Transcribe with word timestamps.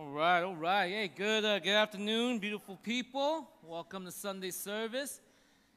All 0.00 0.08
right, 0.08 0.40
all 0.40 0.56
right. 0.56 0.90
Hey, 0.90 1.10
good, 1.14 1.44
uh, 1.44 1.58
good 1.58 1.74
afternoon, 1.74 2.38
beautiful 2.38 2.76
people. 2.76 3.46
Welcome 3.62 4.06
to 4.06 4.10
Sunday 4.10 4.50
service. 4.50 5.20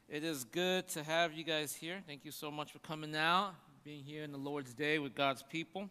It 0.08 0.24
is 0.24 0.44
good 0.44 0.88
to 0.88 1.02
have 1.02 1.34
you 1.34 1.44
guys 1.44 1.74
here. 1.74 2.02
Thank 2.06 2.24
you 2.24 2.30
so 2.30 2.50
much 2.50 2.72
for 2.72 2.78
coming 2.78 3.14
out, 3.14 3.52
being 3.84 4.02
here 4.02 4.24
in 4.24 4.32
the 4.32 4.38
Lord's 4.38 4.72
Day 4.72 4.98
with 4.98 5.14
God's 5.14 5.42
people. 5.42 5.90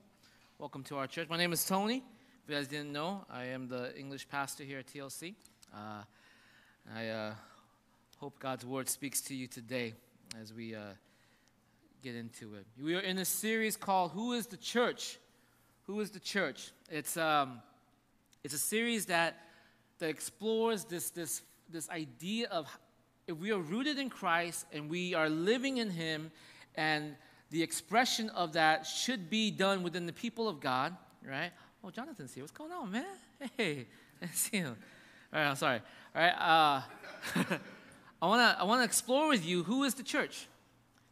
Welcome 0.58 0.82
to 0.86 0.98
our 0.98 1.06
church. 1.06 1.30
My 1.30 1.38
name 1.38 1.54
is 1.54 1.64
Tony. 1.64 1.98
If 1.98 2.50
you 2.50 2.56
guys 2.56 2.68
didn't 2.68 2.92
know, 2.92 3.24
I 3.30 3.46
am 3.46 3.68
the 3.68 3.96
English 3.96 4.28
pastor 4.28 4.64
here 4.64 4.80
at 4.80 4.88
TLC. 4.88 5.36
Uh, 5.72 6.02
I 6.96 7.10
uh, 7.10 7.34
hope 8.18 8.40
God's 8.40 8.66
word 8.66 8.90
speaks 8.90 9.22
to 9.22 9.36
you 9.36 9.46
today 9.46 9.94
as 10.42 10.52
we 10.52 10.74
uh, 10.74 10.80
get 12.02 12.16
into 12.16 12.56
it. 12.56 12.66
We 12.84 12.96
are 12.96 13.02
in 13.02 13.20
a 13.20 13.26
series 13.26 13.78
called 13.78 14.10
"Who 14.14 14.34
Is 14.34 14.48
the 14.48 14.58
Church." 14.58 15.20
Who 15.86 16.00
is 16.00 16.12
the 16.12 16.20
church? 16.20 16.72
It's 16.90 17.18
um, 17.18 17.60
it's 18.44 18.54
a 18.54 18.60
series 18.60 19.06
that 19.08 19.38
that 20.00 20.10
explores 20.10 20.84
this 20.86 21.10
this 21.10 21.42
this 21.70 21.90
idea 21.90 22.48
of 22.50 22.68
if 23.28 23.38
we 23.38 23.52
are 23.52 23.60
rooted 23.60 23.98
in 23.98 24.10
Christ 24.10 24.66
and 24.74 24.90
we 24.90 25.14
are 25.14 25.30
living 25.30 25.78
in 25.78 25.90
Him, 25.90 26.32
and 26.76 27.16
the 27.52 27.64
expression 27.64 28.30
of 28.32 28.54
that 28.54 28.86
should 28.86 29.30
be 29.30 29.52
done 29.52 29.84
within 29.84 30.06
the 30.06 30.14
people 30.14 30.50
of 30.50 30.60
God, 30.60 30.96
right? 31.26 31.52
Oh, 31.84 31.90
Jonathan's 31.90 32.34
here. 32.34 32.44
What's 32.44 32.52
going 32.52 32.72
on, 32.72 32.92
man? 32.92 33.06
Hey, 33.58 33.88
I 34.22 34.28
see 34.28 34.58
him. 34.58 34.78
All 35.34 35.40
right, 35.40 35.50
I'm 35.50 35.56
sorry. 35.56 35.82
All 36.16 36.22
right, 36.22 36.32
uh, 36.32 36.82
I 38.22 38.28
want 38.28 38.40
to 38.40 38.62
I 38.62 38.64
want 38.64 38.80
to 38.80 38.86
explore 38.86 39.28
with 39.28 39.46
you 39.46 39.64
who 39.64 39.84
is 39.84 39.94
the 39.94 40.04
church. 40.04 40.48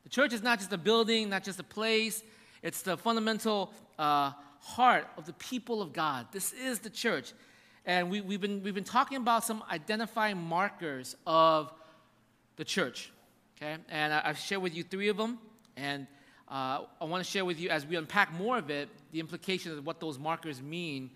The 0.03 0.09
church 0.09 0.34
is 0.34 0.41
not 0.41 0.59
just 0.59 0.72
a 0.72 0.77
building, 0.77 1.30
not 1.30 1.44
just 1.44 1.59
a 1.59 1.63
place. 1.63 2.23
It's 2.63 2.81
the 2.84 2.95
fundamental 2.95 3.73
uh, 4.00 4.31
heart 4.62 5.08
of 5.18 5.26
the 5.26 5.34
people 5.34 5.82
of 5.82 5.94
God. 5.94 6.28
This 6.32 6.54
is 6.54 6.80
the 6.80 6.90
church. 6.90 7.34
And 7.86 8.10
we, 8.12 8.18
have 8.20 8.42
been, 8.42 8.62
we've 8.64 8.76
been 8.76 8.84
talking 8.84 9.18
about 9.18 9.44
some 9.44 9.64
identifying 9.70 10.38
markers 10.38 11.16
of 11.26 11.73
the 12.56 12.64
church. 12.64 13.12
Okay? 13.58 13.78
And 13.90 14.14
I, 14.14 14.28
have 14.28 14.38
shared 14.38 14.62
with 14.62 14.76
you 14.76 14.84
three 14.84 15.09
of 15.09 15.18
them. 15.18 15.40
And 15.76 16.06
uh, 16.48 16.81
I 17.00 17.06
want 17.06 17.23
to 17.23 17.30
share 17.30 17.44
with 17.44 17.59
you, 17.59 17.70
as 17.70 17.86
we 17.86 17.95
unpack 17.95 18.31
more 18.34 18.58
of 18.58 18.70
it, 18.70 18.90
the 19.12 19.20
implications 19.20 19.78
of 19.78 19.86
what 19.86 20.00
those 20.00 20.20
markers 20.20 20.62
mean 20.62 21.09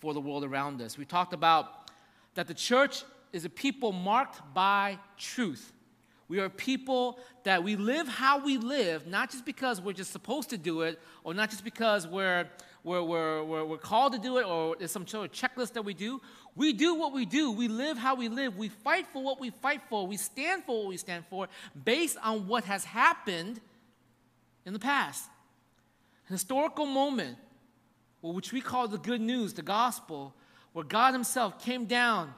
for 0.00 0.12
the 0.12 0.20
world 0.20 0.44
around 0.44 0.80
us. 0.82 0.98
We 0.98 1.04
talked 1.04 1.32
about 1.32 1.90
that 2.34 2.48
the 2.48 2.54
church 2.54 3.04
is 3.32 3.44
a 3.44 3.50
people 3.50 3.92
marked 3.92 4.40
by 4.54 4.98
truth. 5.16 5.72
We 6.32 6.38
are 6.38 6.48
people 6.48 7.18
that 7.42 7.62
we 7.62 7.76
live 7.76 8.08
how 8.08 8.42
we 8.42 8.56
live, 8.56 9.06
not 9.06 9.30
just 9.30 9.44
because 9.44 9.82
we're 9.82 9.92
just 9.92 10.12
supposed 10.12 10.48
to 10.48 10.56
do 10.56 10.80
it, 10.80 10.98
or 11.24 11.34
not 11.34 11.50
just 11.50 11.62
because 11.62 12.06
we're 12.06 12.48
we're, 12.84 13.02
we're, 13.02 13.44
we're, 13.44 13.64
we're 13.66 13.76
called 13.76 14.14
to 14.14 14.18
do 14.18 14.38
it 14.38 14.46
or 14.46 14.74
there's 14.78 14.90
some 14.90 15.06
sort 15.06 15.26
of 15.26 15.32
checklist 15.32 15.74
that 15.74 15.82
we 15.82 15.92
do. 15.92 16.22
We 16.56 16.72
do 16.72 16.94
what 16.94 17.12
we 17.12 17.26
do. 17.26 17.52
We 17.52 17.68
live 17.68 17.98
how 17.98 18.14
we 18.14 18.30
live. 18.30 18.56
We 18.56 18.70
fight 18.70 19.08
for 19.12 19.22
what 19.22 19.40
we 19.40 19.50
fight 19.50 19.82
for. 19.90 20.06
We 20.06 20.16
stand 20.16 20.64
for 20.64 20.84
what 20.84 20.88
we 20.88 20.96
stand 20.96 21.26
for 21.28 21.48
based 21.84 22.16
on 22.24 22.48
what 22.48 22.64
has 22.64 22.82
happened 22.82 23.60
in 24.64 24.72
the 24.72 24.78
past. 24.78 25.28
Historical 26.30 26.86
moment, 26.86 27.36
which 28.22 28.54
we 28.54 28.62
call 28.62 28.88
the 28.88 28.96
good 28.96 29.20
news, 29.20 29.52
the 29.52 29.60
gospel, 29.60 30.34
where 30.72 30.86
God 30.86 31.12
Himself 31.12 31.62
came 31.62 31.84
down, 31.84 32.32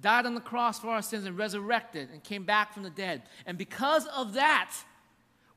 died 0.00 0.26
on 0.26 0.34
the 0.34 0.40
cross 0.40 0.78
for 0.78 0.88
our 0.88 1.02
sins, 1.02 1.26
and 1.26 1.36
resurrected 1.36 2.08
and 2.12 2.22
came 2.22 2.44
back 2.44 2.72
from 2.72 2.82
the 2.82 2.90
dead. 2.90 3.22
And 3.46 3.58
because 3.58 4.06
of 4.06 4.34
that, 4.34 4.72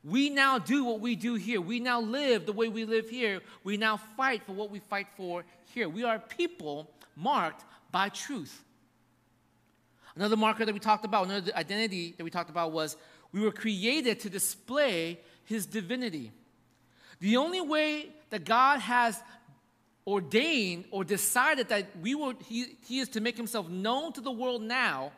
we 0.04 0.30
now 0.30 0.58
do 0.58 0.84
what 0.84 1.00
we 1.00 1.14
do 1.14 1.34
here. 1.34 1.60
We 1.60 1.78
now 1.78 2.00
live 2.00 2.44
the 2.44 2.52
way 2.52 2.68
we 2.68 2.84
live 2.84 3.08
here. 3.08 3.40
We 3.62 3.76
now 3.76 3.98
fight 4.16 4.42
for 4.44 4.52
what 4.52 4.70
we 4.70 4.80
fight 4.80 5.06
for 5.16 5.44
here. 5.66 5.88
We 5.88 6.02
are 6.02 6.18
people 6.18 6.90
marked 7.14 7.64
by 7.92 8.08
truth. 8.08 8.64
Another 10.16 10.36
marker 10.36 10.64
that 10.64 10.72
we 10.72 10.80
talked 10.80 11.04
about, 11.04 11.26
another 11.26 11.52
identity 11.54 12.14
that 12.18 12.24
we 12.24 12.30
talked 12.30 12.50
about 12.50 12.72
was 12.72 12.96
we 13.32 13.40
were 13.40 13.52
created 13.52 14.20
to 14.20 14.30
display 14.30 15.20
his 15.44 15.66
divinity. 15.66 16.32
The 17.20 17.36
only 17.36 17.60
way 17.60 18.08
that 18.30 18.44
God 18.44 18.80
has 18.80 19.22
ordained 20.06 20.84
or 20.90 21.04
decided 21.04 21.68
that 21.68 21.86
we 22.00 22.14
were, 22.14 22.34
he, 22.46 22.76
he 22.86 22.98
is 22.98 23.08
to 23.10 23.20
make 23.20 23.36
himself 23.36 23.68
known 23.68 24.12
to 24.12 24.20
the 24.20 24.30
world 24.30 24.62
now 24.62 25.12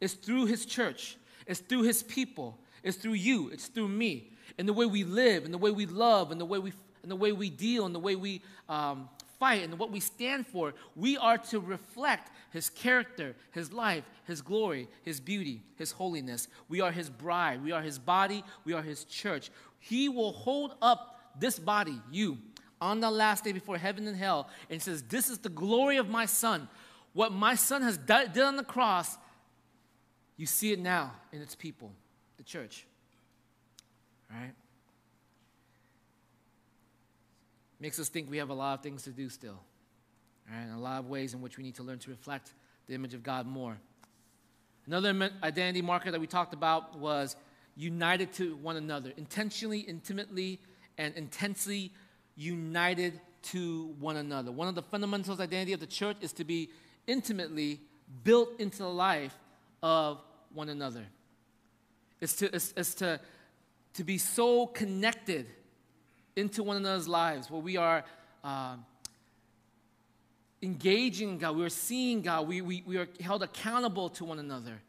is 0.00 0.14
through 0.14 0.46
his 0.46 0.64
church, 0.64 1.16
it's 1.46 1.60
through 1.60 1.82
his 1.82 2.02
people. 2.02 2.58
It's 2.82 2.96
through 2.96 3.14
you, 3.14 3.48
it's 3.50 3.66
through 3.66 3.88
me. 3.88 4.30
And 4.56 4.68
the 4.68 4.72
way 4.72 4.86
we 4.86 5.04
live, 5.04 5.44
and 5.44 5.52
the 5.52 5.58
way 5.58 5.70
we 5.70 5.86
love, 5.86 6.30
and 6.30 6.40
the 6.40 6.44
way 6.44 6.58
we, 6.58 6.72
and 7.02 7.10
the 7.10 7.16
way 7.16 7.32
we 7.32 7.50
deal, 7.50 7.86
and 7.86 7.94
the 7.94 8.00
way 8.00 8.16
we 8.16 8.42
um, 8.68 9.08
fight, 9.38 9.62
and 9.62 9.78
what 9.78 9.90
we 9.90 10.00
stand 10.00 10.46
for, 10.46 10.74
we 10.96 11.16
are 11.16 11.38
to 11.38 11.60
reflect 11.60 12.30
His 12.50 12.70
character, 12.70 13.34
His 13.52 13.72
life, 13.72 14.04
His 14.26 14.42
glory, 14.42 14.88
His 15.02 15.20
beauty, 15.20 15.62
His 15.76 15.92
holiness. 15.92 16.48
We 16.68 16.80
are 16.80 16.90
His 16.90 17.10
bride, 17.10 17.62
we 17.62 17.72
are 17.72 17.82
His 17.82 17.98
body, 17.98 18.44
we 18.64 18.72
are 18.72 18.82
His 18.82 19.04
church. 19.04 19.50
He 19.80 20.08
will 20.08 20.32
hold 20.32 20.74
up 20.82 21.16
this 21.38 21.58
body, 21.58 22.00
you, 22.10 22.38
on 22.80 23.00
the 23.00 23.10
last 23.10 23.44
day 23.44 23.52
before 23.52 23.78
heaven 23.78 24.06
and 24.06 24.16
hell, 24.16 24.48
and 24.70 24.80
says, 24.80 25.02
This 25.02 25.28
is 25.28 25.38
the 25.38 25.48
glory 25.48 25.96
of 25.96 26.08
my 26.08 26.26
Son. 26.26 26.68
What 27.12 27.32
my 27.32 27.54
Son 27.54 27.82
has 27.82 27.96
done 27.96 28.38
on 28.38 28.56
the 28.56 28.64
cross, 28.64 29.16
you 30.36 30.46
see 30.46 30.72
it 30.72 30.78
now 30.78 31.12
in 31.32 31.40
its 31.40 31.54
people 31.54 31.92
the 32.36 32.44
church. 32.44 32.86
Right? 34.30 34.52
Makes 37.80 37.98
us 37.98 38.08
think 38.08 38.30
we 38.30 38.38
have 38.38 38.50
a 38.50 38.54
lot 38.54 38.74
of 38.74 38.82
things 38.82 39.02
to 39.04 39.10
do 39.10 39.28
still. 39.28 39.58
Right? 40.50 40.62
And 40.62 40.74
a 40.74 40.78
lot 40.78 41.00
of 41.00 41.08
ways 41.08 41.34
in 41.34 41.40
which 41.40 41.58
we 41.58 41.64
need 41.64 41.76
to 41.76 41.82
learn 41.82 41.98
to 42.00 42.10
reflect 42.10 42.52
the 42.86 42.94
image 42.94 43.14
of 43.14 43.22
God 43.22 43.46
more. 43.46 43.76
Another 44.86 45.30
identity 45.42 45.82
marker 45.82 46.10
that 46.10 46.20
we 46.20 46.26
talked 46.26 46.54
about 46.54 46.98
was 46.98 47.36
united 47.76 48.32
to 48.34 48.56
one 48.56 48.76
another, 48.76 49.12
intentionally, 49.16 49.80
intimately, 49.80 50.58
and 50.96 51.14
intensely 51.14 51.92
united 52.38 53.20
to 53.42 53.94
one 53.98 54.16
another. 54.16 54.52
One 54.52 54.68
of 54.68 54.74
the 54.74 54.82
fundamentals 54.82 55.40
identity 55.40 55.72
of 55.72 55.80
the 55.80 55.86
church 55.86 56.16
is 56.20 56.32
to 56.34 56.44
be 56.44 56.70
intimately 57.06 57.80
built 58.22 58.48
into 58.58 58.78
the 58.78 58.88
life 58.88 59.36
of 59.82 60.22
one 60.54 60.68
another. 60.68 61.04
Is 62.20 62.34
to, 62.36 62.54
is, 62.54 62.72
is 62.76 62.94
to, 62.96 63.20
to 63.94 64.04
be 64.04 64.18
so 64.18 64.66
connected 64.66 65.46
into 66.36 66.62
one 66.62 66.76
another's 66.76 67.08
lives 67.08 67.50
where 67.50 67.60
we 67.60 67.76
are 67.76 68.04
uh, 68.44 68.76
engaging 70.62 71.38
God, 71.38 71.56
we 71.56 71.64
are 71.64 71.70
seeing 71.70 72.22
God, 72.22 72.46
we, 72.46 72.60
we, 72.60 72.82
we 72.86 72.96
are 72.96 73.08
held 73.20 73.42
accountable 73.42 74.08
to 74.10 74.24
one 74.24 74.38
another. 74.38 74.80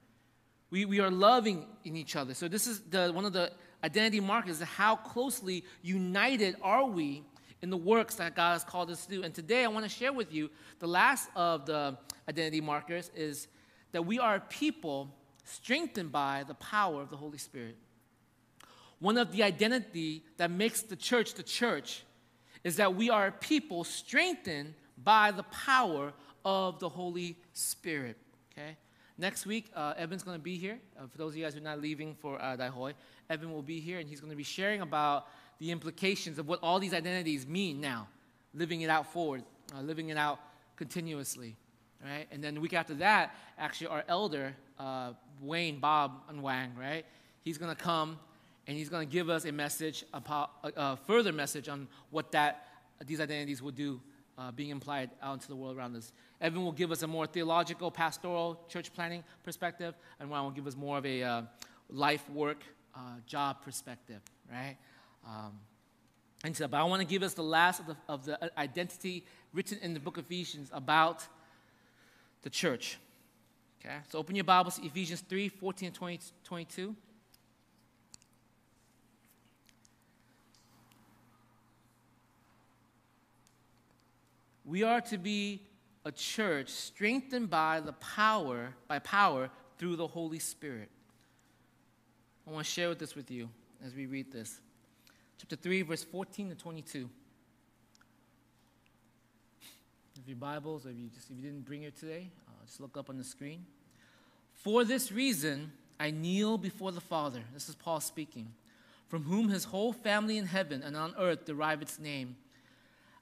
We, 0.69 0.85
we 0.85 0.99
are 0.99 1.09
loving 1.09 1.65
in 1.83 1.95
each 1.95 2.15
other. 2.15 2.35
So, 2.35 2.47
this 2.47 2.67
is 2.67 2.81
the, 2.81 3.11
one 3.11 3.25
of 3.25 3.33
the 3.33 3.51
identity 3.83 4.19
markers 4.19 4.61
how 4.61 4.95
closely 4.95 5.63
united 5.81 6.55
are 6.61 6.85
we 6.85 7.23
in 7.61 7.69
the 7.69 7.77
works 7.77 8.15
that 8.15 8.35
God 8.35 8.53
has 8.53 8.63
called 8.63 8.89
us 8.89 9.05
to 9.05 9.11
do. 9.11 9.23
And 9.23 9.33
today 9.33 9.63
I 9.63 9.67
want 9.67 9.85
to 9.85 9.89
share 9.89 10.13
with 10.13 10.33
you 10.33 10.49
the 10.79 10.87
last 10.87 11.29
of 11.35 11.65
the 11.65 11.97
identity 12.27 12.61
markers 12.61 13.11
is 13.15 13.47
that 13.91 14.05
we 14.05 14.19
are 14.19 14.39
people 14.39 15.13
strengthened 15.43 16.11
by 16.11 16.43
the 16.47 16.53
power 16.55 17.01
of 17.01 17.09
the 17.09 17.17
Holy 17.17 17.37
Spirit. 17.37 17.75
One 18.99 19.17
of 19.17 19.31
the 19.31 19.43
identity 19.43 20.23
that 20.37 20.51
makes 20.51 20.81
the 20.81 20.95
church 20.95 21.33
the 21.33 21.43
church 21.43 22.03
is 22.63 22.75
that 22.75 22.95
we 22.95 23.09
are 23.09 23.31
people 23.31 23.83
strengthened 23.83 24.73
by 25.01 25.31
the 25.31 25.43
power 25.43 26.13
of 26.43 26.79
the 26.79 26.89
Holy 26.89 27.37
Spirit. 27.53 28.17
Okay? 28.51 28.77
Next 29.17 29.45
week, 29.45 29.69
uh, 29.75 29.93
Evan's 29.97 30.23
going 30.23 30.37
to 30.37 30.43
be 30.43 30.57
here. 30.57 30.79
Uh, 30.97 31.07
for 31.07 31.17
those 31.17 31.33
of 31.33 31.37
you 31.37 31.43
guys 31.43 31.53
who 31.53 31.59
are 31.59 31.63
not 31.63 31.81
leaving 31.81 32.15
for 32.15 32.41
uh, 32.41 32.55
Daihoi, 32.57 32.93
Evan 33.29 33.51
will 33.51 33.61
be 33.61 33.79
here 33.79 33.99
and 33.99 34.07
he's 34.07 34.19
going 34.19 34.31
to 34.31 34.37
be 34.37 34.43
sharing 34.43 34.81
about 34.81 35.27
the 35.59 35.71
implications 35.71 36.39
of 36.39 36.47
what 36.47 36.59
all 36.63 36.79
these 36.79 36.93
identities 36.93 37.45
mean 37.45 37.79
now, 37.79 38.07
living 38.53 38.81
it 38.81 38.89
out 38.89 39.11
forward, 39.11 39.43
uh, 39.75 39.81
living 39.81 40.09
it 40.09 40.17
out 40.17 40.39
continuously. 40.75 41.55
Right? 42.03 42.27
And 42.31 42.41
then 42.41 42.55
the 42.55 42.61
week 42.61 42.73
after 42.73 42.93
that, 42.95 43.35
actually, 43.57 43.87
our 43.87 44.03
elder, 44.07 44.55
uh, 44.79 45.11
Wayne, 45.41 45.79
Bob, 45.79 46.23
and 46.29 46.41
Wang, 46.41 46.71
right? 46.79 47.05
He's 47.43 47.57
going 47.57 47.75
to 47.75 47.81
come 47.81 48.17
and 48.67 48.77
he's 48.77 48.87
going 48.87 49.05
to 49.05 49.11
give 49.11 49.29
us 49.29 49.45
a 49.45 49.51
message, 49.51 50.05
about, 50.13 50.51
a, 50.63 50.71
a, 50.75 50.97
further 51.07 51.33
message 51.33 51.67
on 51.67 51.87
what 52.11 52.31
that 52.31 52.67
these 53.05 53.19
identities 53.19 53.61
will 53.61 53.71
do 53.71 53.99
uh, 54.37 54.51
being 54.51 54.69
implied 54.69 55.09
out 55.21 55.33
into 55.33 55.47
the 55.47 55.55
world 55.55 55.75
around 55.75 55.95
us. 55.95 56.13
Evan 56.39 56.63
will 56.63 56.71
give 56.71 56.91
us 56.91 57.01
a 57.01 57.07
more 57.07 57.25
theological, 57.25 57.91
pastoral, 57.91 58.59
church 58.69 58.93
planning 58.93 59.23
perspective, 59.43 59.95
and 60.19 60.29
Wang 60.29 60.43
will 60.43 60.51
give 60.51 60.67
us 60.67 60.75
more 60.75 60.97
of 60.97 61.05
a 61.05 61.23
uh, 61.23 61.41
life 61.89 62.29
work, 62.29 62.63
uh, 62.95 62.99
job 63.25 63.61
perspective, 63.63 64.21
right? 64.51 64.77
Um, 65.29 65.59
and 66.43 66.55
so, 66.55 66.67
but 66.67 66.77
I 66.77 66.83
want 66.83 67.01
to 67.01 67.07
give 67.07 67.21
us 67.21 67.33
the 67.33 67.43
last 67.43 67.81
of 67.81 67.87
the, 67.87 67.97
of 68.07 68.25
the 68.25 68.59
identity 68.59 69.25
written 69.53 69.77
in 69.81 69.93
the 69.93 69.99
book 69.99 70.17
of 70.17 70.25
Ephesians 70.25 70.69
about 70.73 71.25
the 72.41 72.49
church. 72.49 72.97
Okay, 73.79 73.95
so 74.09 74.17
open 74.19 74.35
your 74.35 74.45
Bibles 74.45 74.77
to 74.77 74.85
Ephesians 74.85 75.21
3 75.21 75.49
14 75.49 75.87
and 75.87 75.95
20, 75.95 76.19
22. 76.43 76.95
We 84.65 84.83
are 84.83 85.01
to 85.01 85.17
be 85.17 85.61
a 86.05 86.11
church 86.11 86.69
strengthened 86.69 87.49
by 87.49 87.81
the 87.81 87.93
power, 87.93 88.73
by 88.87 88.99
power 88.99 89.49
through 89.77 89.95
the 89.95 90.07
Holy 90.07 90.39
Spirit. 90.39 90.89
I 92.47 92.51
want 92.51 92.65
to 92.65 92.71
share 92.71 92.93
this 92.95 93.15
with 93.15 93.29
you 93.29 93.49
as 93.85 93.93
we 93.93 94.05
read 94.05 94.31
this. 94.31 94.61
Chapter 95.39 95.55
3, 95.55 95.83
verse 95.83 96.03
14 96.03 96.49
to 96.49 96.55
22. 96.55 97.09
If 100.21 100.27
your 100.27 100.35
Bibles, 100.35 100.85
or 100.85 100.89
if 100.89 100.97
you, 100.97 101.07
just, 101.07 101.29
if 101.29 101.37
you 101.37 101.41
didn't 101.41 101.65
bring 101.65 101.83
it 101.83 101.97
today, 101.97 102.29
uh, 102.45 102.65
just 102.65 102.81
look 102.81 102.97
up 102.97 103.09
on 103.09 103.17
the 103.17 103.23
screen. 103.23 103.65
For 104.53 104.83
this 104.83 105.13
reason, 105.13 105.71
I 105.97 106.11
kneel 106.11 106.57
before 106.57 106.91
the 106.91 106.99
Father. 106.99 107.39
This 107.53 107.69
is 107.69 107.75
Paul 107.75 108.01
speaking, 108.01 108.51
from 109.07 109.23
whom 109.23 109.47
his 109.47 109.63
whole 109.63 109.93
family 109.93 110.37
in 110.37 110.45
heaven 110.45 110.83
and 110.83 110.97
on 110.97 111.15
earth 111.17 111.45
derive 111.45 111.81
its 111.81 111.99
name. 111.99 112.35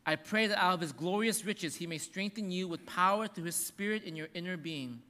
I 0.03 0.15
pray 0.15 0.47
that 0.47 0.57
out 0.57 0.73
of 0.73 0.81
his 0.81 0.93
glorious 0.93 1.45
riches 1.45 1.75
he 1.75 1.85
may 1.85 1.99
strengthen 1.99 2.49
you 2.49 2.67
with 2.67 2.83
power 2.87 3.27
through 3.27 3.43
his 3.43 3.55
Spirit 3.55 4.03
in 4.03 4.15
your 4.15 4.29
inner 4.33 4.57
being, 4.57 5.01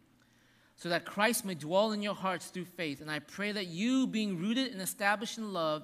so 0.75 0.89
that 0.89 1.05
Christ 1.05 1.45
may 1.45 1.55
dwell 1.55 1.93
in 1.93 2.01
your 2.01 2.15
hearts 2.15 2.47
through 2.47 2.65
faith. 2.65 2.99
And 2.99 3.09
I 3.09 3.19
pray 3.19 3.53
that 3.53 3.67
you, 3.67 4.07
being 4.07 4.37
rooted 4.37 4.73
and 4.73 4.81
established 4.81 5.37
in 5.37 5.53
love, 5.53 5.83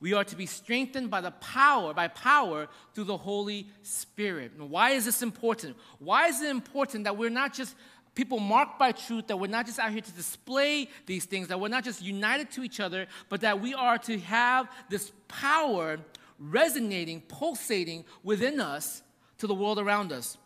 We 0.00 0.14
are 0.14 0.24
to 0.24 0.36
be 0.36 0.46
strengthened 0.46 1.10
by 1.10 1.20
the 1.20 1.32
power, 1.32 1.92
by 1.92 2.08
power 2.08 2.68
through 2.94 3.04
the 3.04 3.16
Holy 3.16 3.68
Spirit. 3.82 4.52
And 4.56 4.70
why 4.70 4.90
is 4.90 5.04
this 5.04 5.22
important? 5.22 5.76
Why 5.98 6.28
is 6.28 6.40
it 6.40 6.50
important 6.50 7.04
that 7.04 7.16
we're 7.16 7.30
not 7.30 7.52
just 7.52 7.74
people 8.14 8.38
marked 8.38 8.78
by 8.78 8.92
truth, 8.92 9.26
that 9.28 9.36
we're 9.36 9.48
not 9.48 9.66
just 9.66 9.78
out 9.78 9.90
here 9.92 10.00
to 10.00 10.12
display 10.12 10.88
these 11.06 11.24
things, 11.24 11.48
that 11.48 11.60
we're 11.60 11.68
not 11.68 11.84
just 11.84 12.02
united 12.02 12.50
to 12.52 12.62
each 12.62 12.80
other, 12.80 13.06
but 13.28 13.40
that 13.40 13.60
we 13.60 13.74
are 13.74 13.98
to 13.98 14.18
have 14.18 14.68
this 14.88 15.12
power 15.28 15.98
resonating, 16.38 17.20
pulsating 17.22 18.04
within 18.22 18.60
us 18.60 19.02
to 19.38 19.46
the 19.46 19.54
world 19.54 19.78
around 19.78 20.12
us 20.12 20.36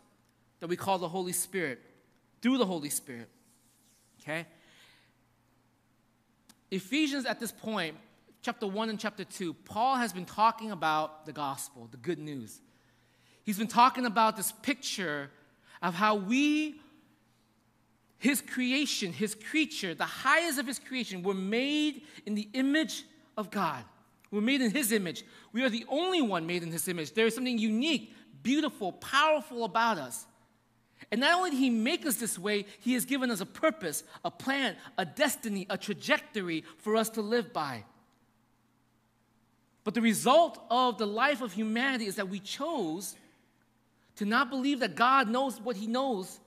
that 0.59 0.67
we 0.67 0.75
call 0.75 0.97
the 0.97 1.09
Holy 1.09 1.31
Spirit, 1.31 1.79
through 2.41 2.57
the 2.57 2.65
Holy 2.65 2.89
Spirit. 2.89 3.27
Okay? 4.21 4.45
Ephesians 6.71 7.25
at 7.25 7.39
this 7.39 7.51
point, 7.51 7.95
chapter 8.43 8.67
1 8.67 8.89
and 8.89 8.99
chapter 8.99 9.23
2, 9.23 9.53
Paul 9.53 9.95
has 9.95 10.13
been 10.13 10.25
talking 10.25 10.71
about 10.71 11.25
the 11.25 11.31
gospel, 11.31 11.87
the 11.89 11.97
good 11.97 12.19
news. 12.19 12.59
He's 13.43 13.57
been 13.57 13.67
talking 13.67 14.05
about 14.05 14.35
this 14.37 14.51
picture 14.51 15.31
of 15.81 15.95
how 15.95 16.15
we 16.15 16.79
his 18.19 18.39
creation, 18.39 19.11
his 19.11 19.35
creature, 19.35 19.93
the 19.93 20.05
highest 20.05 20.57
of 20.57 20.65
his 20.65 20.79
creation, 20.79 21.23
were 21.23 21.33
made 21.33 22.03
in 22.25 22.35
the 22.35 22.47
image 22.53 23.03
of 23.35 23.51
God. 23.51 23.83
We're 24.31 24.39
made 24.39 24.61
in 24.61 24.71
his 24.71 24.93
image. 24.93 25.25
We 25.51 25.61
are 25.63 25.69
the 25.69 25.85
only 25.89 26.21
one 26.21 26.47
made 26.47 26.63
in 26.63 26.71
his 26.71 26.87
image. 26.87 27.13
There 27.13 27.25
is 27.25 27.35
something 27.35 27.57
unique, 27.57 28.15
beautiful, 28.41 28.93
powerful 28.93 29.65
about 29.65 29.97
us. 29.97 30.25
And 31.11 31.19
not 31.19 31.33
only 31.33 31.49
did 31.49 31.59
he 31.59 31.69
make 31.69 32.05
us 32.05 32.15
this 32.15 32.39
way, 32.39 32.65
he 32.79 32.93
has 32.93 33.03
given 33.03 33.29
us 33.29 33.41
a 33.41 33.45
purpose, 33.45 34.05
a 34.23 34.31
plan, 34.31 34.77
a 34.97 35.03
destiny, 35.03 35.67
a 35.69 35.77
trajectory 35.77 36.63
for 36.77 36.95
us 36.95 37.09
to 37.11 37.21
live 37.21 37.51
by. 37.51 37.83
But 39.83 39.93
the 39.93 40.01
result 40.01 40.63
of 40.69 40.97
the 40.97 41.07
life 41.07 41.41
of 41.41 41.53
humanity 41.53 42.05
is 42.05 42.15
that 42.15 42.29
we 42.29 42.39
chose 42.39 43.15
to 44.15 44.25
not 44.25 44.49
believe 44.49 44.79
that 44.79 44.95
God 44.95 45.29
knows 45.29 45.59
what 45.59 45.75
he 45.75 45.87
knows 45.87 46.39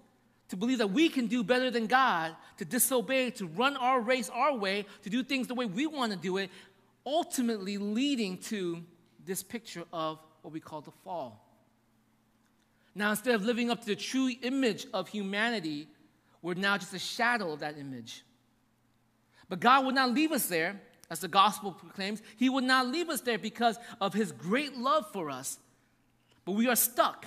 to 0.49 0.57
believe 0.57 0.79
that 0.79 0.91
we 0.91 1.09
can 1.09 1.27
do 1.27 1.43
better 1.43 1.71
than 1.71 1.87
God, 1.87 2.37
to 2.59 2.65
disobey, 2.65 3.31
to 3.33 3.47
run 3.47 3.77
our 3.77 4.01
race 4.01 4.31
our 4.31 4.57
way, 4.57 4.87
to 5.03 5.11
do 5.11 5.23
things 5.23 5.49
the 5.49 5.55
way 5.55 5.67
we 5.67 5.87
want 5.87 6.13
to 6.13 6.19
do 6.19 6.37
it, 6.37 6.51
ultimately 7.05 7.79
leading 7.79 8.39
to 8.39 8.83
this 9.25 9.43
picture 9.43 9.85
of 9.93 10.19
what 10.43 10.53
we 10.53 10.61
call 10.61 10.81
the 10.81 10.93
fall. 11.05 11.43
Now, 12.95 13.11
instead 13.11 13.35
of 13.35 13.45
living 13.45 13.71
up 13.71 13.81
to 13.81 13.87
the 13.87 13.97
true 13.97 14.31
image 14.43 14.87
of 14.95 15.09
humanity, 15.09 15.89
we're 16.43 16.55
now 16.55 16.79
just 16.79 16.95
a 16.95 16.99
shadow 16.99 17.53
of 17.53 17.61
that 17.61 17.77
image. 17.77 18.25
But 19.49 19.61
God 19.61 19.85
would 19.85 19.95
not 19.95 20.13
leave 20.13 20.33
us 20.33 20.47
there, 20.47 20.81
as 21.11 21.21
the 21.21 21.29
gospel 21.29 21.73
proclaims. 21.73 22.23
He 22.37 22.49
would 22.49 22.65
not 22.65 22.87
leave 22.87 23.09
us 23.09 23.21
there 23.21 23.39
because 23.39 23.79
of 24.01 24.15
His 24.15 24.33
great 24.33 24.77
love 24.77 25.11
for 25.13 25.31
us. 25.31 25.59
But 26.45 26.53
we 26.53 26.69
are 26.69 26.77
stuck, 26.77 27.27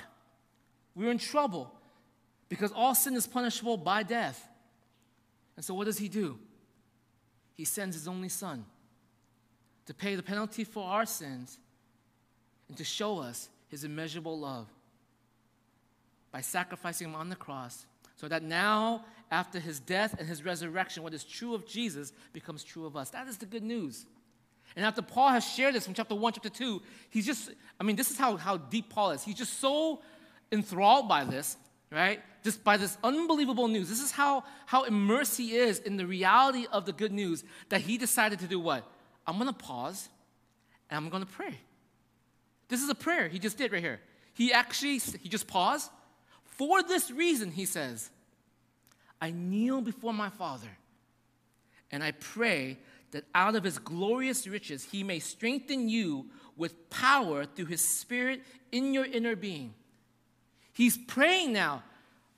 we're 0.96 1.12
in 1.12 1.18
trouble 1.18 1.74
because 2.50 2.72
all 2.72 2.96
sin 2.96 3.16
is 3.16 3.28
punishable 3.28 3.78
by 3.78 4.04
death. 4.04 4.48
And 5.56 5.64
so, 5.64 5.74
what 5.74 5.86
does 5.86 5.98
he 5.98 6.10
do? 6.10 6.40
He 7.56 7.66
sends 7.66 7.96
his 7.96 8.08
only 8.08 8.30
son 8.30 8.66
to 9.86 9.94
pay 9.94 10.16
the 10.16 10.24
penalty 10.24 10.64
for 10.64 10.84
our 10.86 11.06
sins 11.06 11.60
and 12.68 12.78
to 12.78 12.84
show 12.84 13.20
us 13.20 13.50
his 13.68 13.84
immeasurable 13.84 14.40
love 14.40 14.68
by 16.32 16.42
sacrificing 16.42 17.10
him 17.10 17.16
on 17.16 17.30
the 17.30 17.36
cross 17.36 17.86
so 18.16 18.28
that 18.28 18.44
now, 18.44 19.04
after 19.32 19.60
his 19.60 19.80
death 19.80 20.16
and 20.18 20.28
his 20.28 20.44
resurrection, 20.44 21.04
what 21.04 21.14
is 21.14 21.24
true 21.24 21.54
of 21.54 21.68
Jesus 21.68 22.12
becomes 22.34 22.64
true 22.64 22.86
of 22.86 22.96
us. 22.96 23.10
That 23.12 23.28
is 23.28 23.38
the 23.38 23.46
good 23.46 23.64
news. 23.64 24.06
And 24.76 24.86
after 24.86 25.02
Paul 25.02 25.30
has 25.30 25.46
shared 25.46 25.76
this 25.76 25.86
from 25.86 25.94
chapter 25.94 26.16
1, 26.16 26.34
chapter 26.34 26.50
2, 26.50 26.82
he's 27.10 27.26
just, 27.26 27.52
I 27.80 27.84
mean, 27.84 27.96
this 27.96 28.12
is 28.12 28.18
how, 28.18 28.38
how 28.38 28.58
deep 28.58 28.90
Paul 28.90 29.12
is. 29.12 29.24
He's 29.24 29.36
just 29.36 29.60
so 29.60 30.02
enthralled 30.52 31.08
by 31.08 31.24
this 31.24 31.58
right? 31.92 32.22
Just 32.44 32.64
by 32.64 32.78
this 32.78 32.98
unbelievable 33.04 33.68
news. 33.68 33.90
This 33.90 34.02
is 34.02 34.12
how, 34.12 34.44
how 34.66 34.84
immersed 34.84 35.38
he 35.38 35.56
is 35.56 35.80
in 35.80 35.98
the 35.98 36.06
reality 36.06 36.68
of 36.72 36.86
the 36.86 36.94
good 36.94 37.12
news 37.12 37.44
that 37.70 37.82
he 37.82 37.98
decided 37.98 38.40
to 38.40 38.48
do 38.48 38.60
what? 38.60 38.90
I'm 39.26 39.36
going 39.36 39.48
to 39.48 39.54
pause 39.54 40.10
and 40.90 40.98
I'm 40.98 41.10
going 41.10 41.26
to 41.26 41.32
pray. 41.32 41.60
This 42.68 42.82
is 42.82 42.90
a 42.90 42.96
prayer 42.96 43.28
he 43.28 43.40
just 43.40 43.58
did 43.58 43.72
right 43.72 43.82
here. 43.82 44.00
He 44.34 44.54
actually, 44.54 45.00
he 45.00 45.30
just 45.30 45.48
paused. 45.48 45.90
For 46.44 46.84
this 46.84 47.10
reason, 47.10 47.52
he 47.52 47.66
says, 47.66 48.10
I 49.22 49.32
kneel 49.32 49.82
before 49.82 50.14
my 50.14 50.30
Father 50.30 50.70
and 51.92 52.04
I 52.04 52.12
pray 52.12 52.78
that 53.12 53.26
out 53.34 53.56
of 53.56 53.64
his 53.64 53.78
glorious 53.78 54.48
riches 54.48 54.86
he 54.86 55.04
may 55.04 55.20
strengthen 55.20 55.90
you 55.90 56.28
with 56.56 56.90
power 56.90 57.46
through 57.46 57.66
his 57.66 57.82
Spirit 57.82 58.42
in 58.72 58.94
your 58.94 59.06
inner 59.06 59.36
being 59.36 59.74
He's 60.80 60.98
praying 60.98 61.52
now. 61.52 61.84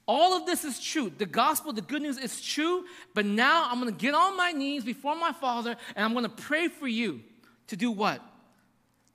All 0.07 0.33
of 0.35 0.47
this 0.47 0.65
is 0.65 0.79
true. 0.79 1.11
The 1.15 1.27
gospel, 1.27 1.73
the 1.73 1.81
good 1.81 2.01
news 2.01 2.17
is 2.17 2.41
true, 2.41 2.85
but 3.13 3.23
now 3.23 3.69
I'm 3.69 3.85
to 3.85 3.91
get 3.91 4.15
on 4.15 4.35
my 4.35 4.51
knees 4.51 4.83
before 4.83 5.15
my 5.15 5.31
Father 5.31 5.75
and 5.95 6.03
I'm 6.03 6.23
to 6.23 6.27
pray 6.27 6.67
for 6.67 6.87
you 6.87 7.21
to 7.67 7.77
do 7.77 7.91
what? 7.91 8.19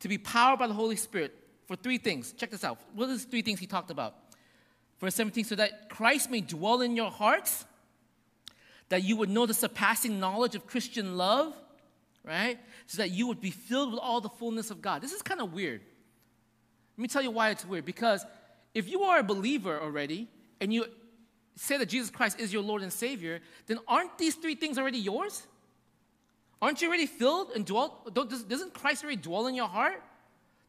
To 0.01 0.09
be 0.09 0.17
powered 0.17 0.61
by 0.61 0.69
the 0.69 0.75
Holy 0.75 0.95
Spirit 0.95 1.35
for 1.67 1.75
three 1.75 1.99
things. 1.99 2.35
Check 2.35 2.53
this 2.53 2.63
out. 2.63 2.79
What 2.95 3.11
are 3.11 3.15
the 3.15 3.19
three 3.19 3.43
things 3.43 3.59
he 3.59 3.67
talked 3.67 3.91
about? 3.91 4.15
Verse 5.01 5.15
17, 5.15 5.45
so 5.45 5.55
that 5.57 5.91
Christ 5.91 6.31
may 6.31 6.41
dwell 6.41 6.81
in 6.81 6.97
your 6.97 7.11
hearts, 7.11 7.65
that 8.89 9.05
you 9.05 9.17
would 9.17 9.29
know 9.29 9.47
the 9.47 9.55
surpassing 9.55 10.19
knowledge 10.19 10.55
of 10.55 10.67
Christian 10.67 11.17
love, 11.17 11.55
right? 12.25 12.59
So 12.87 12.99
that 12.99 13.11
you 13.11 13.27
would 13.27 13.41
be 13.41 13.51
filled 13.51 13.91
with 13.91 14.01
all 14.01 14.21
the 14.21 14.29
fullness 14.29 14.71
of 14.71 14.81
God. 14.81 15.03
This 15.03 15.13
is 15.13 15.23
kind 15.23 15.41
of 15.41 15.53
weird. 15.53 15.81
Let 16.97 17.03
me 17.03 17.09
tell 17.09 17.23
you 17.23 17.31
why 17.31 17.51
it's 17.51 17.67
weird. 17.67 17.85
Because 17.85 18.25
if 18.75 18.89
you 18.89 19.03
are 19.03 19.19
a 19.19 19.23
believer 19.23 19.79
already 19.81 20.29
and 20.61 20.73
you 20.73 20.87
say 21.57 21.77
that 21.77 21.87
Jesus 21.87 22.11
Christ 22.11 22.41
is 22.41 22.53
your 22.53 22.63
Lord 22.63 22.83
and 22.83 22.93
Savior, 22.93 23.41
then 23.67 23.79
aren't 23.87 24.17
these 24.17 24.35
three 24.35 24.55
things 24.55 24.79
already 24.79 24.99
yours? 24.99 25.47
Aren't 26.63 26.81
you 26.81 26.89
already 26.89 27.07
filled 27.07 27.51
and 27.51 27.67
dwell? 27.67 28.07
Doesn't 28.13 28.73
Christ 28.73 29.05
already 29.05 29.21
dwell 29.21 29.47
in 29.47 29.55
your 29.55 29.69
heart? 29.69 30.03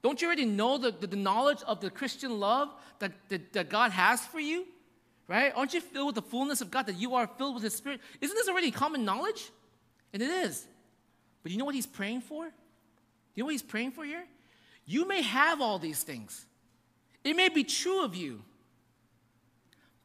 Don't 0.03 0.21
you 0.21 0.27
already 0.27 0.45
know 0.45 0.77
the, 0.77 0.91
the, 0.91 1.07
the 1.07 1.15
knowledge 1.15 1.61
of 1.65 1.81
the 1.81 1.89
Christian 1.89 2.39
love 2.39 2.69
that, 2.99 3.11
that, 3.29 3.53
that 3.53 3.69
God 3.69 3.91
has 3.91 4.25
for 4.25 4.39
you? 4.39 4.65
Right? 5.27 5.51
Aren't 5.55 5.73
you 5.73 5.81
filled 5.81 6.07
with 6.07 6.15
the 6.15 6.21
fullness 6.21 6.61
of 6.61 6.71
God 6.71 6.85
that 6.85 6.95
you 6.95 7.15
are 7.15 7.27
filled 7.27 7.55
with 7.55 7.63
His 7.63 7.75
Spirit? 7.75 7.99
Isn't 8.21 8.35
this 8.35 8.47
already 8.47 8.71
common 8.71 9.03
knowledge? 9.03 9.49
And 10.13 10.21
it 10.21 10.29
is. 10.29 10.65
But 11.43 11.51
you 11.51 11.57
know 11.57 11.65
what 11.65 11.75
He's 11.75 11.87
praying 11.87 12.21
for? 12.21 12.45
You 12.45 13.43
know 13.43 13.45
what 13.45 13.51
He's 13.51 13.61
praying 13.61 13.91
for 13.91 14.05
here? 14.05 14.23
You 14.85 15.07
may 15.07 15.21
have 15.21 15.61
all 15.61 15.79
these 15.79 16.01
things. 16.01 16.45
It 17.23 17.35
may 17.35 17.49
be 17.49 17.65
true 17.65 18.05
of 18.05 18.15
you, 18.15 18.41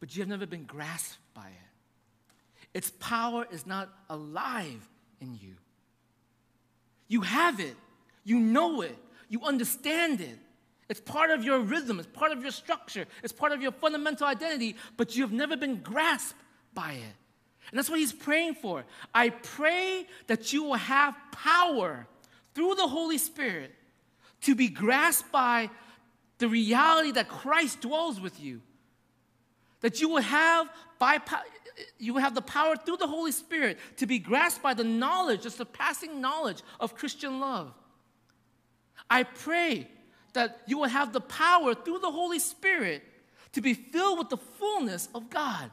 but 0.00 0.16
you 0.16 0.22
have 0.22 0.28
never 0.28 0.46
been 0.46 0.64
grasped 0.64 1.18
by 1.34 1.46
it. 1.46 2.68
Its 2.74 2.90
power 2.98 3.46
is 3.50 3.64
not 3.64 3.88
alive 4.10 4.88
in 5.20 5.34
you. 5.40 5.54
You 7.06 7.20
have 7.20 7.60
it, 7.60 7.76
you 8.24 8.40
know 8.40 8.80
it, 8.80 8.96
you 9.32 9.40
understand 9.42 10.20
it, 10.20 10.38
It's 10.92 11.00
part 11.00 11.30
of 11.30 11.42
your 11.42 11.60
rhythm, 11.60 11.98
it's 11.98 12.08
part 12.08 12.32
of 12.32 12.42
your 12.42 12.50
structure, 12.50 13.06
it's 13.22 13.32
part 13.32 13.52
of 13.52 13.62
your 13.62 13.72
fundamental 13.72 14.26
identity, 14.26 14.76
but 14.98 15.16
you 15.16 15.22
have 15.22 15.32
never 15.32 15.56
been 15.56 15.76
grasped 15.76 16.38
by 16.74 16.92
it. 16.92 17.14
And 17.70 17.78
that's 17.78 17.88
what 17.88 17.98
he's 17.98 18.12
praying 18.12 18.56
for. 18.56 18.84
I 19.14 19.30
pray 19.30 20.06
that 20.26 20.52
you 20.52 20.64
will 20.64 20.74
have 20.74 21.16
power 21.30 22.06
through 22.54 22.74
the 22.74 22.86
Holy 22.86 23.16
Spirit 23.16 23.74
to 24.42 24.54
be 24.54 24.68
grasped 24.68 25.32
by 25.32 25.70
the 26.36 26.48
reality 26.48 27.12
that 27.12 27.28
Christ 27.28 27.80
dwells 27.80 28.20
with 28.20 28.38
you. 28.38 28.60
That 29.80 29.98
you 30.02 30.10
will 30.10 30.20
have 30.20 30.68
by 30.98 31.20
you 31.98 32.12
will 32.12 32.20
have 32.20 32.34
the 32.34 32.42
power 32.42 32.76
through 32.76 32.98
the 32.98 33.06
Holy 33.06 33.32
Spirit 33.32 33.78
to 33.96 34.06
be 34.06 34.18
grasped 34.18 34.62
by 34.62 34.74
the 34.74 34.84
knowledge, 34.84 35.44
the 35.44 35.50
surpassing 35.50 36.20
knowledge 36.20 36.60
of 36.78 36.94
Christian 36.94 37.40
love. 37.40 37.72
I 39.08 39.24
pray 39.24 39.88
that 40.32 40.60
you 40.66 40.78
will 40.78 40.88
have 40.88 41.12
the 41.12 41.20
power 41.20 41.74
through 41.74 41.98
the 41.98 42.10
Holy 42.10 42.38
Spirit 42.38 43.02
to 43.52 43.60
be 43.60 43.74
filled 43.74 44.18
with 44.18 44.28
the 44.30 44.36
fullness 44.36 45.08
of 45.14 45.30
God. 45.30 45.70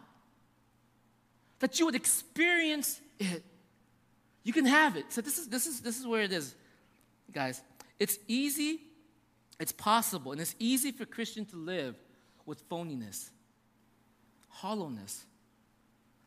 That 1.60 1.80
you 1.80 1.86
would 1.86 1.96
experience 1.96 3.00
it. 3.20 3.44
You 4.44 4.54
can 4.54 4.66
have 4.66 4.96
it. 4.96 5.12
So 5.12 5.22
this 5.22 5.38
is 5.38 5.48
this 5.48 5.68
is 5.68 5.82
this 5.82 6.00
is 6.00 6.08
where 6.08 6.24
it 6.24 6.32
is, 6.32 6.56
guys. 7.32 7.62
It's 8.00 8.18
easy, 8.28 8.80
it's 9.60 9.74
possible, 9.74 10.32
and 10.32 10.40
it's 10.40 10.56
easy 10.58 10.92
for 10.92 11.06
Christians 11.06 11.52
to 11.52 11.58
live 11.58 11.96
with 12.46 12.68
phoniness, 12.70 13.30
hollowness, 14.48 15.26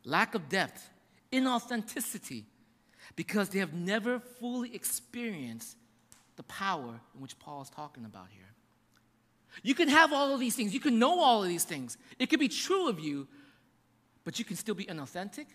lack 0.05 0.35
of 0.35 0.49
depth, 0.51 0.89
inauthenticity, 1.33 2.45
because 3.17 3.49
they 3.49 3.59
have 3.59 3.73
never 3.73 4.21
fully 4.21 4.75
experienced 4.75 5.77
the 6.37 6.43
power 6.45 7.01
in 7.15 7.21
which 7.21 7.39
Paul 7.39 7.63
is 7.63 7.71
talking 7.71 8.05
about 8.05 8.29
here. 8.31 8.43
You 9.63 9.75
can 9.75 9.89
have 9.89 10.13
all 10.13 10.33
of 10.33 10.41
these 10.41 10.57
things, 10.57 10.73
you 10.73 10.81
can 10.81 10.99
know 10.99 11.21
all 11.21 11.43
of 11.43 11.49
these 11.49 11.65
things. 11.65 11.99
It 12.19 12.31
could 12.31 12.41
be 12.41 12.49
true 12.49 12.89
of 12.89 12.99
you, 12.99 13.29
but 14.25 14.39
you 14.39 14.45
can 14.45 14.57
still 14.57 14.75
be 14.75 14.85
inauthentic, 14.85 15.47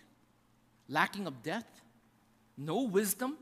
lacking 0.88 1.26
of 1.26 1.42
depth, 1.42 1.82
no 2.56 2.82
wisdom, 2.82 3.36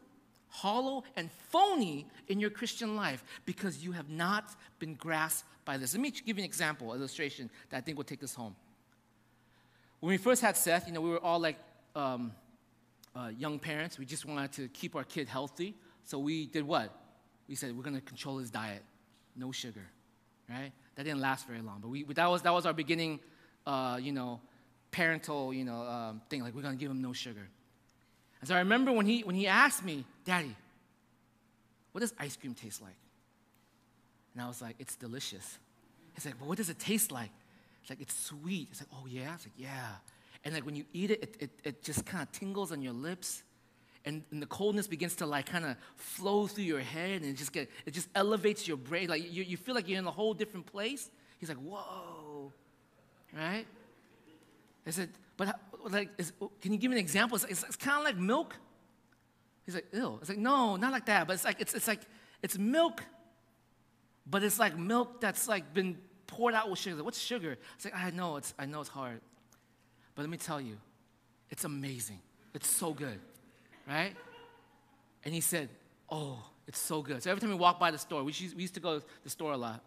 hollow 0.49 1.05
and 1.17 1.31
phony 1.51 2.07
in 2.29 2.41
your 2.41 2.51
Christian 2.51 2.97
life 2.97 3.23
because 3.45 3.85
you 3.85 3.93
have 3.93 4.09
not 4.09 4.55
been 4.79 4.95
grasped 4.95 5.47
by 5.65 5.77
this. 5.77 5.93
Let 5.93 6.01
me 6.01 6.11
give 6.11 6.39
you 6.39 6.45
an 6.45 6.49
example, 6.49 6.95
illustration 6.95 7.51
that 7.71 7.77
I 7.77 7.81
think 7.81 7.97
will 7.97 8.05
take 8.05 8.21
this 8.21 8.35
home. 8.35 8.57
When 10.01 10.11
we 10.11 10.17
first 10.17 10.41
had 10.41 10.57
Seth, 10.57 10.87
you 10.87 10.93
know, 10.93 11.01
we 11.01 11.11
were 11.11 11.23
all 11.23 11.41
like 11.41 11.59
um, 11.95 12.33
uh, 13.15 13.31
young 13.37 13.59
parents. 13.59 13.99
We 13.99 14.07
just 14.07 14.25
wanted 14.25 14.53
to 14.53 14.69
keep 14.69 14.95
our 14.95 15.05
kid 15.05 15.29
healthy. 15.29 15.75
So 16.05 16.19
we 16.19 16.47
did 16.47 16.67
what? 16.67 16.95
We 17.49 17.55
said 17.55 17.77
we're 17.77 17.83
going 17.83 17.97
to 17.97 18.03
control 18.03 18.39
his 18.39 18.51
diet, 18.51 18.83
no 19.37 19.53
sugar, 19.53 19.87
right? 20.49 20.73
That 20.95 21.05
didn't 21.05 21.21
last 21.21 21.47
very 21.47 21.61
long, 21.61 21.79
but 21.81 21.89
we, 21.89 22.05
that, 22.05 22.31
was, 22.31 22.43
that 22.43 22.53
was 22.53 22.67
our 22.67 22.73
beginning, 22.73 23.21
uh, 23.67 23.99
you 24.01 24.13
know, 24.13 24.41
parental, 24.91 25.53
you 25.53 25.65
know, 25.65 25.83
um, 25.83 26.23
thing. 26.29 26.43
Like 26.43 26.55
we're 26.55 26.63
going 26.63 26.77
to 26.77 26.81
give 26.81 26.91
him 26.91 27.03
no 27.03 27.13
sugar. 27.13 27.49
And 28.41 28.49
so 28.49 28.55
I 28.55 28.59
remember 28.59 28.93
when 28.93 29.07
he, 29.07 29.23
when 29.23 29.35
he 29.35 29.47
asked 29.47 29.85
me, 29.85 30.05
Daddy, 30.25 30.55
what 31.93 32.01
does 32.01 32.15
ice 32.19 32.37
cream 32.37 32.55
taste 32.55 32.83
like? 32.83 32.97
And 34.35 34.43
I 34.43 34.49
was 34.49 34.61
like, 34.61 34.77
it's 34.79 34.97
delicious. 34.97 35.59
He's 36.15 36.27
like, 36.27 36.39
but 36.39 36.47
what 36.47 36.59
does 36.59 36.69
it 36.69 36.79
taste 36.79 37.11
like? 37.11 37.31
It's 37.81 37.91
like, 37.91 38.01
it's 38.01 38.15
sweet. 38.15 38.69
It's 38.71 38.81
like, 38.81 38.91
oh 38.93 39.07
yeah? 39.07 39.35
It's 39.35 39.47
like, 39.47 39.55
yeah. 39.57 39.95
And 40.45 40.55
like 40.55 40.67
when 40.67 40.77
you 40.77 40.85
eat 40.93 41.11
it, 41.11 41.23
it, 41.23 41.37
it, 41.41 41.51
it 41.65 41.83
just 41.83 42.05
kind 42.05 42.23
of 42.23 42.31
tingles 42.33 42.71
on 42.71 42.83
your 42.83 42.93
lips 42.93 43.43
and, 44.07 44.23
and 44.31 44.41
the 44.41 44.47
coldness 44.47 44.87
begins 44.87 45.17
to 45.17 45.27
like 45.27 45.47
kind 45.47 45.65
of 45.65 45.77
flow 45.97 46.47
through 46.47 46.65
your 46.65 46.81
head 46.81 47.23
and 47.23 47.31
it 47.31 47.35
just 47.35 47.53
get 47.53 47.69
it 47.85 47.93
just 47.93 48.09
elevates 48.15 48.67
your 48.67 48.77
brain. 48.77 49.09
Like 49.09 49.33
you, 49.33 49.43
you 49.43 49.57
feel 49.57 49.75
like 49.75 49.89
you're 49.89 49.99
in 49.99 50.07
a 50.07 50.11
whole 50.11 50.33
different 50.33 50.67
place. 50.67 51.11
He's 51.39 51.49
like 51.49 51.59
whoa. 51.59 52.53
Right? 53.37 53.67
I 54.87 54.91
said 54.91 55.11
but 55.37 55.59
like 55.91 56.11
is, 56.17 56.33
can 56.61 56.73
you 56.73 56.79
give 56.79 56.91
me 56.91 56.97
an 56.97 57.01
example? 57.01 57.35
It's, 57.35 57.45
it's, 57.45 57.65
it's 57.65 57.77
kind 57.77 57.99
of 57.99 58.05
like 58.05 58.17
milk. 58.17 58.55
He's 59.65 59.75
like 59.75 59.87
ew. 59.93 60.19
It's 60.21 60.31
like 60.31 60.39
no 60.39 60.77
not 60.77 60.93
like 60.93 61.07
that. 61.07 61.27
But 61.27 61.35
it's 61.35 61.45
like 61.45 61.61
it's, 61.61 61.75
it's 61.75 61.89
like 61.89 62.01
it's 62.43 62.57
milk 62.57 63.03
but 64.29 64.43
it's 64.43 64.59
like 64.59 64.77
milk 64.79 65.21
that's 65.21 65.47
like 65.47 65.75
been 65.75 65.99
poured 66.29 66.55
out 66.55 66.71
with 66.71 66.79
sugar. 66.79 66.97
Like, 66.97 67.05
what's 67.05 67.21
sugar? 67.21 67.59
It's 67.75 67.85
like 67.85 67.95
i 67.97 68.11
know 68.11 68.37
it's 68.37 68.55
i 68.57 68.67
know 68.67 68.81
it's 68.81 68.91
hard 68.91 69.21
but 70.15 70.23
let 70.23 70.31
me 70.31 70.37
tell 70.37 70.61
you 70.61 70.77
it's 71.51 71.65
amazing. 71.65 72.21
It's 72.55 72.71
so 72.71 72.93
good 72.93 73.21
right? 73.87 74.15
And 75.25 75.35
he 75.35 75.41
said, 75.41 75.69
Oh, 76.09 76.39
it's 76.69 76.79
so 76.79 77.03
good. 77.03 77.23
So 77.23 77.31
every 77.31 77.41
time 77.41 77.51
we 77.51 77.57
walk 77.57 77.81
by 77.81 77.91
the 77.91 77.99
store, 77.99 78.23
we 78.23 78.33
used, 78.33 78.55
we 78.55 78.63
used 78.63 78.75
to 78.75 78.81
go 78.81 79.01
to 79.01 79.05
the 79.25 79.31
store 79.31 79.53
a 79.53 79.57
lot. 79.57 79.83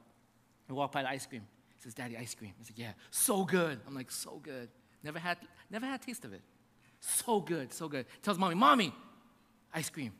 We 0.67 0.75
walk 0.75 0.91
by 0.91 1.01
the 1.03 1.09
ice 1.09 1.25
cream. 1.25 1.43
He 1.75 1.81
says, 1.81 1.93
Daddy, 1.93 2.17
ice 2.17 2.35
cream. 2.35 2.53
He 2.57 2.65
said, 2.65 2.77
Yeah, 2.77 2.91
so 3.11 3.45
good. 3.45 3.79
I'm 3.87 3.95
like, 3.95 4.11
So 4.11 4.39
good. 4.43 4.69
Never 5.03 5.19
had, 5.19 5.37
never 5.69 5.85
had 5.85 6.01
a 6.01 6.05
taste 6.05 6.25
of 6.25 6.33
it. 6.33 6.41
So 6.99 7.39
good, 7.39 7.71
so 7.71 7.87
good. 7.87 8.05
Tells 8.21 8.37
mommy, 8.37 8.55
Mommy, 8.55 8.93
ice 9.73 9.89
cream. 9.89 10.11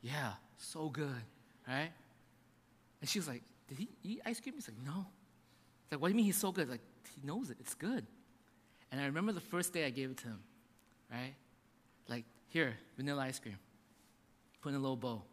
Yeah, 0.00 0.32
so 0.56 0.88
good, 0.88 1.22
right? 1.68 1.90
And 3.00 3.08
she's 3.10 3.28
like, 3.28 3.42
Did 3.68 3.78
he 3.78 3.88
eat 4.02 4.22
ice 4.24 4.40
cream? 4.40 4.54
He's 4.54 4.68
like, 4.68 4.78
No. 4.84 5.06
It's 5.84 5.92
like, 5.92 6.00
What 6.00 6.08
do 6.08 6.12
you 6.12 6.16
mean 6.16 6.26
he's 6.26 6.38
so 6.38 6.50
good? 6.52 6.70
Like, 6.70 6.80
he 7.14 7.26
knows 7.26 7.50
it. 7.50 7.58
It's 7.60 7.74
good. 7.74 8.06
And 8.90 9.00
I 9.00 9.06
remember 9.06 9.32
the 9.32 9.40
first 9.40 9.72
day 9.72 9.86
I 9.86 9.90
gave 9.90 10.10
it 10.10 10.16
to 10.18 10.28
him, 10.28 10.40
right? 11.10 11.34
Here, 12.52 12.74
vanilla 12.98 13.22
ice 13.22 13.38
cream. 13.38 13.56
Put 14.60 14.68
in 14.70 14.74
a 14.74 14.78
little 14.78 14.94
bowl. 14.94 15.24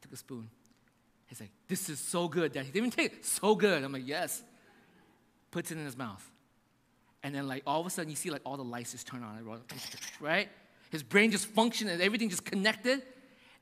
Took 0.00 0.14
a 0.14 0.16
spoon. 0.16 0.48
He's 1.26 1.38
like, 1.40 1.50
This 1.68 1.90
is 1.90 2.00
so 2.00 2.26
good, 2.26 2.52
Dad. 2.52 2.64
He 2.64 2.72
didn't 2.72 2.86
even 2.86 2.90
take 2.90 3.12
it. 3.12 3.24
So 3.26 3.54
good. 3.54 3.84
I'm 3.84 3.92
like, 3.92 4.06
Yes. 4.06 4.42
Puts 5.50 5.70
it 5.70 5.76
in 5.76 5.84
his 5.84 5.96
mouth. 5.96 6.26
And 7.22 7.34
then, 7.34 7.46
like, 7.46 7.62
all 7.66 7.80
of 7.80 7.86
a 7.86 7.90
sudden, 7.90 8.08
you 8.08 8.16
see, 8.16 8.30
like, 8.30 8.40
all 8.46 8.56
the 8.56 8.64
lights 8.64 8.92
just 8.92 9.06
turn 9.06 9.22
on, 9.22 9.60
right? 10.20 10.48
His 10.90 11.02
brain 11.02 11.30
just 11.30 11.46
functioned 11.46 11.90
and 11.90 12.00
everything 12.00 12.30
just 12.30 12.46
connected. 12.46 13.02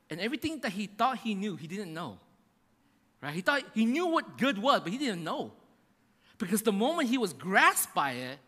And 0.09 0.21
everything 0.21 0.61
that 0.61 0.71
he 0.71 0.87
thought 0.87 1.17
he 1.17 1.35
knew, 1.35 1.57
he 1.57 1.67
didn't 1.67 1.93
know. 1.93 2.19
Right? 3.21 3.33
He 3.33 3.41
thought 3.41 3.63
he 3.73 3.85
knew 3.85 4.07
what 4.07 4.37
good 4.37 4.57
was, 4.57 4.79
but 4.79 4.93
he 4.93 4.97
didn't 4.97 5.25
know. 5.25 5.51
Because 6.37 6.61
the 6.61 6.71
moment 6.71 7.09
he 7.09 7.17
was 7.17 7.33
grasped 7.33 7.93
by 7.93 8.13
it, 8.13 8.39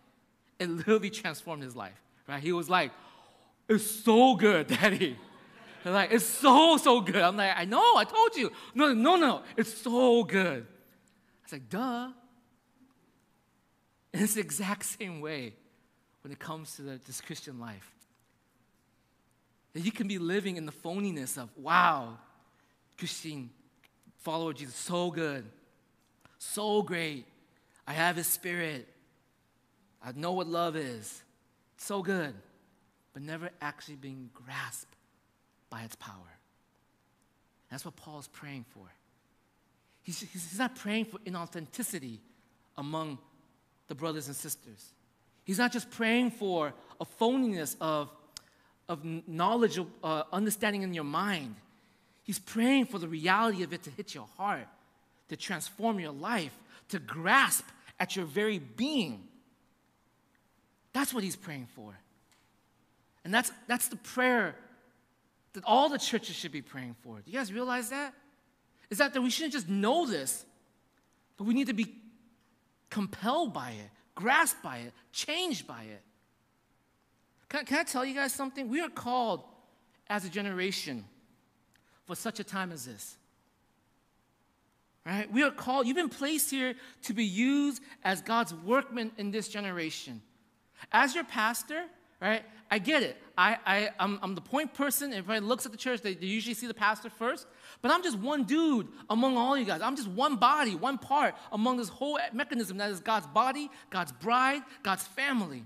it 0.59 0.69
literally 0.69 1.09
transformed 1.21 1.61
his 1.61 1.75
life. 1.75 2.01
Right? 2.25 2.41
He 2.41 2.53
was 2.53 2.69
like, 2.69 2.91
it's 3.67 3.86
so 3.86 4.36
good, 4.36 4.67
Daddy. 4.82 5.17
Like, 5.86 6.12
it's 6.13 6.25
so, 6.25 6.77
so 6.77 7.01
good. 7.01 7.17
I'm 7.17 7.36
like, 7.36 7.51
I 7.55 7.65
know, 7.65 7.96
I 7.98 8.05
told 8.05 8.36
you. 8.36 8.51
No, 8.74 8.93
no, 8.93 9.15
no, 9.15 9.43
it's 9.58 9.74
so 9.74 10.24
good. 10.24 10.65
I 10.65 11.43
was 11.43 11.51
like, 11.51 11.70
duh. 11.70 12.10
And 14.13 14.22
it's 14.22 14.36
the 14.36 14.41
exact 14.41 14.86
same 14.86 15.20
way 15.20 15.53
when 16.22 16.32
it 16.32 16.39
comes 16.39 16.75
to 16.77 16.84
the, 16.84 17.00
this 17.05 17.20
Christian 17.20 17.60
life. 17.60 17.91
That 19.74 19.82
you 19.82 19.91
can 19.91 20.08
be 20.08 20.20
living 20.20 20.55
in 20.55 20.65
the 20.65 20.72
phoniness 20.72 21.38
of, 21.38 21.50
wow, 21.58 22.17
Christian 22.98 23.50
follower 24.20 24.53
Jesus, 24.53 24.75
so 24.75 25.12
good, 25.12 25.43
so 26.38 26.82
great. 26.82 27.25
I 27.86 27.91
have 27.91 28.15
his 28.15 28.27
spirit. 28.27 28.88
I 30.01 30.13
know 30.13 30.32
what 30.34 30.48
love 30.48 30.77
is. 30.77 31.22
So 31.75 32.01
good 32.01 32.34
but 33.13 33.22
never 33.22 33.50
actually 33.62 33.96
being 33.96 34.29
grasped 34.34 34.96
by 35.70 35.82
its 35.82 35.96
power. 35.96 36.38
That's 37.70 37.86
what 37.86 37.96
Paul 37.96 38.20
is 38.20 38.27
praying 38.27 38.65
for. 38.70 38.86
He's, 40.03 40.20
he's 40.20 40.60
not 40.60 40.75
praying 40.75 41.05
for 41.05 41.17
inauthenticity 41.20 42.20
among 42.77 43.17
the 43.88 43.96
brothers 43.96 44.27
and 44.27 44.36
sisters. 44.36 44.91
He's 45.46 45.58
not 45.58 45.72
just 45.72 45.89
praying 45.91 46.32
for 46.32 46.74
a 47.00 47.05
phoniness 47.05 47.75
of, 47.79 48.10
of 48.88 49.03
knowledge, 49.27 49.77
of 49.77 49.88
uh, 50.03 50.24
understanding 50.32 50.82
in 50.84 50.93
your 50.93 51.03
mind. 51.03 51.55
He's 52.24 52.39
praying 52.39 52.86
for 52.86 53.00
the 53.00 53.08
reality 53.08 53.63
of 53.63 53.74
it 53.74 53.84
to 53.84 53.89
hit 53.89 54.13
your 54.13 54.27
heart, 54.38 54.67
to 55.29 55.36
transform 55.36 56.00
your 56.00 56.12
life, 56.12 56.58
to 56.89 57.00
grasp 57.00 57.65
at 58.00 58.15
your 58.15 58.25
very 58.25 58.60
being. 58.60 59.27
That's 60.93 61.13
what 61.13 61.24
he's 61.24 61.36
praying 61.36 61.67
for. 61.75 61.98
And 63.23 63.33
that's, 63.33 63.51
that's 63.67 63.87
the 63.87 63.95
prayer 63.95 64.55
that 65.53 65.63
all 65.65 65.89
the 65.89 65.97
churches 65.97 66.35
should 66.35 66.51
be 66.51 66.61
praying 66.61 66.95
for. 67.01 67.17
Do 67.17 67.31
you 67.31 67.37
guys 67.37 67.53
realize 67.53 67.89
that? 67.89 68.13
Is 68.89 68.97
that, 68.97 69.13
that 69.13 69.21
we 69.21 69.29
shouldn't 69.29 69.53
just 69.53 69.69
know 69.69 70.05
this, 70.05 70.45
but 71.37 71.45
we 71.45 71.53
need 71.53 71.67
to 71.67 71.73
be 71.73 71.95
compelled 72.89 73.53
by 73.53 73.71
it, 73.71 73.89
grasped 74.15 74.61
by 74.61 74.77
it, 74.77 74.93
changed 75.11 75.65
by 75.65 75.83
it. 75.83 76.01
Can, 77.49 77.65
can 77.65 77.79
I 77.79 77.83
tell 77.83 78.03
you 78.03 78.13
guys 78.13 78.33
something? 78.33 78.67
We 78.67 78.81
are 78.81 78.89
called 78.89 79.43
as 80.09 80.25
a 80.25 80.29
generation 80.29 81.05
for 82.05 82.15
such 82.15 82.39
a 82.39 82.43
time 82.43 82.71
as 82.71 82.85
this. 82.85 83.15
Right? 85.05 85.31
We 85.31 85.43
are 85.43 85.51
called, 85.51 85.85
you've 85.85 85.97
been 85.97 86.09
placed 86.09 86.49
here 86.49 86.75
to 87.03 87.13
be 87.13 87.25
used 87.25 87.81
as 88.03 88.21
God's 88.21 88.53
workman 88.53 89.11
in 89.17 89.31
this 89.31 89.47
generation. 89.47 90.21
As 90.91 91.15
your 91.15 91.25
pastor, 91.25 91.83
right? 92.22 92.43
I 92.70 92.79
get 92.79 93.03
it. 93.03 93.17
I, 93.38 93.58
I, 93.65 93.89
I'm, 94.00 94.20
I'm 94.22 94.36
the 94.36 94.41
point 94.41 94.74
person. 94.74 95.12
Everybody 95.13 95.41
looks 95.41 95.65
at 95.65 95.72
the 95.72 95.77
church, 95.77 96.01
they, 96.01 96.13
they 96.13 96.25
usually 96.25 96.53
see 96.53 96.67
the 96.67 96.74
pastor 96.74 97.10
first. 97.10 97.48
But 97.82 97.91
I'm 97.91 98.03
just 98.03 98.17
one 98.17 98.43
dude 98.43 98.88
among 99.10 99.38
all 99.38 99.58
you 99.58 99.65
guys. 99.65 99.82
I'm 99.82 99.96
just 99.96 100.08
one 100.08 100.38
body, 100.38 100.75
one 100.75 100.98
part 100.98 101.36
among 101.51 101.77
this 101.77 101.89
whole 101.89 102.20
mechanism 102.32 102.77
that 102.77 102.89
is 102.89 103.00
God's 103.00 103.27
body, 103.27 103.70
God's 103.89 104.12
bride, 104.12 104.62
God's 104.84 105.03
family. 105.03 105.63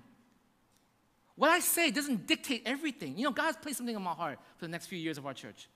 What 1.36 1.52
I 1.52 1.60
say 1.60 1.92
doesn't 1.92 2.26
dictate 2.26 2.64
everything. 2.66 3.18
You 3.18 3.26
know, 3.26 3.32
God's 3.32 3.58
placed 3.58 3.78
something 3.78 3.96
in 3.96 4.02
my 4.02 4.14
heart 4.14 4.40
for 4.58 4.66
the 4.66 4.72
next 4.72 4.88
few 4.88 4.98
years 4.98 5.18
of 5.18 5.26
our 5.26 5.34
church. 5.34 5.70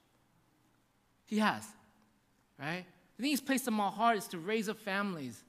He 1.26 1.38
has, 1.38 1.66
right? 2.60 2.84
The 3.18 3.22
thing 3.22 3.30
He's 3.30 3.42
placed 3.42 3.68
in 3.68 3.74
my 3.74 3.90
heart 3.90 4.18
is 4.18 4.28
to 4.30 4.40
raise 4.40 4.68
up 4.68 4.80
families, 4.80 5.44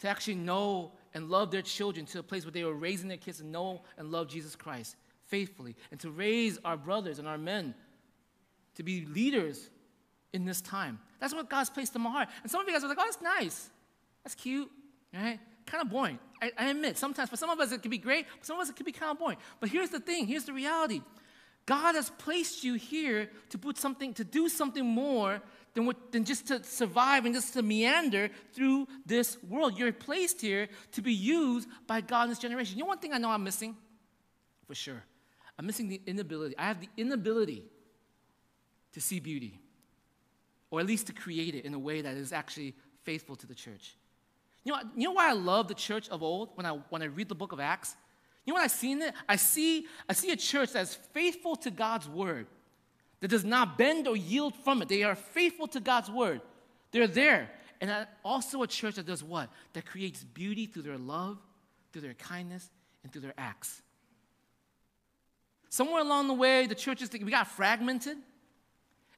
to 0.00 0.08
actually 0.08 0.36
know 0.36 0.92
and 1.14 1.28
love 1.28 1.50
their 1.50 1.62
children 1.62 2.06
to 2.06 2.18
a 2.18 2.22
place 2.22 2.44
where 2.44 2.52
they 2.52 2.64
were 2.64 2.74
raising 2.74 3.08
their 3.08 3.16
kids 3.16 3.38
to 3.38 3.46
know 3.46 3.82
and 3.96 4.10
love 4.10 4.28
Jesus 4.28 4.56
Christ 4.56 4.96
faithfully, 5.26 5.76
and 5.90 6.00
to 6.00 6.10
raise 6.10 6.58
our 6.64 6.76
brothers 6.76 7.18
and 7.18 7.28
our 7.28 7.36
men 7.36 7.74
to 8.76 8.82
be 8.82 9.04
leaders 9.04 9.68
in 10.32 10.44
this 10.44 10.60
time. 10.60 10.98
That's 11.20 11.34
what 11.34 11.50
God's 11.50 11.70
placed 11.70 11.94
in 11.94 12.02
my 12.02 12.10
heart. 12.10 12.28
And 12.42 12.50
some 12.50 12.60
of 12.62 12.66
you 12.66 12.72
guys 12.72 12.82
are 12.82 12.88
like, 12.88 12.98
oh, 12.98 13.04
that's 13.04 13.20
nice. 13.20 13.68
That's 14.24 14.34
cute, 14.34 14.70
right? 15.12 15.38
Kind 15.66 15.82
of 15.82 15.90
boring. 15.90 16.18
I, 16.40 16.52
I 16.56 16.70
admit, 16.70 16.96
sometimes 16.96 17.28
for 17.28 17.36
some 17.36 17.50
of 17.50 17.60
us 17.60 17.72
it 17.72 17.82
can 17.82 17.90
be 17.90 17.98
great, 17.98 18.26
for 18.40 18.44
some 18.44 18.56
of 18.56 18.62
us 18.62 18.70
it 18.70 18.76
can 18.76 18.86
be 18.86 18.92
kind 18.92 19.12
of 19.12 19.18
boring. 19.18 19.38
But 19.60 19.68
here's 19.68 19.90
the 19.90 20.00
thing 20.00 20.26
here's 20.26 20.44
the 20.44 20.52
reality 20.52 21.02
God 21.66 21.94
has 21.94 22.10
placed 22.10 22.64
you 22.64 22.74
here 22.74 23.30
to 23.50 23.58
put 23.58 23.76
something, 23.76 24.14
to 24.14 24.24
do 24.24 24.48
something 24.48 24.86
more 24.86 25.42
than, 25.74 25.86
what, 25.86 26.12
than 26.12 26.24
just 26.24 26.48
to 26.48 26.62
survive 26.64 27.24
and 27.24 27.34
just 27.34 27.52
to 27.54 27.62
meander 27.62 28.30
through 28.52 28.86
this 29.06 29.36
world. 29.42 29.78
You're 29.78 29.92
placed 29.92 30.40
here 30.40 30.68
to 30.92 31.02
be 31.02 31.12
used 31.12 31.68
by 31.86 32.00
God 32.00 32.24
in 32.24 32.28
this 32.30 32.38
generation. 32.38 32.76
You 32.76 32.84
know 32.84 32.88
one 32.88 32.98
thing 32.98 33.12
I 33.12 33.18
know 33.18 33.30
I'm 33.30 33.44
missing? 33.44 33.76
For 34.66 34.74
sure. 34.74 35.02
I'm 35.58 35.66
missing 35.66 35.88
the 35.88 36.00
inability. 36.06 36.56
I 36.56 36.66
have 36.66 36.80
the 36.80 36.88
inability 36.96 37.64
to 38.92 39.00
see 39.00 39.20
beauty, 39.20 39.60
or 40.70 40.80
at 40.80 40.86
least 40.86 41.06
to 41.08 41.12
create 41.12 41.54
it 41.54 41.64
in 41.64 41.74
a 41.74 41.78
way 41.78 42.00
that 42.00 42.16
is 42.16 42.32
actually 42.32 42.74
faithful 43.02 43.36
to 43.36 43.46
the 43.46 43.54
church. 43.54 43.96
You 44.64 44.72
know, 44.72 44.80
you 44.96 45.08
know 45.08 45.12
why 45.12 45.30
I 45.30 45.32
love 45.32 45.68
the 45.68 45.74
church 45.74 46.08
of 46.08 46.22
old 46.22 46.50
when 46.54 46.66
I, 46.66 46.72
when 46.90 47.02
I 47.02 47.06
read 47.06 47.28
the 47.28 47.34
book 47.34 47.52
of 47.52 47.60
Acts? 47.60 47.96
You 48.44 48.52
know 48.52 48.60
what 48.60 48.64
I 48.64 48.68
see 48.68 48.92
in 48.92 49.02
it? 49.02 49.14
I 49.28 49.36
see, 49.36 49.86
I 50.08 50.12
see 50.12 50.30
a 50.30 50.36
church 50.36 50.72
that's 50.72 50.94
faithful 50.94 51.56
to 51.56 51.70
God's 51.70 52.08
word, 52.08 52.46
that 53.20 53.28
does 53.28 53.44
not 53.44 53.78
bend 53.78 54.06
or 54.06 54.16
yield 54.16 54.54
from 54.64 54.82
it. 54.82 54.88
They 54.88 55.02
are 55.02 55.14
faithful 55.14 55.66
to 55.68 55.80
God's 55.80 56.10
word. 56.10 56.40
They're 56.92 57.06
there. 57.06 57.50
And 57.80 58.06
also 58.24 58.62
a 58.62 58.66
church 58.66 58.96
that 58.96 59.06
does 59.06 59.22
what? 59.22 59.50
That 59.72 59.86
creates 59.86 60.24
beauty 60.24 60.66
through 60.66 60.82
their 60.82 60.98
love, 60.98 61.38
through 61.92 62.02
their 62.02 62.14
kindness, 62.14 62.68
and 63.02 63.12
through 63.12 63.22
their 63.22 63.34
acts. 63.38 63.82
Somewhere 65.68 66.00
along 66.00 66.28
the 66.28 66.34
way, 66.34 66.66
the 66.66 66.74
churches, 66.74 67.10
we 67.12 67.30
got 67.30 67.46
fragmented, 67.46 68.16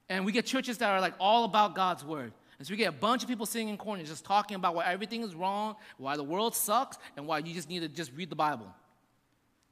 and 0.08 0.26
we 0.26 0.32
get 0.32 0.44
churches 0.44 0.78
that 0.78 0.90
are 0.90 1.00
like 1.00 1.14
all 1.18 1.44
about 1.44 1.74
God's 1.74 2.04
word. 2.04 2.32
And 2.58 2.66
so 2.66 2.72
we 2.72 2.76
get 2.76 2.88
a 2.88 2.92
bunch 2.92 3.22
of 3.22 3.28
people 3.28 3.46
sitting 3.46 3.68
in 3.68 3.78
corners 3.78 4.08
just 4.08 4.24
talking 4.24 4.56
about 4.56 4.74
why 4.74 4.84
everything 4.84 5.22
is 5.22 5.34
wrong, 5.34 5.76
why 5.96 6.16
the 6.16 6.24
world 6.24 6.54
sucks, 6.54 6.98
and 7.16 7.26
why 7.26 7.38
you 7.38 7.54
just 7.54 7.70
need 7.70 7.80
to 7.80 7.88
just 7.88 8.12
read 8.14 8.28
the 8.28 8.36
Bible. 8.36 8.66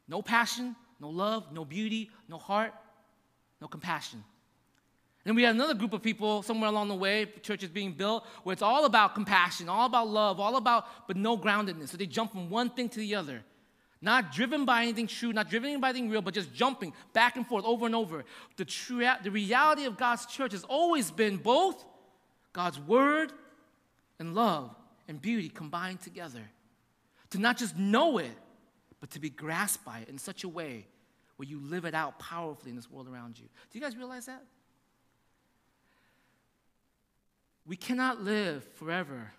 No 0.06 0.22
passion, 0.22 0.74
no 1.00 1.10
love, 1.10 1.52
no 1.52 1.66
beauty, 1.66 2.10
no 2.28 2.38
heart, 2.38 2.72
no 3.60 3.68
compassion. 3.68 4.22
And 5.24 5.36
we 5.36 5.42
had 5.42 5.54
another 5.54 5.74
group 5.74 5.92
of 5.92 6.02
people 6.02 6.42
somewhere 6.42 6.70
along 6.70 6.88
the 6.88 6.94
way, 6.94 7.26
churches 7.42 7.68
being 7.68 7.92
built, 7.92 8.24
where 8.44 8.52
it's 8.52 8.62
all 8.62 8.86
about 8.86 9.14
compassion, 9.14 9.68
all 9.68 9.86
about 9.86 10.08
love, 10.08 10.40
all 10.40 10.56
about, 10.56 10.86
but 11.06 11.16
no 11.16 11.36
groundedness. 11.36 11.88
So 11.88 11.96
they 11.96 12.06
jump 12.06 12.32
from 12.32 12.48
one 12.48 12.70
thing 12.70 12.88
to 12.88 12.98
the 12.98 13.14
other. 13.14 13.42
Not 14.00 14.32
driven 14.32 14.64
by 14.64 14.82
anything 14.82 15.08
true, 15.08 15.32
not 15.32 15.50
driven 15.50 15.80
by 15.80 15.90
anything 15.90 16.08
real, 16.08 16.22
but 16.22 16.32
just 16.32 16.54
jumping 16.54 16.92
back 17.12 17.36
and 17.36 17.46
forth 17.46 17.64
over 17.64 17.84
and 17.84 17.94
over. 17.94 18.24
The, 18.56 18.64
true, 18.64 19.06
the 19.22 19.30
reality 19.30 19.84
of 19.84 19.96
God's 19.98 20.24
church 20.24 20.52
has 20.52 20.64
always 20.64 21.10
been 21.10 21.36
both 21.36 21.84
God's 22.52 22.78
word 22.78 23.32
and 24.20 24.34
love 24.34 24.74
and 25.08 25.20
beauty 25.20 25.48
combined 25.48 26.00
together. 26.00 26.42
To 27.30 27.38
not 27.38 27.58
just 27.58 27.76
know 27.76 28.18
it, 28.18 28.30
but 29.00 29.10
to 29.10 29.20
be 29.20 29.30
grasped 29.30 29.84
by 29.84 29.98
it 29.98 30.08
in 30.08 30.16
such 30.16 30.44
a 30.44 30.48
way 30.48 30.86
where 31.38 31.48
you 31.48 31.60
live 31.60 31.84
it 31.84 31.94
out 31.94 32.18
powerfully 32.18 32.70
in 32.70 32.76
this 32.76 32.90
world 32.90 33.08
around 33.08 33.38
you. 33.38 33.44
Do 33.70 33.78
you 33.78 33.80
guys 33.80 33.96
realize 33.96 34.26
that? 34.26 34.42
We 37.64 37.76
cannot 37.76 38.22
live 38.22 38.64
forever 38.74 39.32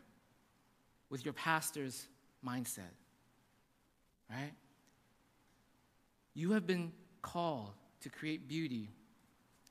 with 1.10 1.26
your 1.26 1.34
pastor's 1.34 2.08
mindset, 2.46 2.94
right? 4.30 4.54
You 6.34 6.52
have 6.52 6.66
been 6.66 6.94
called 7.22 7.74
to 8.02 8.10
create 8.10 8.48
beauty 8.48 8.90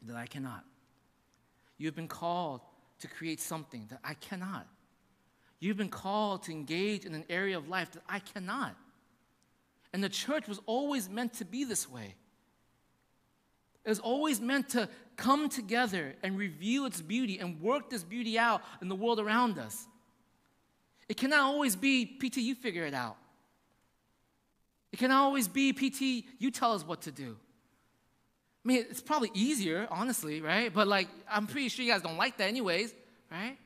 that 0.02 0.16
I 0.16 0.26
cannot. 0.26 0.64
You 1.78 1.86
have 1.86 1.94
been 1.94 2.08
called 2.08 2.60
to 2.98 3.08
create 3.08 3.40
something 3.40 3.86
that 3.88 4.00
I 4.04 4.14
cannot. 4.14 4.66
You've 5.60 5.76
been 5.78 5.88
called 5.88 6.42
to 6.44 6.52
engage 6.52 7.06
in 7.06 7.14
an 7.14 7.24
area 7.30 7.56
of 7.56 7.68
life 7.68 7.92
that 7.92 8.02
I 8.08 8.18
cannot. 8.18 8.76
And 9.92 10.04
the 10.04 10.08
church 10.08 10.46
was 10.48 10.60
always 10.66 11.08
meant 11.08 11.34
to 11.34 11.44
be 11.44 11.64
this 11.64 11.88
way. 11.90 12.14
It 13.84 13.88
was 13.88 14.00
always 14.00 14.40
meant 14.40 14.68
to 14.70 14.88
come 15.16 15.48
together 15.48 16.14
and 16.22 16.36
reveal 16.36 16.84
its 16.84 17.00
beauty 17.00 17.38
and 17.38 17.60
work 17.60 17.88
this 17.88 18.04
beauty 18.04 18.38
out 18.38 18.62
in 18.82 18.88
the 18.88 18.94
world 18.94 19.18
around 19.18 19.58
us. 19.58 19.86
It 21.08 21.16
cannot 21.16 21.40
always 21.40 21.74
be, 21.74 22.04
PT, 22.04 22.38
you 22.38 22.54
figure 22.54 22.84
it 22.84 22.92
out. 22.92 23.16
It 24.92 24.98
cannot 24.98 25.22
always 25.22 25.48
be, 25.48 25.72
PT, 25.72 26.26
you 26.38 26.50
tell 26.50 26.74
us 26.74 26.86
what 26.86 27.02
to 27.02 27.10
do. 27.10 27.36
I 28.64 28.68
mean, 28.68 28.84
it's 28.90 29.00
probably 29.00 29.30
easier, 29.32 29.88
honestly, 29.90 30.42
right? 30.42 30.72
But 30.72 30.86
like, 30.86 31.08
I'm 31.30 31.46
pretty 31.46 31.68
sure 31.68 31.82
you 31.84 31.90
guys 31.90 32.02
don't 32.02 32.18
like 32.18 32.36
that, 32.38 32.48
anyways, 32.48 32.92
right? 33.30 33.56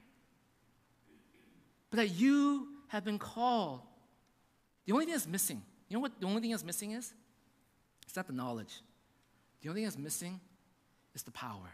But 1.90 1.96
that 1.96 2.10
you 2.10 2.68
have 2.88 3.04
been 3.04 3.18
called. 3.18 3.80
The 4.86 4.92
only 4.92 5.06
thing 5.06 5.14
that's 5.14 5.26
missing 5.26 5.62
you 5.92 5.98
know 5.98 6.00
what 6.00 6.18
the 6.18 6.26
only 6.26 6.40
thing 6.40 6.52
that's 6.52 6.64
missing 6.64 6.92
is? 6.92 7.12
It's 8.06 8.16
not 8.16 8.26
the 8.26 8.32
knowledge. 8.32 8.80
The 9.60 9.68
only 9.68 9.82
thing 9.82 9.84
that's 9.84 9.98
missing 9.98 10.40
is 11.14 11.22
the 11.22 11.30
power. 11.30 11.70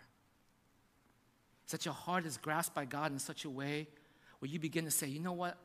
It's 1.62 1.70
that 1.70 1.85
your 1.85 1.94
heart 1.94 2.26
is 2.26 2.37
grasped 2.37 2.74
by 2.74 2.85
God 2.85 3.12
in 3.12 3.20
such 3.20 3.44
a 3.44 3.50
way 3.50 3.87
where 4.40 4.50
you 4.50 4.59
begin 4.59 4.85
to 4.87 4.90
say, 4.90 5.07
you 5.07 5.20
know 5.20 5.35
what? 5.35 5.57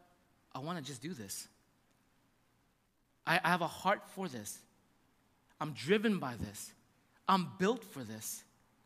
I 0.54 0.60
want 0.60 0.78
to 0.78 0.84
just 0.84 1.02
do 1.02 1.16
this. 1.16 1.48
I, 3.26 3.40
I 3.44 3.50
have 3.50 3.62
a 3.62 3.68
heart 3.68 4.04
for 4.14 4.28
this. 4.28 4.60
I'm 5.60 5.72
driven 5.72 6.20
by 6.20 6.36
this. 6.40 6.74
I'm 7.28 7.48
built 7.58 7.84
for 7.84 8.04
this. 8.04 8.44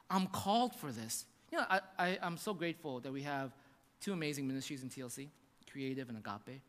I'm 0.09 0.27
called 0.27 0.75
for 0.75 0.93
this. 0.93 1.25
You 1.51 1.57
know, 1.57 1.65
I, 1.69 1.81
I, 1.99 2.17
I'm 2.21 2.37
so 2.37 2.53
grateful 2.53 3.01
that 3.01 3.11
we 3.11 3.23
have 3.23 3.51
two 3.99 4.13
amazing 4.13 4.47
ministries 4.47 4.81
in 4.81 4.87
TLC, 4.87 5.27
Creative 5.69 6.07
and 6.07 6.17
Agape 6.17 6.61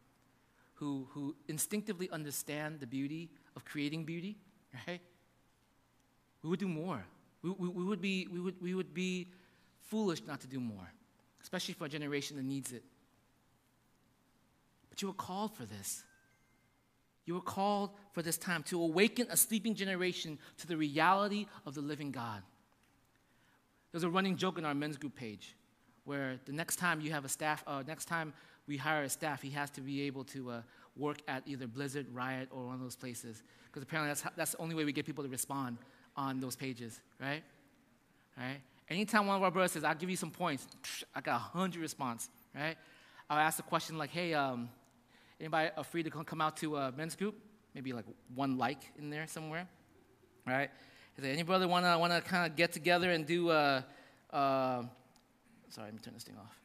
who, 0.79 1.09
who 1.11 1.35
instinctively 1.49 2.09
understand 2.11 2.79
the 2.79 2.87
beauty 2.87 3.31
of 3.57 3.65
creating 3.65 4.05
beauty, 4.05 4.37
right? 4.87 5.01
We 6.43 6.51
would 6.51 6.61
do 6.61 6.69
more. 6.69 7.05
We, 7.43 7.51
we, 7.51 7.69
we, 7.69 7.85
would 7.85 8.01
be, 8.01 8.29
we, 8.31 8.41
would, 8.41 8.55
we 8.61 8.75
would 8.75 8.95
be 8.95 9.29
foolish 9.81 10.23
not 10.27 10.41
to 10.43 10.47
do 10.47 10.61
more, 10.61 10.89
especially 11.43 11.75
for 11.75 11.87
a 11.87 11.89
generation 11.89 12.37
that 12.37 12.45
needs 12.45 12.73
it. 12.73 12.85
But 14.89 15.03
you 15.03 15.09
were 15.09 15.15
called 15.15 15.57
for 15.57 15.65
this. 15.65 16.05
You 17.27 17.35
were 17.35 17.41
called 17.41 17.91
for 18.13 18.23
this 18.23 18.39
time 18.39 18.63
to 18.65 18.81
awaken 18.81 19.27
a 19.31 19.37
sleeping 19.37 19.75
generation 19.75 20.39
to 20.59 20.67
the 20.67 20.77
reality 20.77 21.47
of 21.67 21.75
the 21.75 21.83
living 21.83 22.13
God. 22.13 22.43
There's 23.91 24.05
a 24.05 24.11
running 24.11 24.37
joke 24.37 24.59
in 24.59 24.65
our 24.65 24.75
men's 24.75 24.97
group 24.97 25.17
page 25.17 25.57
where 26.05 26.39
the 26.47 26.53
next 26.53 26.77
time 26.77 27.01
you 27.01 27.11
have 27.11 27.25
a 27.25 27.29
staff, 27.29 27.63
uh, 27.67 27.83
next 27.87 28.07
time 28.07 28.33
we 28.69 28.77
hire 28.77 29.03
a 29.03 29.09
staff, 29.09 29.43
he 29.43 29.51
has 29.51 29.71
to 29.71 29.81
be 29.81 30.03
able 30.03 30.25
to 30.25 30.51
uh, 30.51 30.63
work 30.95 31.19
at 31.27 31.43
either 31.47 31.67
Blizzard, 31.67 32.07
Riot, 32.13 32.49
or 32.53 32.67
one 32.67 32.75
of 32.75 32.81
those 32.81 32.97
places. 32.97 33.43
Because 33.67 33.83
apparently 33.83 34.11
that's, 34.11 34.21
how, 34.21 34.31
that's 34.37 34.53
the 34.53 34.59
only 34.59 34.75
way 34.75 34.85
we 34.85 34.93
get 34.93 35.07
people 35.07 35.25
to 35.25 35.31
respond 35.31 35.79
on 36.17 36.39
those 36.39 36.55
pages, 36.55 37.01
right? 37.21 37.43
Right? 38.37 38.61
Anytime 38.91 39.27
one 39.27 39.37
of 39.37 39.43
our 39.43 39.51
brothers 39.51 39.73
says, 39.73 39.85
I'll 39.85 39.95
give 39.95 40.11
you 40.11 40.17
some 40.17 40.31
points, 40.31 40.67
I 41.15 41.21
got 41.21 41.37
a 41.37 41.45
100 41.57 41.81
response, 41.81 42.29
right? 42.55 42.77
I'll 43.31 43.39
ask 43.39 43.59
a 43.59 43.63
question 43.63 43.99
like, 43.99 44.11
hey, 44.11 44.35
um, 44.35 44.69
anybody 45.41 45.71
free 45.91 46.03
to 46.03 46.11
come 46.11 46.41
out 46.41 46.57
to 46.59 46.77
a 46.77 46.93
men's 46.93 47.17
group? 47.17 47.37
Maybe 47.75 47.93
like 47.93 48.07
one 48.35 48.59
like 48.59 48.81
in 48.99 49.11
there 49.11 49.27
somewhere, 49.27 49.67
right? 50.47 50.71
Is 51.17 51.23
there 51.23 51.33
any 51.33 51.43
brother 51.43 51.69
want 51.69 51.85
to 51.85 51.99
wanna 51.99 52.21
kind 52.21 52.51
of 52.51 52.57
get 52.57 52.73
together 52.73 53.11
and 53.11 53.27
do, 53.27 53.51
uh, 53.51 53.83
uh, 54.31 54.83
sorry, 55.69 55.87
let 55.87 55.95
me 55.95 56.01
turn 56.01 56.15
this 56.15 56.25
thing 56.25 56.37
off. 56.37 56.59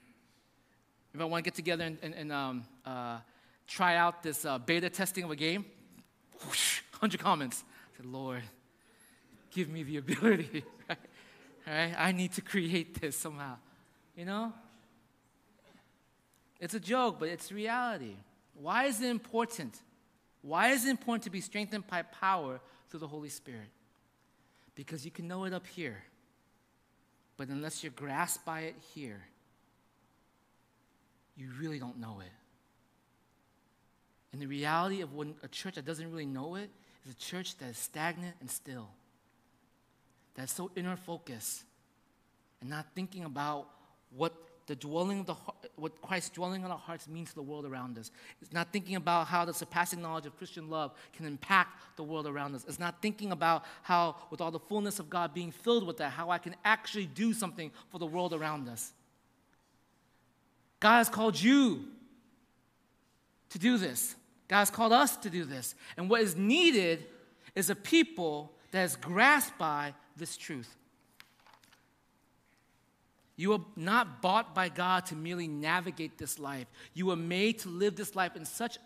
If 1.13 1.21
I 1.21 1.25
want 1.25 1.43
to 1.43 1.47
get 1.47 1.55
together 1.55 1.83
and, 1.83 1.97
and, 2.01 2.13
and 2.13 2.31
um, 2.31 2.63
uh, 2.85 3.19
try 3.67 3.95
out 3.97 4.23
this 4.23 4.45
uh, 4.45 4.57
beta 4.57 4.89
testing 4.89 5.23
of 5.23 5.31
a 5.31 5.35
game, 5.35 5.65
whoosh, 6.45 6.81
100 6.99 7.19
comments. 7.19 7.63
I 7.93 7.97
said, 7.97 8.05
Lord, 8.05 8.43
give 9.51 9.69
me 9.69 9.83
the 9.83 9.97
ability. 10.03 10.63
I 11.67 12.11
need 12.11 12.33
to 12.33 12.41
create 12.41 12.99
this 12.99 13.15
somehow. 13.15 13.55
You 14.15 14.25
know? 14.25 14.53
It's 16.59 16.73
a 16.73 16.79
joke, 16.79 17.19
but 17.19 17.29
it's 17.29 17.51
reality. 17.51 18.15
Why 18.55 18.85
is 18.85 19.01
it 19.01 19.09
important? 19.09 19.77
Why 20.41 20.69
is 20.69 20.85
it 20.85 20.89
important 20.89 21.23
to 21.23 21.29
be 21.29 21.41
strengthened 21.41 21.87
by 21.87 22.01
power 22.01 22.59
through 22.93 22.99
the 22.99 23.07
Holy 23.07 23.29
Spirit. 23.29 23.71
Because 24.75 25.03
you 25.03 25.09
can 25.09 25.27
know 25.27 25.45
it 25.45 25.53
up 25.53 25.65
here, 25.65 26.03
but 27.37 27.47
unless 27.47 27.83
you're 27.83 27.91
grasped 27.91 28.45
by 28.45 28.61
it 28.61 28.75
here, 28.93 29.23
you 31.35 31.49
really 31.59 31.79
don't 31.79 31.99
know 31.99 32.19
it. 32.21 32.31
And 34.31 34.41
the 34.41 34.47
reality 34.47 35.01
of 35.01 35.13
when 35.13 35.35
a 35.43 35.47
church 35.47 35.75
that 35.75 35.85
doesn't 35.85 36.09
really 36.09 36.25
know 36.25 36.55
it 36.55 36.69
is 37.05 37.11
a 37.13 37.17
church 37.17 37.57
that 37.57 37.69
is 37.69 37.77
stagnant 37.77 38.35
and 38.39 38.49
still, 38.49 38.89
that's 40.35 40.53
so 40.53 40.71
inner 40.75 40.95
focused 40.95 41.63
and 42.61 42.69
not 42.69 42.87
thinking 42.95 43.25
about 43.25 43.67
what 44.15 44.33
the 44.65 44.75
dwelling 44.75 45.19
of 45.19 45.25
the 45.25 45.35
what 45.75 46.01
Christ 46.01 46.33
dwelling 46.33 46.63
in 46.63 46.71
our 46.71 46.77
hearts 46.77 47.07
means 47.07 47.29
to 47.29 47.35
the 47.35 47.41
world 47.41 47.65
around 47.65 47.97
us. 47.97 48.11
It's 48.41 48.53
not 48.53 48.71
thinking 48.71 48.95
about 48.95 49.27
how 49.27 49.43
the 49.43 49.53
surpassing 49.53 50.01
knowledge 50.01 50.25
of 50.25 50.37
Christian 50.37 50.69
love 50.69 50.93
can 51.15 51.25
impact 51.25 51.97
the 51.97 52.03
world 52.03 52.25
around 52.25 52.55
us. 52.55 52.63
It's 52.67 52.79
not 52.79 53.01
thinking 53.01 53.31
about 53.31 53.65
how, 53.81 54.15
with 54.29 54.39
all 54.39 54.51
the 54.51 54.59
fullness 54.59 54.99
of 54.99 55.09
God 55.09 55.33
being 55.33 55.51
filled 55.51 55.85
with 55.85 55.97
that, 55.97 56.11
how 56.11 56.29
I 56.29 56.37
can 56.37 56.55
actually 56.63 57.07
do 57.07 57.33
something 57.33 57.71
for 57.89 57.99
the 57.99 58.05
world 58.05 58.33
around 58.33 58.69
us. 58.69 58.93
God 60.83 60.97
has 60.97 61.07
called 61.07 61.39
you 61.39 61.85
to 63.51 63.57
do 63.57 63.77
this. 63.77 64.17
God 64.49 64.57
has 64.57 64.69
called 64.69 64.91
us 64.91 65.15
to 65.15 65.29
do 65.29 65.45
this. 65.45 65.75
And 65.95 66.09
what 66.09 66.19
is 66.19 66.35
needed 66.35 67.05
is 67.55 67.69
a 67.69 67.75
people 67.75 68.51
that 68.71 68.83
is 68.83 68.97
grasped 68.97 69.57
by 69.57 69.93
this 70.17 70.35
truth. 70.35 70.75
You 73.37 73.53
are 73.53 73.61
not 73.77 74.21
bought 74.21 74.53
by 74.53 74.67
God 74.67 75.05
to 75.05 75.15
merely 75.15 75.47
navigate 75.47 76.17
this 76.17 76.37
life. 76.37 76.67
You 76.93 77.11
are 77.11 77.15
made 77.15 77.59
to 77.59 77.69
live 77.69 77.95
this 77.95 78.13
life 78.13 78.35
in 78.35 78.43
such 78.43 78.77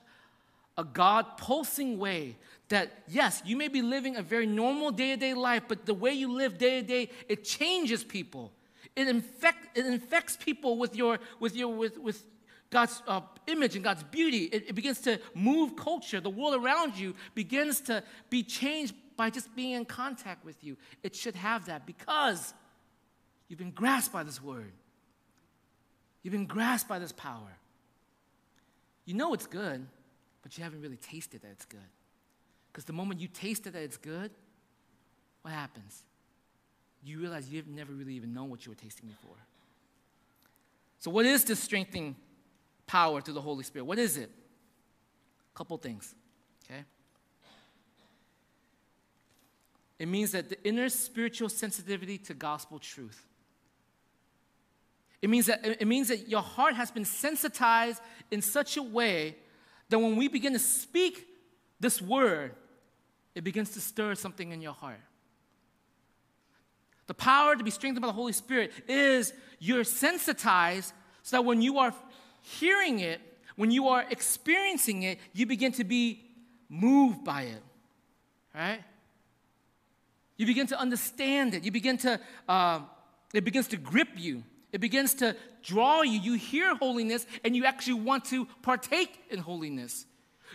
a 0.78 0.84
God 0.84 1.26
pulsing 1.38 1.98
way 1.98 2.36
that, 2.70 2.92
yes, 3.08 3.42
you 3.44 3.58
may 3.58 3.70
be 3.70 3.82
living 3.82 4.18
a 4.18 4.22
very 4.22 4.46
normal 4.46 4.92
day 4.92 5.16
to 5.16 5.18
day 5.18 5.34
life, 5.34 5.64
but 5.68 5.88
the 5.88 5.96
way 5.96 6.12
you 6.12 6.32
live 6.32 6.60
day 6.60 6.80
to 6.80 6.88
day, 6.88 7.10
it 7.28 7.44
changes 7.44 8.04
people. 8.04 8.52
It, 8.98 9.08
infect, 9.08 9.78
it 9.78 9.86
infects 9.86 10.36
people 10.36 10.78
with, 10.78 10.94
your, 10.96 11.20
with, 11.40 11.56
your, 11.56 11.74
with, 11.74 11.98
with 11.98 12.22
God's 12.70 13.02
uh, 13.08 13.22
image 13.48 13.76
and 13.76 13.84
God's 13.84 14.04
beauty. 14.04 14.46
It, 14.46 14.66
it 14.70 14.76
begins 14.76 15.00
to 15.02 15.22
move 15.34 15.78
culture. 15.78 16.20
The 16.20 16.30
world 16.30 16.62
around 16.62 16.98
you 16.98 17.16
begins 17.34 17.80
to 17.82 18.04
be 18.30 18.44
changed 18.44 18.94
by 19.16 19.30
just 19.30 19.56
being 19.56 19.72
in 19.72 19.86
contact 19.86 20.44
with 20.44 20.62
you. 20.64 20.76
It 21.04 21.16
should 21.16 21.36
have 21.36 21.68
that 21.68 21.86
because 21.86 22.54
You've 23.48 23.60
been 23.60 23.72
grasped 23.72 24.14
by 24.14 24.24
this 24.24 24.42
word. 24.42 24.74
You've 26.22 26.34
been 26.34 26.46
grasped 26.46 26.90
by 26.90 27.00
this 27.00 27.12
power. 27.12 27.58
You 29.06 29.14
know 29.14 29.34
it's 29.34 29.48
good, 29.48 29.88
but 30.42 30.58
you 30.58 30.64
haven't 30.64 30.82
really 30.82 30.98
tasted 30.98 31.42
that 31.42 31.52
it's 31.52 31.66
good. 31.66 31.80
Because 32.72 32.84
the 32.84 32.94
moment 32.94 33.22
you 33.22 33.28
taste 33.28 33.66
it 33.66 33.72
that 33.72 33.82
it's 33.82 33.98
good, 33.98 34.32
what 35.42 35.54
happens? 35.54 36.04
You 37.04 37.20
realize 37.20 37.50
you've 37.50 37.68
never 37.68 37.94
really 37.94 38.14
even 38.14 38.34
known 38.34 38.50
what 38.50 38.66
you 38.66 38.72
were 38.72 38.76
tasting 38.76 39.08
before. 39.08 39.38
So, 41.00 41.12
what 41.12 41.26
is 41.26 41.44
this 41.44 41.60
strengthening 41.60 42.16
power 42.88 43.22
through 43.22 43.36
the 43.36 43.42
Holy 43.42 43.64
Spirit? 43.64 43.86
What 43.86 44.00
is 44.00 44.18
it? 44.18 44.32
A 45.54 45.58
couple 45.58 45.78
things, 45.78 46.16
okay? 46.66 46.84
It 50.00 50.08
means 50.08 50.32
that 50.32 50.50
the 50.50 50.64
inner 50.64 50.90
spiritual 50.90 51.50
sensitivity 51.50 52.18
to 52.20 52.34
gospel 52.34 52.80
truth. 52.80 53.26
It 55.22 55.30
means 55.30 55.48
that, 55.48 55.66
it 55.66 55.88
means 55.88 56.10
that 56.10 56.30
your 56.30 56.42
heart 56.42 56.76
has 56.76 56.92
been 56.92 57.06
sensitized 57.06 58.02
in 58.30 58.42
such 58.42 58.78
a 58.78 58.84
way 58.84 59.36
that 59.90 59.98
when 59.98 60.16
we 60.16 60.28
begin 60.28 60.54
to 60.54 60.60
speak 60.60 61.28
this 61.80 62.02
word, 62.02 62.54
it 63.34 63.44
begins 63.44 63.72
to 63.72 63.82
stir 63.82 64.16
something 64.16 64.52
in 64.52 64.62
your 64.62 64.74
heart. 64.74 65.00
The 67.08 67.14
power 67.14 67.56
to 67.56 67.64
be 67.64 67.72
strengthened 67.72 68.02
by 68.02 68.08
the 68.08 68.14
Holy 68.14 68.34
Spirit 68.34 68.72
is 68.88 69.34
you're 69.60 69.84
sensitized 69.84 70.94
so 71.24 71.38
that 71.38 71.42
when 71.44 71.62
you 71.62 71.80
are 71.80 71.94
hearing 72.42 73.00
it, 73.00 73.22
when 73.56 73.72
you 73.72 73.88
are 73.88 74.06
experiencing 74.10 75.04
it, 75.04 75.20
you 75.34 75.46
begin 75.46 75.72
to 75.74 75.84
be 75.84 76.24
moved 76.70 77.24
by 77.24 77.44
it. 77.44 77.64
Right? 78.54 78.84
You 80.38 80.46
begin 80.46 80.68
to 80.68 80.80
understand 80.80 81.54
it. 81.54 81.64
You 81.64 81.72
begin 81.72 81.98
to, 82.00 82.20
uh, 82.48 82.82
it 83.34 83.44
begins 83.44 83.68
to 83.70 83.78
grip 83.78 84.10
you. 84.16 84.44
It 84.72 84.80
begins 84.80 85.16
to 85.16 85.36
draw 85.64 86.02
you. 86.02 86.20
You 86.20 86.34
hear 86.34 86.76
holiness 86.76 87.26
and 87.44 87.56
you 87.56 87.66
actually 87.66 88.02
want 88.02 88.26
to 88.26 88.46
partake 88.62 89.20
in 89.30 89.40
holiness. 89.40 90.06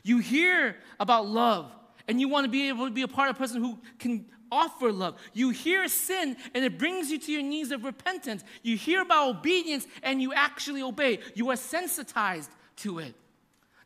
You 0.04 0.18
hear 0.18 0.76
about 1.00 1.26
love 1.26 1.70
and 2.06 2.20
you 2.20 2.28
want 2.28 2.44
to 2.44 2.50
be 2.50 2.68
able 2.68 2.86
to 2.86 2.92
be 2.92 3.02
a 3.02 3.08
part 3.08 3.30
of 3.30 3.36
a 3.36 3.38
person 3.38 3.62
who 3.62 3.78
can 3.98 4.26
offer 4.52 4.92
love. 4.92 5.16
You 5.32 5.50
hear 5.50 5.88
sin 5.88 6.36
and 6.54 6.64
it 6.64 6.78
brings 6.78 7.10
you 7.10 7.18
to 7.18 7.32
your 7.32 7.42
knees 7.42 7.72
of 7.72 7.82
repentance. 7.82 8.44
You 8.62 8.76
hear 8.76 9.00
about 9.00 9.30
obedience 9.30 9.86
and 10.02 10.22
you 10.22 10.32
actually 10.32 10.82
obey. 10.82 11.18
You 11.34 11.50
are 11.50 11.56
sensitized 11.56 12.50
to 12.76 13.00
it. 13.00 13.14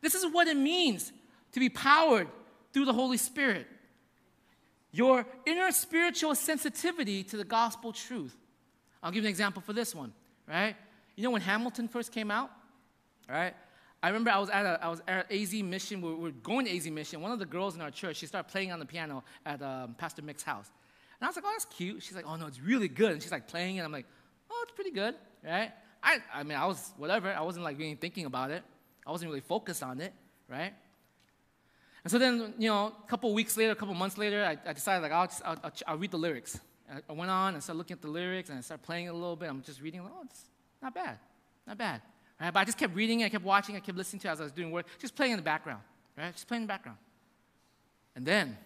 This 0.01 0.13
is 0.13 0.25
what 0.31 0.47
it 0.47 0.57
means 0.57 1.11
to 1.53 1.59
be 1.59 1.69
powered 1.69 2.27
through 2.73 2.85
the 2.85 2.93
Holy 2.93 3.17
Spirit. 3.17 3.65
Your 4.91 5.25
inner 5.45 5.71
spiritual 5.71 6.35
sensitivity 6.35 7.23
to 7.23 7.37
the 7.37 7.43
gospel 7.43 7.93
truth. 7.93 8.35
I'll 9.01 9.11
give 9.11 9.23
you 9.23 9.27
an 9.27 9.31
example 9.31 9.61
for 9.61 9.73
this 9.73 9.95
one, 9.95 10.13
right? 10.47 10.75
You 11.15 11.23
know 11.23 11.31
when 11.31 11.41
Hamilton 11.41 11.87
first 11.87 12.11
came 12.11 12.29
out, 12.29 12.51
right? 13.29 13.53
I 14.01 14.07
remember 14.09 14.29
I 14.29 14.37
was 14.37 14.49
at 14.49 14.65
a, 14.65 14.83
I 14.83 14.89
was 14.89 15.01
at 15.07 15.31
AZ 15.31 15.53
Mission. 15.53 16.01
We 16.01 16.13
were 16.13 16.31
going 16.31 16.65
to 16.65 16.75
AZ 16.75 16.87
Mission. 16.87 17.21
One 17.21 17.31
of 17.31 17.39
the 17.39 17.45
girls 17.45 17.75
in 17.75 17.81
our 17.81 17.91
church, 17.91 18.17
she 18.17 18.25
started 18.25 18.49
playing 18.49 18.71
on 18.71 18.79
the 18.79 18.85
piano 18.85 19.23
at 19.45 19.61
um, 19.61 19.95
Pastor 19.97 20.21
Mick's 20.21 20.43
house. 20.43 20.69
And 21.19 21.25
I 21.25 21.29
was 21.29 21.35
like, 21.35 21.45
oh, 21.47 21.51
that's 21.51 21.65
cute. 21.65 22.03
She's 22.03 22.15
like, 22.15 22.25
oh, 22.27 22.35
no, 22.35 22.45
it's 22.45 22.61
really 22.61 22.87
good. 22.87 23.11
And 23.11 23.21
she's 23.21 23.31
like 23.31 23.47
playing 23.47 23.77
it. 23.77 23.83
I'm 23.83 23.91
like, 23.91 24.05
oh, 24.51 24.59
it's 24.63 24.73
pretty 24.73 24.91
good, 24.91 25.15
right? 25.43 25.71
I, 26.03 26.19
I 26.33 26.43
mean, 26.43 26.57
I 26.57 26.67
was 26.67 26.93
whatever. 26.97 27.31
I 27.31 27.41
wasn't 27.41 27.65
like 27.65 27.77
really 27.79 27.95
thinking 27.95 28.25
about 28.25 28.51
it. 28.51 28.63
I 29.05 29.11
wasn't 29.11 29.29
really 29.29 29.41
focused 29.41 29.81
on 29.81 29.99
it, 29.99 30.13
right? 30.47 30.73
And 32.03 32.11
so 32.11 32.19
then, 32.19 32.53
you 32.59 32.69
know, 32.69 32.93
a 33.03 33.09
couple 33.09 33.33
weeks 33.33 33.57
later, 33.57 33.71
a 33.71 33.75
couple 33.75 33.95
months 33.95 34.17
later, 34.17 34.45
I, 34.45 34.69
I 34.69 34.73
decided 34.73 35.01
like 35.01 35.11
I'll, 35.11 35.27
just, 35.27 35.41
I'll, 35.43 35.57
I'll, 35.63 35.71
I'll 35.87 35.97
read 35.97 36.11
the 36.11 36.17
lyrics, 36.17 36.59
I 37.09 37.13
went 37.13 37.29
on 37.29 37.53
and 37.53 37.63
started 37.63 37.77
looking 37.77 37.95
at 37.95 38.01
the 38.01 38.07
lyrics 38.07 38.49
and 38.49 38.57
I 38.57 38.61
started 38.61 38.83
playing 38.85 39.07
it 39.07 39.09
a 39.09 39.13
little 39.13 39.35
bit. 39.35 39.49
I'm 39.49 39.61
just 39.61 39.81
reading, 39.81 40.01
oh, 40.01 40.21
it's 40.23 40.45
not 40.81 40.93
bad, 40.93 41.19
not 41.65 41.77
bad. 41.77 42.01
Right? 42.39 42.53
But 42.53 42.59
I 42.59 42.65
just 42.65 42.77
kept 42.77 42.95
reading, 42.95 43.23
I 43.23 43.29
kept 43.29 43.43
watching, 43.43 43.75
I 43.75 43.79
kept 43.79 43.97
listening 43.97 44.19
to 44.21 44.29
as 44.29 44.39
I 44.39 44.43
was 44.43 44.51
doing 44.51 44.71
work, 44.71 44.85
just 44.99 45.15
playing 45.15 45.33
in 45.33 45.37
the 45.37 45.43
background, 45.43 45.81
right? 46.17 46.33
Just 46.33 46.47
playing 46.47 46.63
in 46.63 46.67
the 46.67 46.71
background. 46.71 46.97
And 48.15 48.25
then, 48.25 48.57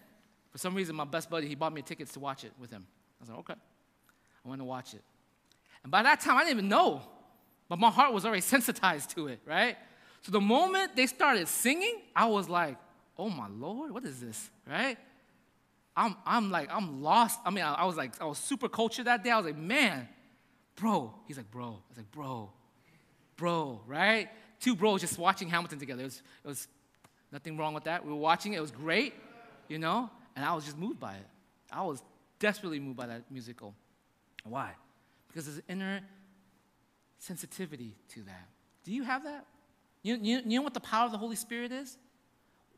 for 0.50 0.58
some 0.58 0.74
reason, 0.74 0.94
my 0.94 1.04
best 1.04 1.30
buddy, 1.30 1.48
he 1.48 1.54
bought 1.54 1.72
me 1.72 1.82
tickets 1.82 2.12
to 2.12 2.20
watch 2.20 2.44
it 2.44 2.52
with 2.58 2.70
him. 2.70 2.86
I 3.20 3.22
was 3.22 3.30
like, 3.30 3.38
okay. 3.40 3.54
I 4.44 4.48
went 4.48 4.60
to 4.60 4.64
watch 4.64 4.94
it. 4.94 5.02
And 5.82 5.90
by 5.90 6.02
that 6.02 6.20
time, 6.20 6.36
I 6.36 6.40
didn't 6.40 6.58
even 6.58 6.68
know, 6.68 7.02
but 7.68 7.78
my 7.78 7.90
heart 7.90 8.12
was 8.12 8.24
already 8.24 8.40
sensitized 8.42 9.10
to 9.10 9.28
it, 9.28 9.40
right? 9.46 9.76
So 10.22 10.30
the 10.32 10.40
moment 10.40 10.94
they 10.94 11.06
started 11.06 11.48
singing, 11.48 12.02
I 12.14 12.26
was 12.26 12.48
like, 12.48 12.76
oh 13.18 13.28
my 13.28 13.48
Lord, 13.48 13.90
what 13.92 14.04
is 14.04 14.20
this, 14.20 14.50
right? 14.68 14.96
I'm, 15.96 16.16
I'm 16.24 16.50
like, 16.50 16.70
I'm 16.72 17.02
lost. 17.02 17.38
I 17.44 17.50
mean, 17.50 17.64
I, 17.64 17.74
I, 17.74 17.84
was 17.84 17.96
like, 17.96 18.20
I 18.20 18.24
was 18.24 18.38
super 18.38 18.68
cultured 18.68 19.06
that 19.06 19.22
day. 19.22 19.30
I 19.30 19.36
was 19.36 19.46
like, 19.46 19.58
man, 19.58 20.08
bro. 20.76 21.14
He's 21.26 21.36
like, 21.36 21.50
bro. 21.50 21.64
I 21.64 21.88
was 21.90 21.98
like, 21.98 22.10
bro, 22.10 22.50
bro, 23.36 23.80
right? 23.86 24.28
Two 24.60 24.74
bros 24.74 25.00
just 25.00 25.18
watching 25.18 25.48
Hamilton 25.48 25.78
together. 25.78 26.02
It 26.02 26.06
was, 26.06 26.22
it 26.44 26.48
was 26.48 26.68
nothing 27.32 27.56
wrong 27.56 27.74
with 27.74 27.84
that. 27.84 28.04
We 28.04 28.12
were 28.12 28.18
watching 28.18 28.54
it. 28.54 28.58
It 28.58 28.60
was 28.60 28.70
great, 28.70 29.14
you 29.68 29.78
know? 29.78 30.10
And 30.36 30.44
I 30.44 30.54
was 30.54 30.64
just 30.64 30.78
moved 30.78 31.00
by 31.00 31.14
it. 31.14 31.26
I 31.70 31.82
was 31.82 32.02
desperately 32.38 32.80
moved 32.80 32.96
by 32.96 33.06
that 33.06 33.30
musical. 33.30 33.74
Why? 34.44 34.72
Because 35.28 35.46
there's 35.46 35.58
an 35.58 35.64
inner 35.68 36.00
sensitivity 37.18 37.94
to 38.10 38.22
that. 38.22 38.48
Do 38.84 38.92
you 38.92 39.02
have 39.04 39.24
that? 39.24 39.46
You, 40.02 40.18
you, 40.20 40.40
you 40.44 40.58
know 40.58 40.62
what 40.62 40.74
the 40.74 40.80
power 40.80 41.06
of 41.06 41.12
the 41.12 41.18
Holy 41.18 41.36
Spirit 41.36 41.72
is? 41.72 41.96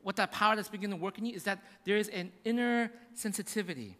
what 0.05 0.17
that 0.17 0.31
power 0.31 0.55
that's 0.55 0.69
beginning 0.69 0.99
to 0.99 1.03
work 1.03 1.17
in 1.17 1.25
you 1.25 1.33
is 1.33 1.45
that 1.45 1.57
there 1.83 1.97
is 1.97 2.09
an 2.09 2.31
inner 2.43 2.91
sensitivity. 3.15 3.97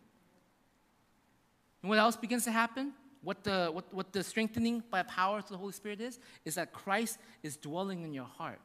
And 1.82 1.90
what 1.90 1.98
else 1.98 2.16
begins 2.16 2.44
to 2.44 2.52
happen? 2.52 2.94
What 3.26 3.44
the, 3.44 3.70
what, 3.74 3.92
what 3.92 4.14
the 4.14 4.24
strengthening 4.24 4.84
by 4.92 5.02
power 5.02 5.42
to 5.42 5.50
the 5.50 5.58
Holy 5.58 5.74
Spirit 5.74 6.00
is? 6.00 6.20
Is 6.46 6.56
that 6.56 6.74
Christ 6.74 7.18
is 7.42 7.58
dwelling 7.58 8.04
in 8.04 8.14
your 8.14 8.26
heart. 8.26 8.60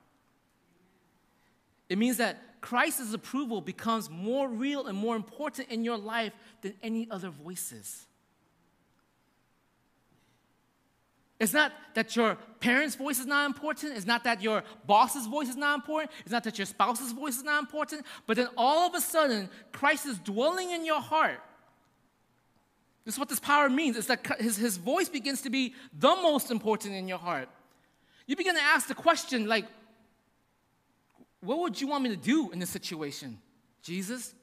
It 1.88 1.96
means 1.96 2.18
that 2.18 2.60
Christ's 2.60 3.14
approval 3.14 3.62
becomes 3.62 4.10
more 4.10 4.50
real 4.50 4.86
and 4.86 4.98
more 4.98 5.16
important 5.16 5.70
in 5.70 5.82
your 5.82 5.96
life 5.96 6.34
than 6.60 6.74
any 6.82 7.10
other 7.10 7.30
voices. 7.30 8.06
It's 11.40 11.54
not 11.54 11.72
that 11.94 12.14
your 12.14 12.36
parents' 12.60 12.96
voice 12.96 13.18
is 13.18 13.24
not 13.24 13.46
important. 13.46 13.96
It's 13.96 14.04
not 14.04 14.24
that 14.24 14.42
your 14.42 14.62
boss's 14.86 15.26
voice 15.26 15.48
is 15.48 15.56
not 15.56 15.74
important. 15.74 16.10
It's 16.20 16.32
not 16.32 16.44
that 16.44 16.58
your 16.58 16.66
spouse's 16.66 17.12
voice 17.12 17.38
is 17.38 17.44
not 17.44 17.60
important. 17.60 18.04
But 18.26 18.36
then 18.36 18.48
all 18.58 18.86
of 18.86 18.94
a 18.94 19.00
sudden, 19.00 19.48
Christ 19.72 20.04
is 20.04 20.18
dwelling 20.18 20.70
in 20.70 20.84
your 20.84 21.00
heart. 21.00 21.40
This 23.04 23.14
is 23.14 23.18
what 23.18 23.28
this 23.28 23.40
power 23.40 23.68
means. 23.68 23.96
It's 23.96 24.06
that 24.08 24.26
his, 24.38 24.56
his 24.56 24.76
voice 24.76 25.08
begins 25.08 25.42
to 25.42 25.50
be 25.50 25.74
the 25.98 26.08
most 26.08 26.50
important 26.50 26.94
in 26.94 27.08
your 27.08 27.18
heart. 27.18 27.48
You 28.26 28.36
begin 28.36 28.54
to 28.54 28.62
ask 28.62 28.88
the 28.88 28.94
question, 28.94 29.48
like, 29.48 29.66
what 31.40 31.58
would 31.60 31.80
you 31.80 31.88
want 31.88 32.04
me 32.04 32.10
to 32.10 32.16
do 32.16 32.50
in 32.50 32.58
this 32.58 32.70
situation? 32.70 33.38
Jesus? 33.82 34.34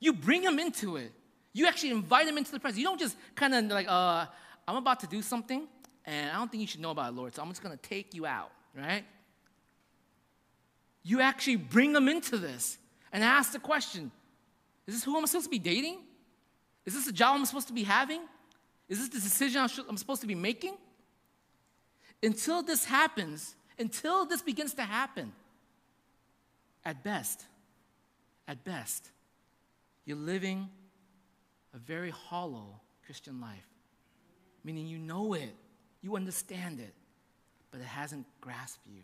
You 0.00 0.12
bring 0.12 0.42
him 0.42 0.58
into 0.58 0.96
it. 0.96 1.12
You 1.52 1.66
actually 1.66 1.90
invite 1.90 2.28
him 2.28 2.38
into 2.38 2.52
the 2.52 2.60
presence. 2.60 2.78
You 2.78 2.84
don't 2.84 3.00
just 3.00 3.16
kind 3.34 3.54
of 3.54 3.64
like, 3.64 3.88
uh, 3.88 4.26
I'm 4.66 4.76
about 4.76 5.00
to 5.00 5.06
do 5.06 5.22
something, 5.22 5.66
and 6.04 6.30
I 6.30 6.34
don't 6.34 6.50
think 6.50 6.60
you 6.60 6.66
should 6.66 6.80
know 6.80 6.92
about 6.92 7.12
it, 7.12 7.16
Lord, 7.16 7.34
so 7.34 7.42
I'm 7.42 7.48
just 7.48 7.62
going 7.62 7.76
to 7.76 7.88
take 7.88 8.14
you 8.14 8.26
out, 8.26 8.50
right? 8.76 9.04
You 11.02 11.20
actually 11.20 11.56
bring 11.56 11.92
them 11.92 12.08
into 12.08 12.36
this 12.36 12.78
and 13.12 13.24
ask 13.24 13.52
the 13.52 13.58
question 13.58 14.10
Is 14.86 14.94
this 14.94 15.04
who 15.04 15.16
I'm 15.16 15.26
supposed 15.26 15.46
to 15.46 15.50
be 15.50 15.58
dating? 15.58 15.98
Is 16.88 16.94
this 16.94 17.04
the 17.04 17.12
job 17.12 17.36
I'm 17.36 17.44
supposed 17.44 17.66
to 17.66 17.74
be 17.74 17.82
having? 17.82 18.22
Is 18.88 18.98
this 18.98 19.10
the 19.10 19.20
decision 19.20 19.68
I'm 19.90 19.98
supposed 19.98 20.22
to 20.22 20.26
be 20.26 20.34
making? 20.34 20.74
Until 22.22 22.62
this 22.62 22.86
happens, 22.86 23.54
until 23.78 24.24
this 24.24 24.40
begins 24.40 24.72
to 24.72 24.82
happen, 24.82 25.34
at 26.86 27.04
best, 27.04 27.44
at 28.48 28.64
best, 28.64 29.10
you're 30.06 30.16
living 30.16 30.70
a 31.74 31.78
very 31.78 32.08
hollow 32.08 32.80
Christian 33.04 33.38
life. 33.38 33.68
Meaning 34.64 34.86
you 34.86 34.96
know 34.96 35.34
it, 35.34 35.54
you 36.00 36.16
understand 36.16 36.80
it, 36.80 36.94
but 37.70 37.82
it 37.82 37.86
hasn't 37.86 38.24
grasped 38.40 38.86
you. 38.86 39.02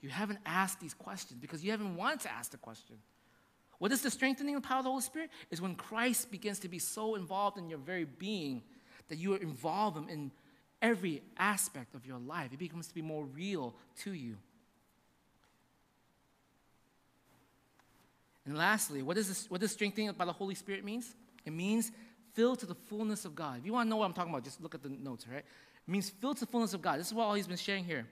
You 0.00 0.08
haven't 0.08 0.38
asked 0.46 0.80
these 0.80 0.94
questions 0.94 1.38
because 1.38 1.62
you 1.62 1.72
haven't 1.72 1.94
wanted 1.94 2.20
to 2.20 2.32
ask 2.32 2.52
the 2.52 2.56
question. 2.56 2.96
What 3.80 3.92
is 3.92 4.02
the 4.02 4.10
strengthening 4.10 4.54
of 4.54 4.62
the 4.62 4.68
power 4.68 4.78
of 4.78 4.84
the 4.84 4.90
Holy 4.90 5.02
Spirit? 5.02 5.30
Is 5.50 5.60
when 5.60 5.74
Christ 5.74 6.30
begins 6.30 6.58
to 6.60 6.68
be 6.68 6.78
so 6.78 7.14
involved 7.14 7.56
in 7.56 7.70
your 7.70 7.78
very 7.78 8.04
being 8.04 8.62
that 9.08 9.16
you 9.16 9.34
involve 9.34 9.96
him 9.96 10.06
in 10.10 10.30
every 10.82 11.22
aspect 11.38 11.94
of 11.94 12.04
your 12.06 12.18
life. 12.18 12.52
It 12.52 12.58
becomes 12.58 12.88
to 12.88 12.94
be 12.94 13.00
more 13.00 13.24
real 13.24 13.74
to 14.02 14.12
you. 14.12 14.36
And 18.44 18.56
lastly, 18.56 19.02
what, 19.02 19.16
is 19.16 19.28
this, 19.28 19.50
what 19.50 19.62
does 19.62 19.72
strengthening 19.72 20.12
by 20.12 20.26
the 20.26 20.32
Holy 20.32 20.54
Spirit 20.54 20.84
means? 20.84 21.14
It 21.46 21.52
means 21.54 21.90
filled 22.34 22.58
to 22.58 22.66
the 22.66 22.74
fullness 22.74 23.24
of 23.24 23.34
God. 23.34 23.60
If 23.60 23.66
you 23.66 23.72
want 23.72 23.86
to 23.86 23.90
know 23.90 23.96
what 23.96 24.04
I'm 24.04 24.12
talking 24.12 24.30
about, 24.30 24.44
just 24.44 24.60
look 24.62 24.74
at 24.74 24.82
the 24.82 24.90
notes, 24.90 25.26
right? 25.26 25.38
It 25.38 25.90
means 25.90 26.10
filled 26.10 26.36
to 26.36 26.44
the 26.44 26.50
fullness 26.50 26.74
of 26.74 26.82
God. 26.82 27.00
This 27.00 27.06
is 27.06 27.14
what 27.14 27.24
all 27.24 27.34
he's 27.34 27.46
been 27.46 27.56
sharing 27.56 27.84
here. 27.84 28.06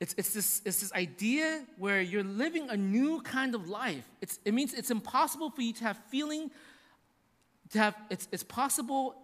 It's, 0.00 0.14
it's, 0.18 0.34
this, 0.34 0.60
it's 0.64 0.80
this 0.80 0.92
idea 0.92 1.64
where 1.78 2.00
you're 2.00 2.24
living 2.24 2.68
a 2.68 2.76
new 2.76 3.20
kind 3.22 3.54
of 3.54 3.68
life. 3.68 4.04
It's, 4.20 4.38
it 4.44 4.52
means 4.52 4.74
it's 4.74 4.90
impossible 4.90 5.50
for 5.50 5.62
you 5.62 5.72
to 5.74 5.84
have 5.84 5.98
feeling, 6.08 6.50
to 7.70 7.78
have, 7.78 7.94
it's, 8.10 8.28
it's 8.32 8.42
possible 8.42 9.14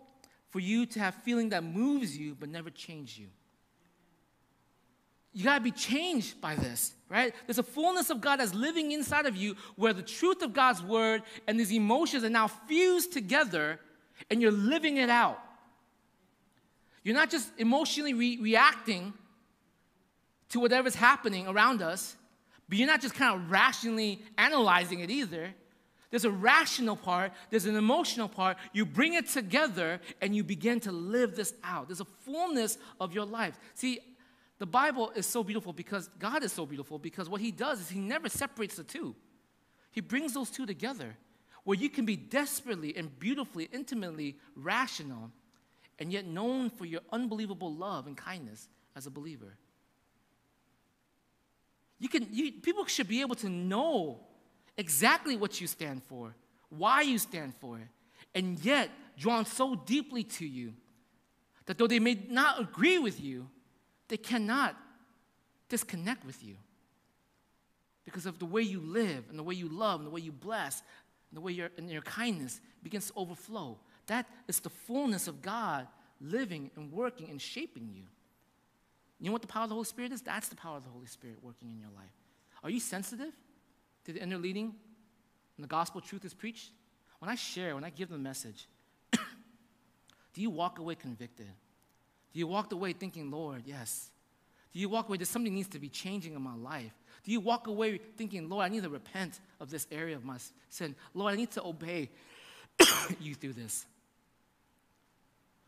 for 0.51 0.61
you 0.61 0.87
to 0.87 1.01
have 1.01 1.15
feeling 1.17 1.51
that 1.51 1.65
moves 1.65 2.17
you 2.17 2.37
but 2.39 2.49
never 2.49 2.71
change 2.71 3.19
you. 3.19 3.27
You 5.33 5.45
got 5.45 5.59
to 5.59 5.61
be 5.61 5.71
changed 5.71 6.41
by 6.41 6.57
this, 6.57 6.93
right? 7.09 7.33
There's 7.47 7.59
a 7.59 7.65
fullness 7.65 8.11
of 8.11 8.21
God 8.21 8.41
that's 8.41 8.55
living 8.55 8.91
inside 8.91 9.27
of 9.27 9.37
you 9.37 9.57
where 9.77 9.93
the 9.93 10.03
truth 10.03 10.43
of 10.43 10.53
God's 10.53 10.83
word 10.83 11.23
and 11.47 11.59
these 11.59 11.73
emotions 11.73 12.25
are 12.25 12.31
now 12.31 12.49
fused 12.49 13.13
together 13.13 13.79
and 14.29 14.43
you're 14.43 14.51
living 14.51 14.97
it 14.97 15.09
out. 15.09 15.39
You're 17.05 17.15
not 17.15 17.31
just 17.31 17.49
emotionally 17.59 18.13
re- 18.13 18.39
reacting 18.41 19.13
to 20.51 20.61
whatever's 20.61 20.95
happening 20.95 21.47
around 21.47 21.83
us, 21.83 22.17
but 22.69 22.79
you're 22.79 22.87
not 22.87 23.01
just 23.01 23.15
kind 23.15 23.35
of 23.35 23.51
rationally 23.51 24.23
analyzing 24.39 25.01
it 25.01 25.11
either. 25.11 25.55
There's 26.11 26.25
a 26.25 26.31
rational 26.31 26.97
part, 26.97 27.33
there's 27.51 27.67
an 27.67 27.77
emotional 27.77 28.29
part. 28.29 28.57
You 28.73 28.85
bring 28.85 29.15
it 29.15 29.29
together 29.29 30.01
and 30.21 30.35
you 30.35 30.43
begin 30.43 30.81
to 30.81 30.93
live 30.93 31.37
this 31.37 31.55
out. 31.63 31.89
There's 31.89 32.01
a 32.01 32.05
fullness 32.05 32.79
of 33.01 33.15
your 33.15 33.25
life. 33.25 33.59
See, 33.75 34.01
the 34.59 34.67
Bible 34.67 35.11
is 35.15 35.25
so 35.25 35.43
beautiful 35.45 35.73
because 35.73 36.09
God 36.19 36.43
is 36.43 36.53
so 36.53 36.67
beautiful 36.67 36.99
because 36.99 37.29
what 37.29 37.41
He 37.41 37.53
does 37.53 37.81
is 37.81 37.89
He 37.89 38.01
never 38.01 38.29
separates 38.29 38.77
the 38.77 38.85
two. 38.85 39.15
He 39.93 40.01
brings 40.01 40.35
those 40.35 40.51
two 40.51 40.67
together 40.67 41.17
where 41.65 41.79
you 41.79 41.89
can 41.89 42.05
be 42.05 42.17
desperately 42.17 42.97
and 42.97 43.19
beautifully, 43.19 43.69
intimately 43.73 44.37
rational 44.57 45.31
and 45.99 46.13
yet 46.13 46.27
known 46.27 46.71
for 46.71 46.87
your 46.87 47.03
unbelievable 47.13 47.73
love 47.73 48.07
and 48.07 48.17
kindness 48.17 48.69
as 48.97 49.07
a 49.07 49.11
believer. 49.11 49.57
You 52.01 52.09
can, 52.09 52.27
you, 52.33 52.53
people 52.53 52.87
should 52.87 53.07
be 53.07 53.21
able 53.21 53.37
to 53.37 53.49
know 53.49 54.21
exactly 54.77 55.37
what 55.37 55.61
you 55.61 55.67
stand 55.67 56.03
for, 56.03 56.35
why 56.71 57.03
you 57.03 57.19
stand 57.19 57.55
for 57.61 57.79
it, 57.79 57.87
and 58.35 58.59
yet 58.65 58.91
drawn 59.19 59.45
so 59.45 59.75
deeply 59.75 60.25
to 60.25 60.47
you 60.47 60.73
that 61.67 61.79
though 61.79 61.87
they 61.87 62.01
may 62.01 62.19
not 62.29 62.61
agree 62.61 62.99
with 62.99 63.23
you, 63.23 63.49
they 64.09 64.17
cannot 64.17 64.75
disconnect 65.69 66.25
with 66.25 66.43
you 66.43 66.57
because 68.05 68.27
of 68.27 68.39
the 68.39 68.47
way 68.47 68.63
you 68.63 68.81
live 68.81 69.25
and 69.29 69.39
the 69.39 69.43
way 69.43 69.55
you 69.55 69.69
love 69.69 70.01
and 70.01 70.07
the 70.07 70.11
way 70.11 70.21
you 70.21 70.33
bless 70.33 70.83
and 71.31 71.37
the 71.37 71.41
way 71.41 71.53
your, 71.53 71.71
and 71.77 71.91
your 71.91 72.03
kindness 72.03 72.61
begins 72.83 73.09
to 73.09 73.13
overflow. 73.17 73.79
That 74.07 74.27
is 74.49 74.59
the 74.61 74.71
fullness 74.71 75.29
of 75.29 75.43
God 75.43 75.87
living 76.21 76.71
and 76.77 76.91
working 76.91 77.31
and 77.31 77.41
shaping 77.41 77.91
you. 77.95 78.05
You 79.21 79.27
know 79.27 79.33
what 79.33 79.43
the 79.43 79.49
power 79.49 79.65
of 79.65 79.69
the 79.69 79.75
Holy 79.75 79.85
Spirit 79.85 80.13
is? 80.13 80.23
That's 80.23 80.49
the 80.49 80.57
power 80.57 80.79
of 80.79 80.85
the 80.85 80.91
Holy 80.91 81.07
Spirit 81.07 81.37
working 81.43 81.71
in 81.71 81.79
your 81.79 81.91
life. 81.95 82.11
Are 82.65 82.71
you 82.71 82.81
sensitive 82.81 83.33
to 84.07 84.13
the 84.13 84.23
inner 84.23 84.39
leading 84.39 84.67
when 84.67 85.63
the 85.63 85.67
gospel 85.67 86.01
truth 86.01 86.25
is 86.25 86.33
preached? 86.33 86.71
When 87.19 87.29
I 87.29 87.35
share, 87.35 87.75
when 87.75 87.85
I 87.85 87.91
give 87.91 88.09
the 88.09 88.19
message, 88.19 88.67
do 89.13 90.41
you 90.41 90.49
walk 90.49 90.79
away 90.79 90.95
convicted? 90.95 91.49
Do 92.33 92.39
you 92.39 92.47
walk 92.47 92.73
away 92.73 92.95
thinking, 92.95 93.31
Lord, 93.31 93.63
yes? 93.67 94.09
Do 94.73 94.79
you 94.79 94.89
walk 94.89 95.09
away 95.09 95.19
that 95.19 95.27
something 95.27 95.53
needs 95.53 95.69
to 95.69 95.79
be 95.79 95.89
changing 95.89 96.35
in 96.35 96.41
my 96.41 96.55
life? 96.55 96.93
Do 97.25 97.33
you 97.33 97.41
walk 97.41 97.67
away 97.67 97.99
thinking, 98.17 98.49
Lord, 98.49 98.65
I 98.65 98.69
need 98.69 98.85
to 98.85 98.89
repent 98.89 99.41
of 99.61 99.71
this 99.71 99.87
area 99.93 100.17
of 100.17 100.25
my 100.25 100.39
sin? 100.71 100.95
Lord, 101.13 101.35
I 101.35 101.37
need 101.37 101.51
to 101.53 101.65
obey 101.65 102.09
you 103.21 103.35
through 103.35 103.55
this. 103.55 103.85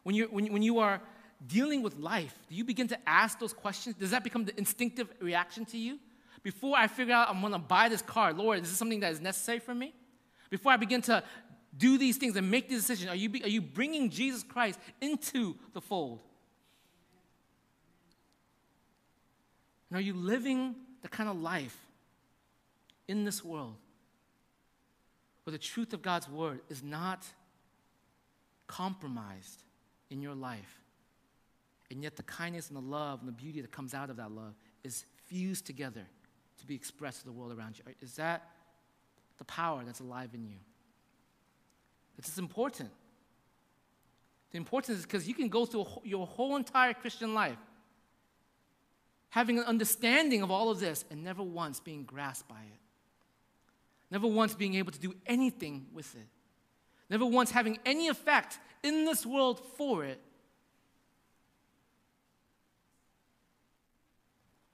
When, 0.04 0.14
you 0.14 0.28
when, 0.30 0.52
when 0.52 0.62
you 0.62 0.78
are 0.78 1.00
dealing 1.46 1.82
with 1.82 1.96
life, 1.98 2.36
do 2.48 2.54
you 2.54 2.64
begin 2.64 2.88
to 2.88 3.08
ask 3.08 3.38
those 3.38 3.52
questions? 3.52 3.96
Does 3.96 4.10
that 4.10 4.24
become 4.24 4.44
the 4.44 4.56
instinctive 4.58 5.12
reaction 5.20 5.64
to 5.66 5.78
you? 5.78 5.98
Before 6.42 6.76
I 6.76 6.86
figure 6.88 7.14
out 7.14 7.28
I'm 7.30 7.52
to 7.52 7.58
buy 7.58 7.88
this 7.88 8.02
car, 8.02 8.32
Lord, 8.32 8.60
is 8.60 8.68
this 8.68 8.78
something 8.78 9.00
that 9.00 9.12
is 9.12 9.20
necessary 9.20 9.58
for 9.58 9.74
me? 9.74 9.94
Before 10.50 10.72
I 10.72 10.76
begin 10.76 11.00
to 11.02 11.22
do 11.76 11.96
these 11.96 12.16
things 12.16 12.36
and 12.36 12.50
make 12.50 12.68
these 12.68 12.80
decisions, 12.80 13.10
are 13.10 13.16
you, 13.16 13.30
are 13.42 13.48
you 13.48 13.62
bringing 13.62 14.10
Jesus 14.10 14.42
Christ 14.42 14.78
into 15.00 15.56
the 15.72 15.80
fold? 15.80 16.20
And 19.88 19.98
are 19.98 20.02
you 20.02 20.14
living 20.14 20.74
the 21.02 21.08
kind 21.08 21.28
of 21.28 21.40
life 21.40 21.76
in 23.08 23.24
this 23.24 23.44
world 23.44 23.74
where 25.44 25.52
the 25.52 25.58
truth 25.58 25.92
of 25.92 26.02
God's 26.02 26.28
word 26.28 26.60
is 26.68 26.82
not 26.82 27.24
compromised 28.66 29.62
in 30.10 30.22
your 30.22 30.34
life? 30.34 30.80
And 31.92 32.02
yet 32.02 32.16
the 32.16 32.22
kindness 32.22 32.68
and 32.68 32.76
the 32.76 32.80
love 32.80 33.20
and 33.20 33.28
the 33.28 33.32
beauty 33.32 33.60
that 33.60 33.70
comes 33.70 33.92
out 33.92 34.08
of 34.08 34.16
that 34.16 34.32
love 34.32 34.54
is 34.82 35.04
fused 35.26 35.66
together 35.66 36.06
to 36.58 36.66
be 36.66 36.74
expressed 36.74 37.20
to 37.20 37.26
the 37.26 37.32
world 37.32 37.56
around 37.56 37.78
you. 37.78 37.84
Is 38.00 38.16
that 38.16 38.48
the 39.36 39.44
power 39.44 39.82
that's 39.84 40.00
alive 40.00 40.30
in 40.32 40.46
you? 40.46 40.56
It's 42.16 42.38
important. 42.38 42.90
The 44.52 44.56
importance 44.56 44.98
is 44.98 45.04
because 45.04 45.28
you 45.28 45.34
can 45.34 45.48
go 45.48 45.66
through 45.66 45.86
your 46.04 46.26
whole 46.26 46.56
entire 46.56 46.94
Christian 46.94 47.34
life 47.34 47.58
having 49.30 49.58
an 49.58 49.64
understanding 49.64 50.42
of 50.42 50.50
all 50.50 50.70
of 50.70 50.80
this 50.80 51.04
and 51.10 51.22
never 51.22 51.42
once 51.42 51.80
being 51.80 52.04
grasped 52.04 52.48
by 52.48 52.60
it. 52.60 52.80
Never 54.10 54.26
once 54.26 54.54
being 54.54 54.76
able 54.76 54.92
to 54.92 54.98
do 54.98 55.14
anything 55.26 55.86
with 55.92 56.14
it. 56.14 56.26
Never 57.10 57.26
once 57.26 57.50
having 57.50 57.78
any 57.84 58.08
effect 58.08 58.58
in 58.82 59.04
this 59.04 59.26
world 59.26 59.60
for 59.76 60.04
it. 60.04 60.20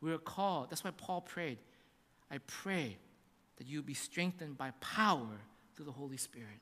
We 0.01 0.13
are 0.13 0.19
called. 0.19 0.71
That's 0.71 0.85
why 0.85 0.93
Paul 0.97 1.21
prayed. 1.21 1.59
I 2.31 2.39
pray 2.47 2.97
that 3.57 3.67
you 3.67 3.83
be 3.83 3.95
strengthened 3.95 4.57
by 4.57 4.73
power 4.81 5.41
through 5.75 5.87
the 5.87 5.93
Holy 5.93 6.17
Spirit. 6.17 6.61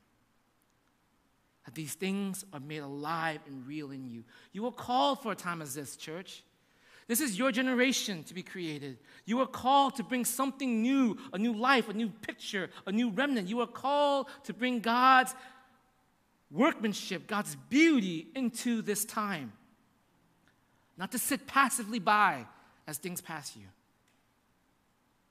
That 1.65 1.75
these 1.75 1.93
things 1.93 2.45
are 2.53 2.59
made 2.59 2.79
alive 2.79 3.39
and 3.45 3.67
real 3.67 3.91
in 3.91 4.07
you. 4.07 4.23
You 4.53 4.65
are 4.65 4.71
called 4.71 5.21
for 5.21 5.31
a 5.31 5.35
time 5.35 5.61
as 5.61 5.75
this, 5.75 5.95
church. 5.95 6.43
This 7.07 7.21
is 7.21 7.37
your 7.37 7.51
generation 7.51 8.23
to 8.25 8.33
be 8.33 8.43
created. 8.43 8.97
You 9.25 9.39
are 9.39 9.47
called 9.47 9.95
to 9.95 10.03
bring 10.03 10.25
something 10.25 10.81
new, 10.81 11.17
a 11.31 11.37
new 11.37 11.53
life, 11.53 11.87
a 11.87 11.93
new 11.93 12.09
picture, 12.09 12.69
a 12.85 12.91
new 12.91 13.09
remnant. 13.11 13.47
You 13.47 13.61
are 13.61 13.67
called 13.67 14.27
to 14.43 14.53
bring 14.53 14.79
God's 14.79 15.33
workmanship, 16.51 17.27
God's 17.27 17.55
beauty 17.69 18.27
into 18.35 18.81
this 18.81 19.05
time. 19.05 19.53
Not 20.97 21.11
to 21.11 21.19
sit 21.19 21.47
passively 21.47 21.99
by 21.99 22.45
as 22.87 22.97
things 22.97 23.21
pass 23.21 23.55
you. 23.55 23.63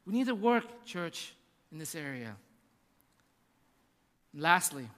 We 0.07 0.13
need 0.13 0.27
to 0.27 0.35
work, 0.35 0.85
church, 0.85 1.33
in 1.73 1.79
this 1.79 1.95
area. 1.95 2.37
lastly, 4.35 4.89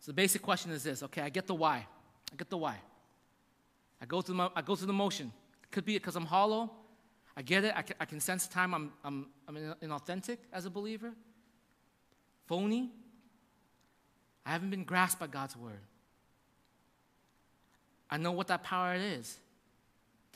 so 0.00 0.10
the 0.10 0.14
basic 0.14 0.42
question 0.42 0.72
is 0.72 0.82
this 0.82 1.02
okay, 1.02 1.22
I 1.22 1.28
get 1.28 1.46
the 1.46 1.54
why. 1.54 1.86
I 2.32 2.36
get 2.36 2.50
the 2.50 2.56
why. 2.56 2.76
I 4.00 4.06
go 4.06 4.20
through, 4.20 4.36
my, 4.36 4.50
I 4.54 4.62
go 4.62 4.76
through 4.76 4.86
the 4.86 4.92
motion. 4.92 5.32
It 5.62 5.70
could 5.70 5.84
be 5.84 5.94
because 5.94 6.16
I'm 6.16 6.26
hollow. 6.26 6.70
I 7.36 7.42
get 7.42 7.64
it. 7.64 7.72
I 7.76 7.82
can, 7.82 7.96
I 8.00 8.04
can 8.04 8.20
sense 8.20 8.46
the 8.46 8.54
time 8.54 8.74
I'm, 8.74 8.92
I'm, 9.04 9.26
I'm 9.46 9.74
inauthentic 9.82 10.38
as 10.52 10.66
a 10.66 10.70
believer. 10.70 11.12
phony. 12.46 12.90
I 14.44 14.50
haven't 14.50 14.70
been 14.70 14.84
grasped 14.84 15.20
by 15.20 15.26
God's 15.26 15.56
word. 15.56 15.80
I 18.10 18.16
know 18.16 18.32
what 18.32 18.46
that 18.48 18.62
power 18.62 18.94
is. 18.94 19.36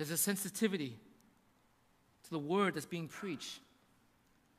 There's 0.02 0.10
a 0.10 0.16
sensitivity 0.16 0.98
to 2.24 2.30
the 2.30 2.38
word 2.40 2.74
that's 2.74 2.86
being 2.86 3.06
preached. 3.06 3.60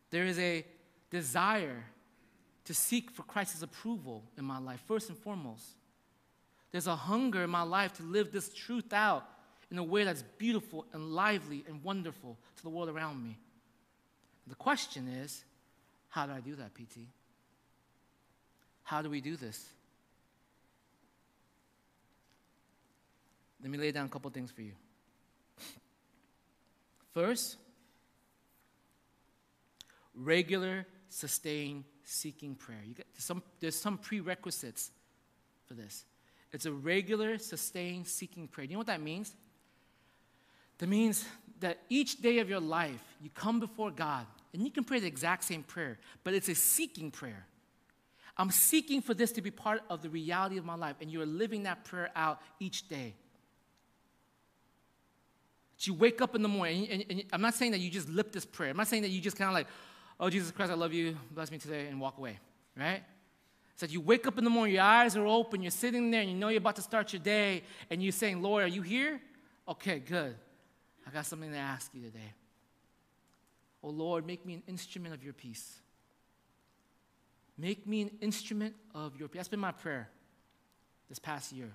There 0.09 0.23
is 0.23 0.39
a 0.39 0.65
desire 1.09 1.83
to 2.63 2.73
seek 2.73 3.11
for 3.11 3.23
Christ's 3.23 3.61
approval 3.61 4.23
in 4.37 4.45
my 4.45 4.57
life, 4.57 4.79
first 4.87 5.09
and 5.09 5.17
foremost. 5.17 5.65
There's 6.71 6.87
a 6.87 6.95
hunger 6.95 7.43
in 7.43 7.49
my 7.49 7.63
life 7.63 7.91
to 7.97 8.03
live 8.03 8.31
this 8.31 8.53
truth 8.53 8.93
out 8.93 9.25
in 9.69 9.77
a 9.77 9.83
way 9.83 10.05
that's 10.05 10.23
beautiful 10.37 10.85
and 10.93 11.11
lively 11.11 11.65
and 11.67 11.83
wonderful 11.83 12.37
to 12.55 12.63
the 12.63 12.69
world 12.69 12.87
around 12.87 13.21
me. 13.21 13.37
The 14.47 14.55
question 14.55 15.09
is 15.09 15.43
how 16.07 16.25
do 16.25 16.31
I 16.31 16.39
do 16.39 16.55
that, 16.55 16.73
PT? 16.73 16.99
How 18.83 19.01
do 19.01 19.09
we 19.09 19.19
do 19.19 19.35
this? 19.35 19.67
Let 23.61 23.69
me 23.69 23.77
lay 23.77 23.91
down 23.91 24.05
a 24.05 24.09
couple 24.09 24.31
things 24.31 24.49
for 24.49 24.61
you. 24.61 24.71
First, 27.13 27.57
regular, 30.15 30.85
sustained, 31.09 31.83
seeking 32.03 32.55
prayer. 32.55 32.81
You 32.85 32.95
get 32.95 33.07
some, 33.17 33.43
there's 33.59 33.75
some 33.75 33.97
prerequisites 33.97 34.91
for 35.67 35.75
this. 35.75 36.05
It's 36.51 36.65
a 36.65 36.71
regular, 36.71 37.37
sustained, 37.37 38.07
seeking 38.07 38.47
prayer. 38.47 38.67
Do 38.67 38.71
you 38.71 38.75
know 38.75 38.79
what 38.79 38.87
that 38.87 39.01
means? 39.01 39.33
That 40.79 40.87
means 40.87 41.25
that 41.59 41.79
each 41.89 42.21
day 42.21 42.39
of 42.39 42.49
your 42.49 42.59
life, 42.59 43.03
you 43.21 43.29
come 43.29 43.59
before 43.59 43.91
God 43.91 44.25
and 44.53 44.63
you 44.63 44.71
can 44.71 44.83
pray 44.83 44.99
the 44.99 45.07
exact 45.07 45.43
same 45.43 45.63
prayer, 45.63 45.97
but 46.23 46.33
it's 46.33 46.49
a 46.49 46.55
seeking 46.55 47.09
prayer. 47.09 47.45
I'm 48.37 48.51
seeking 48.51 49.01
for 49.01 49.13
this 49.13 49.31
to 49.33 49.41
be 49.41 49.51
part 49.51 49.81
of 49.89 50.01
the 50.01 50.09
reality 50.09 50.57
of 50.57 50.65
my 50.65 50.75
life, 50.75 50.95
and 51.01 51.11
you're 51.11 51.25
living 51.25 51.63
that 51.63 51.85
prayer 51.85 52.09
out 52.15 52.41
each 52.59 52.87
day. 52.87 53.13
That 55.83 55.87
you 55.87 55.95
wake 55.95 56.21
up 56.21 56.33
in 56.33 56.41
the 56.41 56.47
morning, 56.47 56.87
and, 56.89 57.01
and, 57.01 57.11
and 57.11 57.23
I'm 57.33 57.41
not 57.41 57.55
saying 57.55 57.73
that 57.73 57.79
you 57.79 57.89
just 57.89 58.07
lip 58.07 58.31
this 58.31 58.45
prayer. 58.45 58.71
I'm 58.71 58.77
not 58.77 58.87
saying 58.87 59.01
that 59.01 59.09
you 59.09 59.19
just 59.19 59.35
kind 59.35 59.49
of 59.49 59.53
like, 59.53 59.67
oh, 60.17 60.29
Jesus 60.29 60.49
Christ, 60.49 60.71
I 60.71 60.75
love 60.75 60.93
you, 60.93 61.17
bless 61.31 61.51
me 61.51 61.57
today, 61.57 61.87
and 61.87 61.99
walk 61.99 62.17
away, 62.17 62.39
right? 62.77 63.03
It's 63.77 63.91
you 63.91 63.99
wake 63.99 64.25
up 64.25 64.37
in 64.37 64.45
the 64.45 64.49
morning, 64.49 64.75
your 64.75 64.83
eyes 64.83 65.17
are 65.17 65.25
open, 65.25 65.61
you're 65.61 65.71
sitting 65.71 66.09
there, 66.09 66.21
and 66.21 66.31
you 66.31 66.37
know 66.37 66.47
you're 66.47 66.59
about 66.59 66.77
to 66.77 66.81
start 66.81 67.11
your 67.11 67.21
day, 67.21 67.63
and 67.89 68.01
you're 68.01 68.13
saying, 68.13 68.41
Lord, 68.41 68.63
are 68.63 68.67
you 68.67 68.81
here? 68.81 69.19
Okay, 69.67 69.99
good. 69.99 70.35
I 71.05 71.11
got 71.11 71.25
something 71.25 71.51
to 71.51 71.57
ask 71.57 71.91
you 71.93 72.01
today. 72.01 72.31
Oh 73.83 73.89
Lord, 73.89 74.25
make 74.25 74.45
me 74.45 74.53
an 74.53 74.63
instrument 74.69 75.13
of 75.13 75.21
your 75.21 75.33
peace. 75.33 75.79
Make 77.57 77.85
me 77.85 78.03
an 78.03 78.11
instrument 78.21 78.73
of 78.95 79.19
your 79.19 79.27
peace. 79.27 79.39
That's 79.39 79.49
been 79.49 79.59
my 79.59 79.73
prayer 79.73 80.07
this 81.09 81.19
past 81.19 81.51
year. 81.51 81.73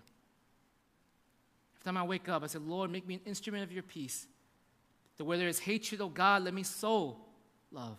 Every 1.81 1.93
time 1.93 1.97
I 1.97 2.03
wake 2.05 2.29
up, 2.29 2.43
I 2.43 2.47
say, 2.47 2.59
Lord, 2.59 2.91
make 2.91 3.07
me 3.07 3.15
an 3.15 3.21
instrument 3.25 3.65
of 3.65 3.73
your 3.73 3.83
peace. 3.83 4.27
That 5.17 5.25
where 5.25 5.39
there 5.39 5.49
is 5.49 5.59
hatred, 5.59 6.01
oh 6.01 6.09
God, 6.09 6.43
let 6.43 6.55
me 6.55 6.63
sow 6.63 7.17
love. 7.71 7.97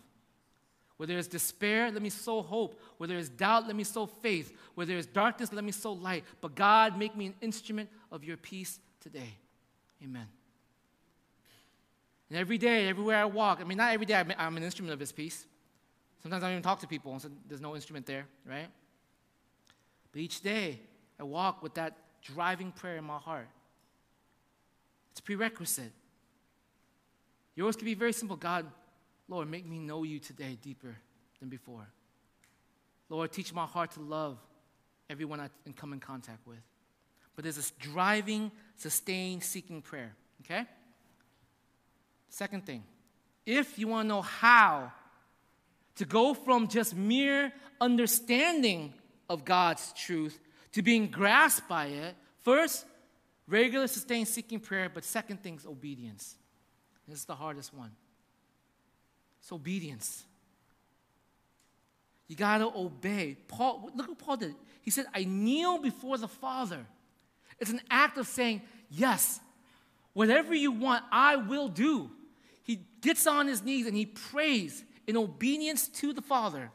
Where 0.96 1.06
there 1.06 1.18
is 1.18 1.28
despair, 1.28 1.90
let 1.90 2.02
me 2.02 2.10
sow 2.10 2.42
hope. 2.42 2.78
Where 2.98 3.08
there 3.08 3.16
is 3.16 3.30
doubt, 3.30 3.66
let 3.66 3.74
me 3.74 3.84
sow 3.84 4.04
faith. 4.04 4.54
Where 4.74 4.86
there 4.86 4.98
is 4.98 5.06
darkness, 5.06 5.50
let 5.52 5.64
me 5.64 5.72
sow 5.72 5.92
light. 5.92 6.24
But 6.42 6.54
God, 6.54 6.98
make 6.98 7.16
me 7.16 7.26
an 7.26 7.34
instrument 7.40 7.88
of 8.12 8.22
your 8.22 8.36
peace 8.36 8.78
today. 9.00 9.38
Amen. 10.04 10.26
And 12.28 12.38
every 12.38 12.58
day, 12.58 12.88
everywhere 12.88 13.16
I 13.16 13.24
walk, 13.24 13.60
I 13.60 13.64
mean, 13.64 13.78
not 13.78 13.94
every 13.94 14.06
day 14.06 14.14
I'm 14.14 14.56
an 14.56 14.62
instrument 14.62 14.92
of 14.92 15.00
His 15.00 15.10
peace. 15.10 15.46
Sometimes 16.22 16.42
I 16.42 16.48
don't 16.48 16.52
even 16.52 16.62
talk 16.62 16.80
to 16.80 16.86
people, 16.86 17.12
and 17.12 17.22
so 17.22 17.30
there's 17.48 17.62
no 17.62 17.74
instrument 17.74 18.04
there, 18.04 18.26
right? 18.46 18.68
But 20.12 20.20
each 20.20 20.42
day, 20.42 20.80
I 21.18 21.22
walk 21.22 21.62
with 21.62 21.74
that 21.74 21.96
driving 22.22 22.72
prayer 22.72 22.98
in 22.98 23.04
my 23.04 23.16
heart. 23.16 23.48
It's 25.10 25.20
a 25.20 25.22
prerequisite. 25.22 25.92
Yours 27.54 27.76
can 27.76 27.84
be 27.84 27.94
very 27.94 28.12
simple 28.12 28.36
God, 28.36 28.66
Lord, 29.28 29.50
make 29.50 29.66
me 29.66 29.78
know 29.78 30.02
you 30.02 30.18
today 30.18 30.58
deeper 30.60 30.96
than 31.40 31.48
before. 31.48 31.86
Lord, 33.08 33.32
teach 33.32 33.52
my 33.52 33.66
heart 33.66 33.92
to 33.92 34.00
love 34.00 34.38
everyone 35.08 35.40
I 35.40 35.48
come 35.76 35.92
in 35.92 36.00
contact 36.00 36.46
with. 36.46 36.58
But 37.34 37.42
there's 37.42 37.56
this 37.56 37.72
driving, 37.72 38.52
sustained, 38.76 39.42
seeking 39.42 39.82
prayer, 39.82 40.14
okay? 40.44 40.66
Second 42.28 42.64
thing, 42.64 42.84
if 43.44 43.78
you 43.78 43.88
want 43.88 44.04
to 44.04 44.08
know 44.08 44.22
how 44.22 44.92
to 45.96 46.04
go 46.04 46.34
from 46.34 46.68
just 46.68 46.94
mere 46.94 47.52
understanding 47.80 48.94
of 49.28 49.44
God's 49.44 49.92
truth 49.92 50.38
to 50.72 50.82
being 50.82 51.08
grasped 51.08 51.68
by 51.68 51.86
it, 51.86 52.14
first, 52.42 52.84
regular, 53.50 53.86
sustained 53.86 54.28
seeking 54.28 54.60
prayer, 54.60 54.88
but 54.88 55.04
second 55.04 55.42
thing 55.42 55.56
is 55.56 55.66
obedience. 55.66 56.36
This 57.06 57.18
is 57.18 57.24
the 57.24 57.34
hardest 57.34 57.74
one. 57.74 57.90
It's 59.40 59.52
obedience. 59.52 60.24
You 62.28 62.36
got 62.36 62.58
to 62.58 62.70
obey. 62.74 63.36
Paul, 63.48 63.90
look 63.94 64.08
what 64.08 64.18
Paul 64.18 64.36
did. 64.36 64.54
He 64.82 64.90
said, 64.90 65.06
I 65.12 65.24
kneel 65.24 65.78
before 65.78 66.16
the 66.16 66.28
Father. 66.28 66.86
It's 67.58 67.70
an 67.70 67.80
act 67.90 68.16
of 68.16 68.26
saying, 68.26 68.62
Yes, 68.88 69.40
whatever 70.12 70.54
you 70.54 70.72
want, 70.72 71.04
I 71.10 71.36
will 71.36 71.68
do 71.68 72.10
he 72.70 72.86
gets 73.00 73.26
on 73.26 73.48
his 73.48 73.64
knees 73.64 73.88
and 73.88 73.96
he 73.96 74.06
prays 74.06 74.84
in 75.08 75.16
obedience 75.16 75.88
to 75.88 76.12
the 76.12 76.22
Father. 76.22 76.70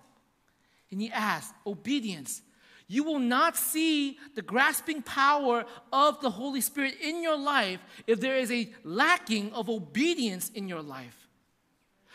And 0.91 0.99
he 1.01 1.09
asks, 1.09 1.53
Obedience. 1.65 2.41
You 2.87 3.03
will 3.03 3.19
not 3.19 3.57
see 3.57 4.17
the 4.35 4.41
grasping 4.41 5.01
power 5.01 5.65
of 5.91 6.21
the 6.21 6.29
Holy 6.29 6.61
Spirit 6.61 6.95
in 7.01 7.23
your 7.23 7.37
life 7.37 7.79
if 8.05 8.19
there 8.19 8.37
is 8.37 8.51
a 8.51 8.71
lacking 8.83 9.51
of 9.53 9.69
obedience 9.69 10.49
in 10.49 10.67
your 10.67 10.81
life. 10.81 11.27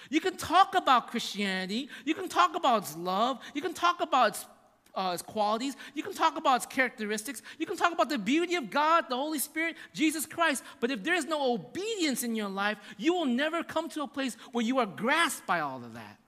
You 0.09 0.21
can 0.21 0.37
talk 0.37 0.75
about 0.75 1.09
Christianity, 1.09 1.89
you 2.05 2.15
can 2.15 2.29
talk 2.29 2.55
about 2.55 2.83
its 2.83 2.97
love, 2.97 3.39
you 3.55 3.61
can 3.61 3.75
talk 3.75 4.01
about 4.01 4.31
its 4.31 4.47
uh, 4.95 5.13
its 5.15 5.23
qualities. 5.23 5.77
You 5.95 6.03
can 6.03 6.13
talk 6.13 6.37
about 6.37 6.57
its 6.57 6.67
characteristics. 6.67 7.43
You 7.59 7.67
can 7.67 7.77
talk 7.77 7.93
about 7.93 8.09
the 8.09 8.19
beauty 8.19 8.57
of 8.57 8.71
God, 8.71 9.05
the 9.09 9.17
Holy 9.17 9.39
Spirit, 9.39 9.77
Jesus 9.93 10.27
Christ. 10.27 10.65
But 10.81 10.91
if 10.91 11.05
there's 11.05 11.25
no 11.25 11.55
obedience 11.55 12.25
in 12.25 12.35
your 12.35 12.49
life, 12.49 12.79
you 12.99 13.15
will 13.15 13.27
never 13.27 13.63
come 13.63 13.89
to 13.91 14.03
a 14.03 14.09
place 14.09 14.37
where 14.51 14.65
you 14.65 14.79
are 14.79 14.87
grasped 14.87 15.47
by 15.47 15.61
all 15.61 15.77
of 15.85 15.95
that. 15.95 16.19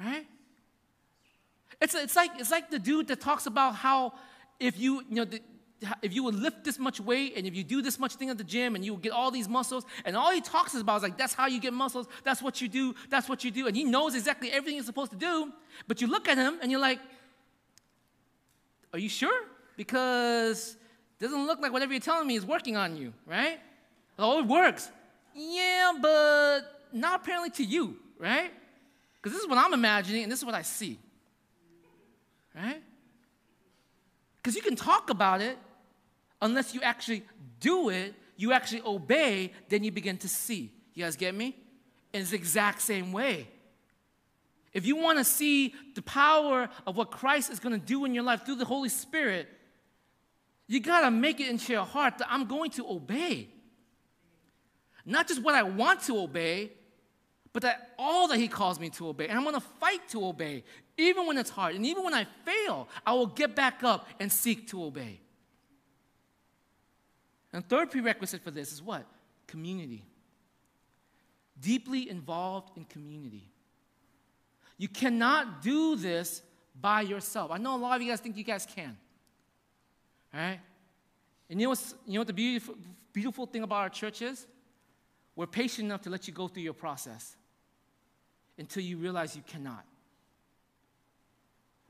Right? 0.00 0.26
It's, 1.80 1.94
it's, 1.94 2.16
like, 2.16 2.30
it's 2.38 2.50
like 2.50 2.70
the 2.70 2.78
dude 2.78 3.08
that 3.08 3.20
talks 3.20 3.46
about 3.46 3.74
how 3.76 4.14
if 4.58 4.78
you, 4.78 5.02
you 5.08 5.16
know, 5.16 5.24
the, 5.24 5.40
if 6.02 6.12
you 6.12 6.24
would 6.24 6.34
lift 6.34 6.64
this 6.64 6.78
much 6.78 6.98
weight 7.00 7.34
and 7.36 7.46
if 7.46 7.54
you 7.54 7.62
do 7.62 7.80
this 7.80 8.00
much 8.00 8.14
thing 8.16 8.30
at 8.30 8.38
the 8.38 8.42
gym 8.44 8.74
and 8.74 8.84
you 8.84 8.92
will 8.92 9.00
get 9.00 9.12
all 9.12 9.30
these 9.30 9.48
muscles 9.48 9.86
and 10.04 10.16
all 10.16 10.32
he 10.32 10.40
talks 10.40 10.74
about 10.74 10.96
is 10.96 11.02
like 11.04 11.16
that's 11.16 11.34
how 11.34 11.46
you 11.46 11.60
get 11.60 11.72
muscles 11.72 12.08
that's 12.24 12.42
what 12.42 12.60
you 12.60 12.66
do 12.66 12.96
that's 13.10 13.28
what 13.28 13.44
you 13.44 13.52
do 13.52 13.68
and 13.68 13.76
he 13.76 13.84
knows 13.84 14.16
exactly 14.16 14.50
everything 14.50 14.74
he's 14.74 14.86
supposed 14.86 15.12
to 15.12 15.16
do 15.16 15.52
but 15.86 16.00
you 16.00 16.08
look 16.08 16.26
at 16.26 16.36
him 16.36 16.58
and 16.60 16.72
you're 16.72 16.80
like 16.80 16.98
are 18.92 18.98
you 18.98 19.08
sure? 19.08 19.44
Because 19.76 20.76
it 21.20 21.24
doesn't 21.24 21.46
look 21.46 21.60
like 21.60 21.72
whatever 21.72 21.92
you're 21.92 22.00
telling 22.00 22.26
me 22.26 22.36
is 22.36 22.46
working 22.46 22.76
on 22.76 22.96
you, 22.96 23.12
right? 23.26 23.58
Oh, 24.18 24.40
it 24.40 24.46
works. 24.46 24.90
Yeah, 25.34 25.92
but 26.00 26.60
not 26.92 27.20
apparently 27.20 27.50
to 27.50 27.64
you, 27.64 27.96
right? 28.18 28.50
Because 29.16 29.32
this 29.32 29.42
is 29.42 29.48
what 29.48 29.58
I'm 29.58 29.74
imagining 29.74 30.22
and 30.22 30.32
this 30.32 30.38
is 30.38 30.44
what 30.44 30.54
I 30.54 30.62
see, 30.62 30.98
right? 32.58 32.82
Because 34.36 34.56
you 34.56 34.62
can 34.62 34.76
talk 34.76 35.10
about 35.10 35.40
it 35.40 35.58
unless 36.42 36.74
you 36.74 36.80
actually 36.82 37.22
do 37.60 37.88
it, 37.88 38.14
you 38.36 38.52
actually 38.52 38.82
obey, 38.82 39.52
then 39.68 39.84
you 39.84 39.90
begin 39.90 40.16
to 40.18 40.28
see. 40.28 40.72
You 40.94 41.04
guys 41.04 41.16
get 41.16 41.34
me? 41.34 41.56
In 42.12 42.24
the 42.24 42.34
exact 42.34 42.80
same 42.80 43.12
way. 43.12 43.48
If 44.72 44.86
you 44.86 44.96
want 44.96 45.18
to 45.18 45.24
see 45.24 45.74
the 45.94 46.02
power 46.02 46.68
of 46.86 46.96
what 46.96 47.10
Christ 47.10 47.50
is 47.50 47.58
going 47.58 47.78
to 47.78 47.84
do 47.84 48.04
in 48.04 48.14
your 48.14 48.24
life 48.24 48.44
through 48.44 48.56
the 48.56 48.64
Holy 48.64 48.88
Spirit, 48.88 49.48
you 50.66 50.80
got 50.80 51.00
to 51.00 51.10
make 51.10 51.40
it 51.40 51.48
into 51.48 51.72
your 51.72 51.84
heart 51.84 52.18
that 52.18 52.28
I'm 52.30 52.44
going 52.44 52.70
to 52.72 52.86
obey. 52.88 53.48
Not 55.04 55.26
just 55.26 55.42
what 55.42 55.54
I 55.54 55.62
want 55.62 56.02
to 56.02 56.18
obey, 56.18 56.72
but 57.52 57.62
that 57.62 57.94
all 57.98 58.28
that 58.28 58.38
He 58.38 58.46
calls 58.46 58.78
me 58.78 58.90
to 58.90 59.08
obey. 59.08 59.26
And 59.26 59.38
I'm 59.38 59.44
going 59.44 59.54
to 59.54 59.66
fight 59.80 60.06
to 60.10 60.26
obey, 60.26 60.64
even 60.98 61.26
when 61.26 61.38
it's 61.38 61.48
hard. 61.48 61.76
And 61.76 61.86
even 61.86 62.04
when 62.04 62.12
I 62.12 62.26
fail, 62.44 62.88
I 63.06 63.14
will 63.14 63.28
get 63.28 63.54
back 63.54 63.82
up 63.84 64.06
and 64.18 64.30
seek 64.30 64.68
to 64.68 64.84
obey. 64.84 65.20
And 67.52 67.66
third 67.66 67.90
prerequisite 67.90 68.42
for 68.42 68.50
this 68.50 68.72
is 68.72 68.82
what? 68.82 69.06
Community. 69.46 70.04
Deeply 71.58 72.10
involved 72.10 72.76
in 72.76 72.84
community. 72.84 73.48
You 74.76 74.88
cannot 74.88 75.62
do 75.62 75.96
this 75.96 76.42
by 76.80 77.00
yourself. 77.00 77.50
I 77.50 77.58
know 77.58 77.76
a 77.76 77.78
lot 77.78 77.96
of 77.96 78.02
you 78.02 78.10
guys 78.10 78.20
think 78.20 78.36
you 78.36 78.44
guys 78.44 78.66
can. 78.66 78.96
All 80.34 80.40
right? 80.40 80.60
And 81.48 81.60
you 81.60 81.66
know, 81.66 81.70
what's, 81.70 81.94
you 82.06 82.14
know 82.14 82.20
what 82.20 82.26
the 82.26 82.32
beautiful, 82.32 82.74
beautiful 83.12 83.46
thing 83.46 83.62
about 83.62 83.78
our 83.78 83.88
church 83.88 84.20
is? 84.20 84.46
We're 85.34 85.46
patient 85.46 85.86
enough 85.86 86.02
to 86.02 86.10
let 86.10 86.26
you 86.26 86.34
go 86.34 86.48
through 86.48 86.64
your 86.64 86.74
process 86.74 87.36
until 88.58 88.82
you 88.82 88.98
realize 88.98 89.34
you 89.34 89.42
cannot. 89.46 89.84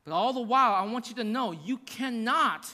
But 0.09 0.15
all 0.15 0.33
the 0.33 0.41
while, 0.41 0.73
I 0.73 0.91
want 0.91 1.11
you 1.11 1.17
to 1.17 1.25
know 1.25 1.53
you 1.53 1.77
cannot, 1.79 2.67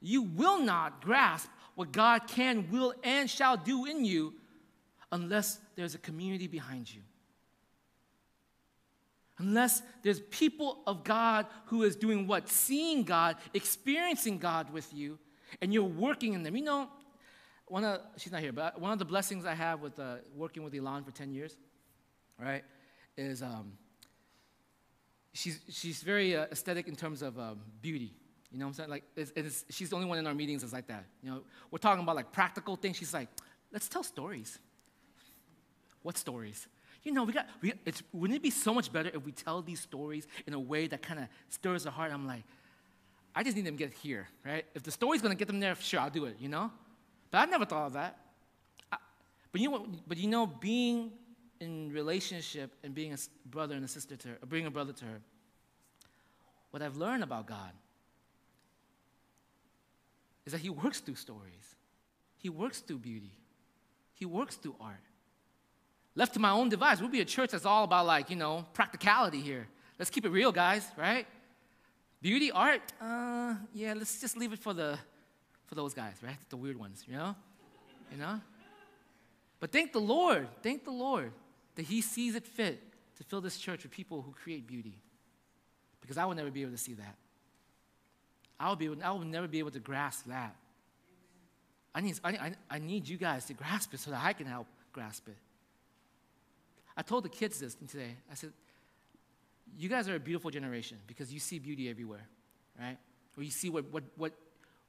you 0.00 0.22
will 0.22 0.58
not 0.62 1.02
grasp 1.02 1.50
what 1.74 1.92
God 1.92 2.26
can, 2.28 2.70
will, 2.70 2.94
and 3.04 3.28
shall 3.28 3.58
do 3.58 3.84
in 3.84 4.06
you 4.06 4.32
unless 5.12 5.58
there's 5.76 5.94
a 5.94 5.98
community 5.98 6.46
behind 6.46 6.92
you. 6.92 7.02
Unless 9.36 9.82
there's 10.02 10.20
people 10.20 10.78
of 10.86 11.04
God 11.04 11.44
who 11.66 11.82
is 11.82 11.94
doing 11.94 12.26
what? 12.26 12.48
Seeing 12.48 13.02
God, 13.04 13.36
experiencing 13.52 14.38
God 14.38 14.72
with 14.72 14.94
you, 14.94 15.18
and 15.60 15.74
you're 15.74 15.84
working 15.84 16.32
in 16.32 16.42
them. 16.42 16.56
You 16.56 16.64
know, 16.64 16.88
one 17.66 17.84
of, 17.84 18.00
she's 18.16 18.32
not 18.32 18.40
here, 18.40 18.52
but 18.52 18.80
one 18.80 18.92
of 18.92 18.98
the 18.98 19.04
blessings 19.04 19.44
I 19.44 19.52
have 19.52 19.80
with 19.80 19.98
uh, 19.98 20.16
working 20.34 20.62
with 20.62 20.74
Elon 20.74 21.04
for 21.04 21.10
10 21.10 21.32
years, 21.32 21.58
right, 22.38 22.64
is 23.18 23.42
um, 23.42 23.72
she's, 25.32 25.60
she's 25.68 26.02
very 26.02 26.36
uh, 26.36 26.46
aesthetic 26.50 26.88
in 26.88 26.96
terms 26.96 27.22
of 27.22 27.38
um, 27.38 27.60
beauty. 27.80 28.12
You 28.52 28.58
know 28.58 28.66
what 28.66 28.70
I'm 28.70 28.74
saying? 28.74 28.90
Like, 28.90 29.04
it's, 29.16 29.32
it's, 29.36 29.64
she's 29.70 29.90
the 29.90 29.96
only 29.96 30.08
one 30.08 30.18
in 30.18 30.26
our 30.26 30.34
meetings 30.34 30.62
that's 30.62 30.72
like 30.72 30.88
that. 30.88 31.04
You 31.22 31.30
know, 31.30 31.42
we're 31.70 31.78
talking 31.78 32.02
about 32.02 32.16
like 32.16 32.32
practical 32.32 32.76
things. 32.76 32.96
She's 32.96 33.14
like, 33.14 33.28
let's 33.72 33.88
tell 33.88 34.02
stories. 34.02 34.58
What 36.02 36.18
stories? 36.18 36.66
You 37.02 37.12
know, 37.12 37.24
we 37.24 37.32
got, 37.32 37.46
we, 37.62 37.72
it's, 37.86 38.02
wouldn't 38.12 38.36
it 38.36 38.42
be 38.42 38.50
so 38.50 38.74
much 38.74 38.92
better 38.92 39.10
if 39.14 39.24
we 39.24 39.32
tell 39.32 39.62
these 39.62 39.80
stories 39.80 40.26
in 40.46 40.54
a 40.54 40.60
way 40.60 40.86
that 40.88 41.00
kind 41.00 41.20
of 41.20 41.26
stirs 41.48 41.84
the 41.84 41.90
heart? 41.90 42.12
I'm 42.12 42.26
like, 42.26 42.42
I 43.34 43.42
just 43.42 43.56
need 43.56 43.64
them 43.64 43.76
to 43.76 43.84
get 43.84 43.94
here, 43.94 44.28
right? 44.44 44.64
If 44.74 44.82
the 44.82 44.90
story's 44.90 45.22
gonna 45.22 45.36
get 45.36 45.46
them 45.46 45.60
there, 45.60 45.74
sure, 45.76 46.00
I'll 46.00 46.10
do 46.10 46.24
it, 46.24 46.36
you 46.40 46.48
know? 46.48 46.70
But 47.30 47.38
I 47.38 47.44
never 47.44 47.64
thought 47.64 47.86
of 47.86 47.92
that. 47.92 48.18
I, 48.90 48.96
but 49.52 49.60
you 49.60 49.70
know 49.70 49.86
but 50.06 50.18
you 50.18 50.28
know, 50.28 50.46
being 50.46 51.12
in 51.60 51.92
relationship 51.92 52.72
and 52.82 52.94
being 52.94 53.12
a 53.12 53.18
brother 53.46 53.74
and 53.74 53.84
a 53.84 53.88
sister 53.88 54.16
to 54.16 54.28
her, 54.28 54.38
or 54.42 54.46
being 54.46 54.66
a 54.66 54.70
brother 54.70 54.92
to 54.92 55.04
her, 55.04 55.20
what 56.70 56.82
I've 56.82 56.96
learned 56.96 57.22
about 57.22 57.46
God 57.46 57.72
is 60.46 60.52
that 60.52 60.60
He 60.60 60.70
works 60.70 61.00
through 61.00 61.16
stories. 61.16 61.76
He 62.38 62.48
works 62.48 62.80
through 62.80 62.98
beauty. 62.98 63.32
He 64.14 64.24
works 64.24 64.56
through 64.56 64.76
art. 64.80 64.96
Left 66.14 66.34
to 66.34 66.40
my 66.40 66.50
own 66.50 66.68
device, 66.68 67.00
we'll 67.00 67.10
be 67.10 67.20
a 67.20 67.24
church 67.24 67.50
that's 67.50 67.66
all 67.66 67.84
about 67.84 68.06
like, 68.06 68.30
you 68.30 68.36
know, 68.36 68.66
practicality 68.72 69.40
here. 69.40 69.68
Let's 69.98 70.10
keep 70.10 70.24
it 70.24 70.30
real, 70.30 70.50
guys, 70.50 70.86
right? 70.96 71.26
Beauty, 72.22 72.50
art, 72.50 72.82
uh, 73.00 73.54
yeah, 73.74 73.94
let's 73.94 74.20
just 74.20 74.36
leave 74.36 74.52
it 74.52 74.58
for 74.58 74.74
the 74.74 74.98
for 75.66 75.74
those 75.76 75.94
guys, 75.94 76.14
right? 76.22 76.36
The 76.48 76.56
weird 76.56 76.76
ones, 76.76 77.04
you 77.06 77.16
know? 77.16 77.36
You 78.10 78.18
know? 78.18 78.40
But 79.60 79.70
thank 79.70 79.92
the 79.92 80.00
Lord, 80.00 80.48
thank 80.62 80.84
the 80.84 80.90
Lord 80.90 81.32
that 81.76 81.82
He 81.86 82.00
sees 82.00 82.34
it 82.34 82.46
fit 82.46 82.82
to 83.18 83.24
fill 83.24 83.40
this 83.40 83.58
church 83.58 83.82
with 83.82 83.92
people 83.92 84.22
who 84.22 84.32
create 84.32 84.66
beauty. 84.66 84.98
Because 86.00 86.16
I 86.16 86.24
will 86.24 86.34
never 86.34 86.50
be 86.50 86.62
able 86.62 86.72
to 86.72 86.78
see 86.78 86.94
that. 86.94 87.16
I 88.58 88.68
will, 88.68 88.76
be 88.76 88.86
able, 88.86 88.96
I 89.02 89.10
will 89.10 89.20
never 89.20 89.48
be 89.48 89.58
able 89.58 89.70
to 89.70 89.78
grasp 89.78 90.26
that. 90.26 90.54
I 91.94 92.00
need, 92.00 92.20
I, 92.22 92.52
I 92.70 92.78
need 92.78 93.08
you 93.08 93.16
guys 93.16 93.46
to 93.46 93.54
grasp 93.54 93.92
it 93.94 94.00
so 94.00 94.10
that 94.10 94.20
I 94.22 94.32
can 94.32 94.46
help 94.46 94.66
grasp 94.92 95.28
it. 95.28 95.36
I 96.96 97.02
told 97.02 97.24
the 97.24 97.28
kids 97.28 97.60
this 97.60 97.74
today. 97.74 98.16
I 98.30 98.34
said, 98.34 98.52
You 99.78 99.88
guys 99.88 100.08
are 100.08 100.14
a 100.14 100.20
beautiful 100.20 100.50
generation 100.50 100.98
because 101.06 101.32
you 101.32 101.40
see 101.40 101.58
beauty 101.58 101.88
everywhere, 101.88 102.26
right? 102.78 102.98
Or 103.36 103.42
you 103.42 103.50
see 103.50 103.70
what, 103.70 103.90
what, 103.90 104.04
what, 104.16 104.32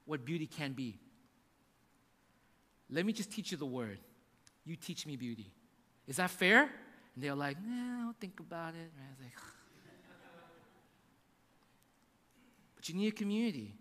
what 0.04 0.24
beauty 0.24 0.46
can 0.46 0.72
be. 0.72 0.98
Let 2.90 3.06
me 3.06 3.12
just 3.12 3.32
teach 3.32 3.52
you 3.52 3.56
the 3.56 3.66
word. 3.66 3.98
You 4.64 4.76
teach 4.76 5.06
me 5.06 5.16
beauty. 5.16 5.50
Is 6.06 6.16
that 6.16 6.30
fair? 6.30 6.62
And 7.14 7.24
they're 7.24 7.34
like, 7.34 7.56
nah, 7.64 8.12
think 8.20 8.40
about 8.40 8.74
it. 8.74 8.90
Right? 8.96 9.06
I 9.06 9.10
was 9.10 9.20
like, 9.22 9.32
but 12.76 12.88
you 12.88 12.94
need 12.96 13.08
a 13.08 13.16
community 13.16 13.74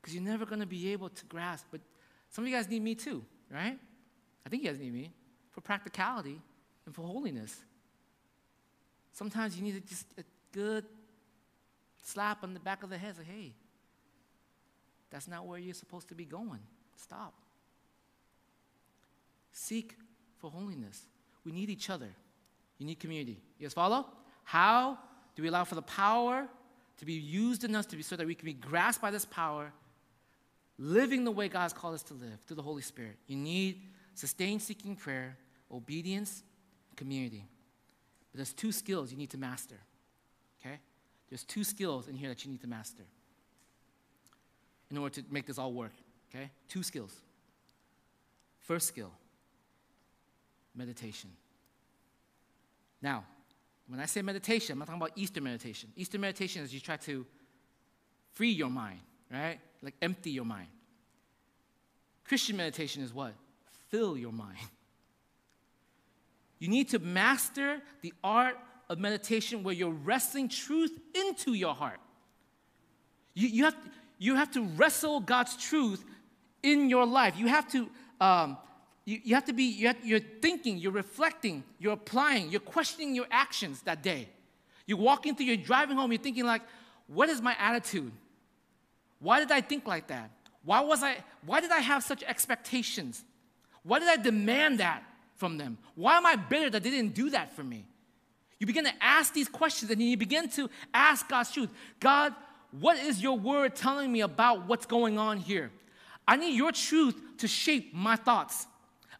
because 0.00 0.14
you're 0.14 0.22
never 0.22 0.44
going 0.44 0.60
to 0.60 0.66
be 0.66 0.92
able 0.92 1.08
to 1.08 1.24
grasp. 1.26 1.66
But 1.70 1.80
some 2.28 2.44
of 2.44 2.50
you 2.50 2.54
guys 2.54 2.68
need 2.68 2.82
me 2.82 2.94
too, 2.94 3.24
right? 3.50 3.78
I 4.44 4.48
think 4.48 4.62
you 4.62 4.68
guys 4.68 4.78
need 4.78 4.92
me 4.92 5.12
for 5.50 5.60
practicality 5.62 6.40
and 6.84 6.94
for 6.94 7.02
holiness. 7.02 7.64
Sometimes 9.12 9.56
you 9.56 9.64
need 9.64 9.82
just 9.86 10.06
a 10.18 10.24
good 10.52 10.84
slap 12.02 12.44
on 12.44 12.52
the 12.52 12.60
back 12.60 12.82
of 12.82 12.90
the 12.90 12.98
head. 12.98 13.14
Like, 13.16 13.26
hey, 13.26 13.54
that's 15.10 15.26
not 15.26 15.46
where 15.46 15.58
you're 15.58 15.74
supposed 15.74 16.08
to 16.08 16.14
be 16.14 16.26
going. 16.26 16.60
Stop. 16.96 17.32
Seek 19.52 19.96
for 20.40 20.50
holiness. 20.50 21.06
We 21.44 21.52
need 21.52 21.70
each 21.70 21.90
other. 21.90 22.08
You 22.78 22.86
need 22.86 23.00
community. 23.00 23.40
You 23.58 23.66
guys 23.66 23.72
follow? 23.72 24.06
How 24.44 24.98
do 25.34 25.42
we 25.42 25.48
allow 25.48 25.64
for 25.64 25.74
the 25.74 25.82
power 25.82 26.46
to 26.98 27.04
be 27.04 27.14
used 27.14 27.64
in 27.64 27.74
us 27.74 27.86
to 27.86 27.96
be 27.96 28.02
so 28.02 28.16
that 28.16 28.26
we 28.26 28.34
can 28.34 28.46
be 28.46 28.52
grasped 28.52 29.02
by 29.02 29.10
this 29.10 29.24
power, 29.24 29.72
living 30.78 31.24
the 31.24 31.30
way 31.30 31.48
God 31.48 31.62
has 31.62 31.72
called 31.72 31.94
us 31.94 32.02
to 32.04 32.14
live 32.14 32.38
through 32.46 32.56
the 32.56 32.62
Holy 32.62 32.82
Spirit? 32.82 33.16
You 33.26 33.36
need 33.36 33.82
sustained 34.14 34.62
seeking 34.62 34.96
prayer, 34.96 35.36
obedience, 35.72 36.42
community. 36.96 37.44
But 38.32 38.38
there's 38.38 38.52
two 38.52 38.72
skills 38.72 39.10
you 39.10 39.18
need 39.18 39.30
to 39.30 39.38
master. 39.38 39.76
Okay? 40.60 40.78
There's 41.28 41.44
two 41.44 41.64
skills 41.64 42.08
in 42.08 42.16
here 42.16 42.28
that 42.28 42.44
you 42.44 42.50
need 42.50 42.60
to 42.62 42.68
master 42.68 43.04
in 44.90 44.98
order 44.98 45.20
to 45.20 45.24
make 45.30 45.46
this 45.46 45.58
all 45.58 45.72
work. 45.72 45.92
Okay? 46.34 46.50
Two 46.68 46.82
skills. 46.82 47.14
First 48.60 48.88
skill 48.88 49.10
meditation. 50.76 51.30
Now, 53.02 53.24
when 53.88 54.00
I 54.00 54.06
say 54.06 54.22
meditation, 54.22 54.72
I'm 54.72 54.78
not 54.80 54.86
talking 54.86 55.00
about 55.00 55.12
Eastern 55.16 55.44
meditation. 55.44 55.90
Eastern 55.96 56.20
meditation 56.20 56.62
is 56.62 56.74
you 56.74 56.80
try 56.80 56.96
to 56.98 57.24
free 58.32 58.50
your 58.50 58.70
mind, 58.70 59.00
right? 59.30 59.58
Like 59.82 59.94
empty 60.02 60.30
your 60.30 60.44
mind. 60.44 60.68
Christian 62.24 62.56
meditation 62.56 63.02
is 63.02 63.14
what? 63.14 63.34
Fill 63.88 64.16
your 64.16 64.32
mind. 64.32 64.58
You 66.58 66.68
need 66.68 66.88
to 66.88 66.98
master 66.98 67.82
the 68.00 68.14
art 68.24 68.56
of 68.88 68.98
meditation 68.98 69.62
where 69.62 69.74
you're 69.74 69.90
wrestling 69.90 70.48
truth 70.48 70.98
into 71.14 71.52
your 71.52 71.74
heart. 71.74 72.00
You, 73.34 73.48
you, 73.48 73.64
have, 73.64 73.76
you 74.18 74.36
have 74.36 74.50
to 74.52 74.62
wrestle 74.62 75.20
God's 75.20 75.54
truth 75.56 76.02
in 76.62 76.88
your 76.88 77.04
life. 77.04 77.34
You 77.36 77.48
have 77.48 77.70
to, 77.72 77.90
um, 78.22 78.56
you, 79.06 79.20
you 79.24 79.34
have 79.34 79.46
to 79.46 79.54
be, 79.54 79.64
you 79.64 79.86
have, 79.86 79.96
you're 80.04 80.20
thinking, 80.20 80.76
you're 80.76 80.92
reflecting, 80.92 81.64
you're 81.78 81.94
applying, 81.94 82.50
you're 82.50 82.60
questioning 82.60 83.14
your 83.14 83.26
actions 83.30 83.80
that 83.82 84.02
day. 84.02 84.28
You're 84.84 84.98
walking 84.98 85.34
through, 85.34 85.46
you're 85.46 85.56
driving 85.56 85.96
home, 85.96 86.12
you're 86.12 86.20
thinking 86.20 86.44
like, 86.44 86.62
what 87.06 87.30
is 87.30 87.40
my 87.40 87.56
attitude? 87.58 88.12
Why 89.20 89.40
did 89.40 89.50
I 89.50 89.62
think 89.62 89.86
like 89.86 90.08
that? 90.08 90.30
Why 90.62 90.80
was 90.80 91.02
I, 91.02 91.16
why 91.46 91.60
did 91.60 91.70
I 91.70 91.78
have 91.78 92.02
such 92.04 92.22
expectations? 92.24 93.24
Why 93.82 94.00
did 94.00 94.08
I 94.08 94.16
demand 94.20 94.80
that? 94.80 95.02
from 95.36 95.58
them? 95.58 95.78
Why 95.94 96.16
am 96.16 96.26
I 96.26 96.36
bitter 96.36 96.70
that 96.70 96.82
they 96.82 96.90
didn't 96.90 97.14
do 97.14 97.30
that 97.30 97.54
for 97.54 97.62
me? 97.62 97.84
You 98.58 98.66
begin 98.66 98.84
to 98.84 98.92
ask 99.00 99.34
these 99.34 99.48
questions 99.48 99.90
and 99.90 100.02
you 100.02 100.16
begin 100.16 100.48
to 100.50 100.68
ask 100.92 101.28
God's 101.28 101.52
truth. 101.52 101.70
God, 102.00 102.34
what 102.70 102.98
is 102.98 103.22
your 103.22 103.38
word 103.38 103.76
telling 103.76 104.10
me 104.10 104.22
about 104.22 104.66
what's 104.66 104.86
going 104.86 105.18
on 105.18 105.36
here? 105.38 105.70
I 106.26 106.36
need 106.36 106.56
your 106.56 106.72
truth 106.72 107.20
to 107.38 107.48
shape 107.48 107.94
my 107.94 108.16
thoughts. 108.16 108.66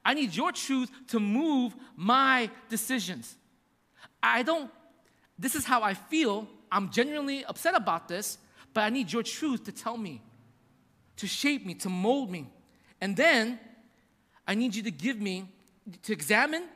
I 0.07 0.14
need 0.14 0.36
your 0.36 0.52
truth 0.52 0.88
to 1.09 1.18
move 1.18 1.74
my 1.96 2.48
decisions. 2.68 3.34
I 4.22 4.44
don't, 4.44 4.70
this 5.36 5.57
is 5.57 5.64
how 5.64 5.82
I 5.82 5.94
feel. 5.94 6.46
I'm 6.70 6.92
genuinely 6.92 7.44
upset 7.44 7.74
about 7.74 8.07
this, 8.07 8.38
but 8.72 8.82
I 8.82 8.90
need 8.90 9.12
your 9.12 9.24
truth 9.24 9.64
to 9.64 9.72
tell 9.72 9.96
me, 9.96 10.22
to 11.16 11.26
shape 11.26 11.66
me, 11.66 11.74
to 11.74 11.88
mold 11.88 12.30
me. 12.30 12.46
And 13.00 13.16
then 13.16 13.59
I 14.46 14.54
need 14.54 14.76
you 14.76 14.84
to 14.84 14.92
give 14.92 15.20
me 15.20 15.48
to 16.04 16.12
examine 16.12 16.66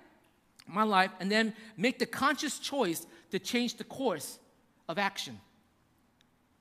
my 0.67 0.83
life 0.83 1.13
and 1.21 1.31
then 1.31 1.55
make 1.77 2.01
the 2.01 2.07
conscious 2.07 2.59
choice 2.59 3.07
to 3.31 3.39
change 3.39 3.77
the 3.77 3.85
course 3.85 4.41
of 4.89 4.99
action. 4.99 5.39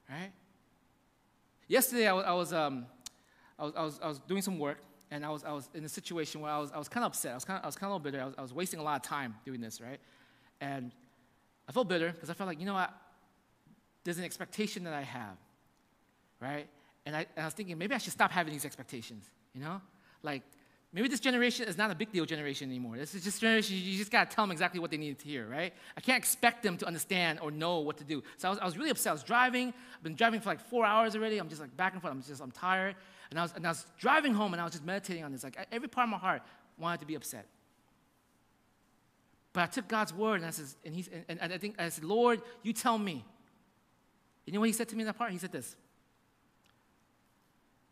Right? 0.08 0.32
Yesterday, 1.68 2.08
I 2.08 2.14
was, 2.14 2.26
I 2.26 2.34
was, 2.34 2.54
um, 2.54 2.86
I 3.58 3.64
was, 3.64 3.74
I 3.76 3.84
was, 3.84 4.00
I 4.04 4.08
was 4.08 4.20
doing 4.20 4.44
some 4.44 4.60
work, 4.60 4.78
and 5.12 5.26
I 5.26 5.30
was, 5.30 5.44
I 5.44 5.52
was 5.52 5.70
in 5.74 5.84
a 5.84 5.90
situation 5.90 6.42
where 6.42 6.52
I 6.52 6.60
was, 6.60 6.72
I 6.72 6.78
was 6.78 6.88
kind 6.88 7.04
of 7.04 7.12
upset. 7.12 7.32
I 7.32 7.36
was 7.36 7.46
kind 7.46 7.58
of, 7.58 7.64
I 7.64 7.68
was 7.68 7.76
kind 7.76 7.92
of 7.92 7.92
a 7.92 7.96
little 7.96 8.12
bitter. 8.12 8.22
I 8.22 8.26
was, 8.26 8.36
I 8.38 8.42
was 8.42 8.54
wasting 8.54 8.80
a 8.80 8.84
lot 8.84 8.96
of 8.98 9.02
time 9.02 9.36
doing 9.44 9.62
this, 9.62 9.82
right? 9.82 10.00
And 10.62 10.92
I 11.68 11.72
felt 11.72 11.88
bitter 11.88 12.12
because 12.12 12.30
I 12.30 12.34
felt 12.34 12.48
like, 12.48 12.60
you 12.60 12.66
know 12.66 12.74
what? 12.74 12.94
There's 14.04 14.18
an 14.18 14.24
expectation 14.24 14.84
that 14.84 14.94
I 14.94 15.02
have, 15.02 15.38
right? 16.40 16.68
And 17.06 17.16
I, 17.16 17.26
and 17.36 17.44
I 17.44 17.46
was 17.46 17.54
thinking, 17.54 17.78
maybe 17.78 17.96
I 17.96 17.98
should 17.98 18.14
stop 18.14 18.32
having 18.32 18.54
these 18.54 18.66
expectations, 18.66 19.26
you 19.54 19.62
know? 19.62 19.82
Like, 20.22 20.44
Maybe 20.92 21.08
this 21.08 21.20
generation 21.20 21.68
is 21.68 21.78
not 21.78 21.92
a 21.92 21.96
big 21.96 22.12
deal 22.12 22.26
generation 22.26 22.68
anymore. 22.68 22.98
This 22.98 23.14
is 23.14 23.24
just 23.24 23.42
generation, 23.42 23.76
you 23.78 23.96
just 23.96 24.12
gotta 24.12 24.28
tell 24.28 24.44
them 24.44 24.52
exactly 24.52 24.80
what 24.80 24.90
they 24.90 24.98
need 24.98 25.20
to 25.20 25.28
hear, 25.28 25.48
right? 25.48 25.72
I 25.96 26.02
can't 26.02 26.18
expect 26.18 26.64
them 26.64 26.78
to 26.78 26.88
understand 26.88 27.40
or 27.42 27.52
know 27.52 27.80
what 27.80 27.98
to 27.98 28.04
do. 28.04 28.24
So 28.38 28.48
I 28.48 28.52
was, 28.52 28.60
I 28.60 28.66
was 28.66 28.76
really 28.76 28.90
upset. 28.90 29.12
I 29.12 29.14
was 29.14 29.22
driving, 29.22 29.68
I've 29.68 30.04
been 30.04 30.16
driving 30.16 30.42
for 30.42 30.50
like 30.50 30.60
four 30.60 30.86
hours 30.86 31.16
already. 31.16 31.38
I'm 31.38 31.48
just 31.48 31.62
like 31.62 31.76
back 31.78 31.94
and 31.94 32.02
forth. 32.02 32.12
I'm 32.12 32.24
just, 32.24 32.42
I'm 32.42 32.50
tired. 32.50 32.96
And 33.30 33.40
I 33.40 33.44
was, 33.44 33.54
and 33.56 33.66
I 33.66 33.70
was 33.70 33.86
driving 34.00 34.34
home 34.34 34.54
and 34.54 34.62
I 34.62 34.64
was 34.64 34.74
just 34.74 34.86
meditating 34.86 35.24
on 35.24 35.32
this. 35.32 35.44
Like 35.44 35.58
every 35.72 35.88
part 35.88 36.06
of 36.06 36.12
my 36.12 36.18
heart 36.18 36.42
wanted 36.78 37.00
to 37.02 37.06
be 37.06 37.16
upset. 37.16 37.46
But 39.54 39.64
I 39.64 39.66
took 39.68 39.88
God's 39.88 40.14
word 40.14 40.36
and 40.36 40.46
I 40.46 40.52
said, 40.52 40.66
and, 40.86 40.94
he's, 40.96 41.10
and, 41.28 41.40
and 41.40 41.54
I 41.54 41.58
think 41.58 41.76
I 41.80 41.90
said, 41.90 42.04
Lord, 42.04 42.42
you 42.64 42.74
tell 42.74 42.98
me. 42.98 43.26
You 44.46 44.54
know 44.54 44.62
what 44.62 44.70
he 44.70 44.74
said 44.74 44.90
to 44.90 44.96
me 44.96 45.02
in 45.02 45.08
that 45.08 45.18
part? 45.18 45.32
He 45.32 45.38
said 45.38 45.52
this 45.52 45.76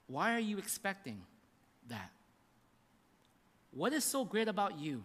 Why 0.08 0.34
are 0.34 0.40
you 0.40 0.58
expecting 0.58 1.22
that? 1.88 2.10
What 3.72 3.94
is 3.94 4.04
so 4.04 4.26
great 4.26 4.48
about 4.48 4.80
you 4.80 5.04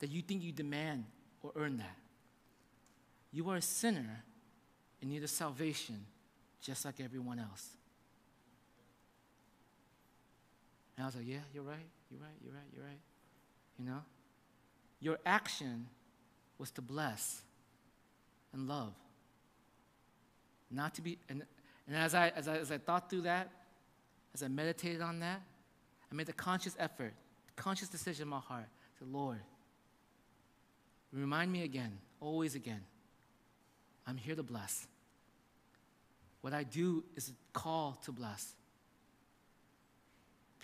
that 0.00 0.10
you 0.10 0.22
think 0.22 0.42
you 0.42 0.50
demand 0.50 1.04
or 1.42 1.52
earn 1.54 1.76
that? 1.78 1.96
You 3.32 3.48
are 3.50 3.56
a 3.56 3.62
sinner 3.62 4.24
in 5.00 5.10
need 5.10 5.22
of 5.22 5.30
salvation, 5.30 6.04
just 6.60 6.84
like 6.84 7.00
everyone 7.00 7.38
else. 7.38 7.68
And 10.96 11.04
I 11.04 11.06
was 11.06 11.16
like, 11.16 11.26
Yeah, 11.26 11.38
you're 11.52 11.62
right, 11.62 11.88
you're 12.10 12.20
right, 12.20 12.36
you're 12.42 12.52
right, 12.52 12.68
you're 12.74 12.84
right. 12.84 13.00
You 13.78 13.84
know? 13.84 14.02
Your 15.00 15.18
action 15.26 15.86
was 16.58 16.70
to 16.72 16.82
bless 16.82 17.42
and 18.52 18.66
love. 18.66 18.94
Not 20.70 20.94
to 20.94 21.02
be, 21.02 21.18
and, 21.28 21.42
and 21.86 21.96
as, 21.96 22.14
I, 22.14 22.30
as, 22.30 22.48
I, 22.48 22.56
as 22.56 22.72
I 22.72 22.78
thought 22.78 23.10
through 23.10 23.22
that, 23.22 23.50
as 24.34 24.42
I 24.42 24.48
meditated 24.48 25.02
on 25.02 25.20
that, 25.20 25.42
I 26.10 26.14
made 26.14 26.28
a 26.28 26.32
conscious 26.32 26.74
effort, 26.78 27.12
conscious 27.56 27.88
decision 27.88 28.22
in 28.22 28.28
my 28.28 28.40
heart 28.40 28.68
to 28.98 29.04
Lord, 29.04 29.40
remind 31.12 31.52
me 31.52 31.62
again, 31.62 31.98
always 32.20 32.54
again, 32.54 32.82
I'm 34.06 34.16
here 34.16 34.34
to 34.34 34.42
bless. 34.42 34.86
What 36.40 36.52
I 36.52 36.62
do 36.62 37.04
is 37.16 37.30
a 37.30 37.58
call 37.58 37.98
to 38.04 38.12
bless. 38.12 38.54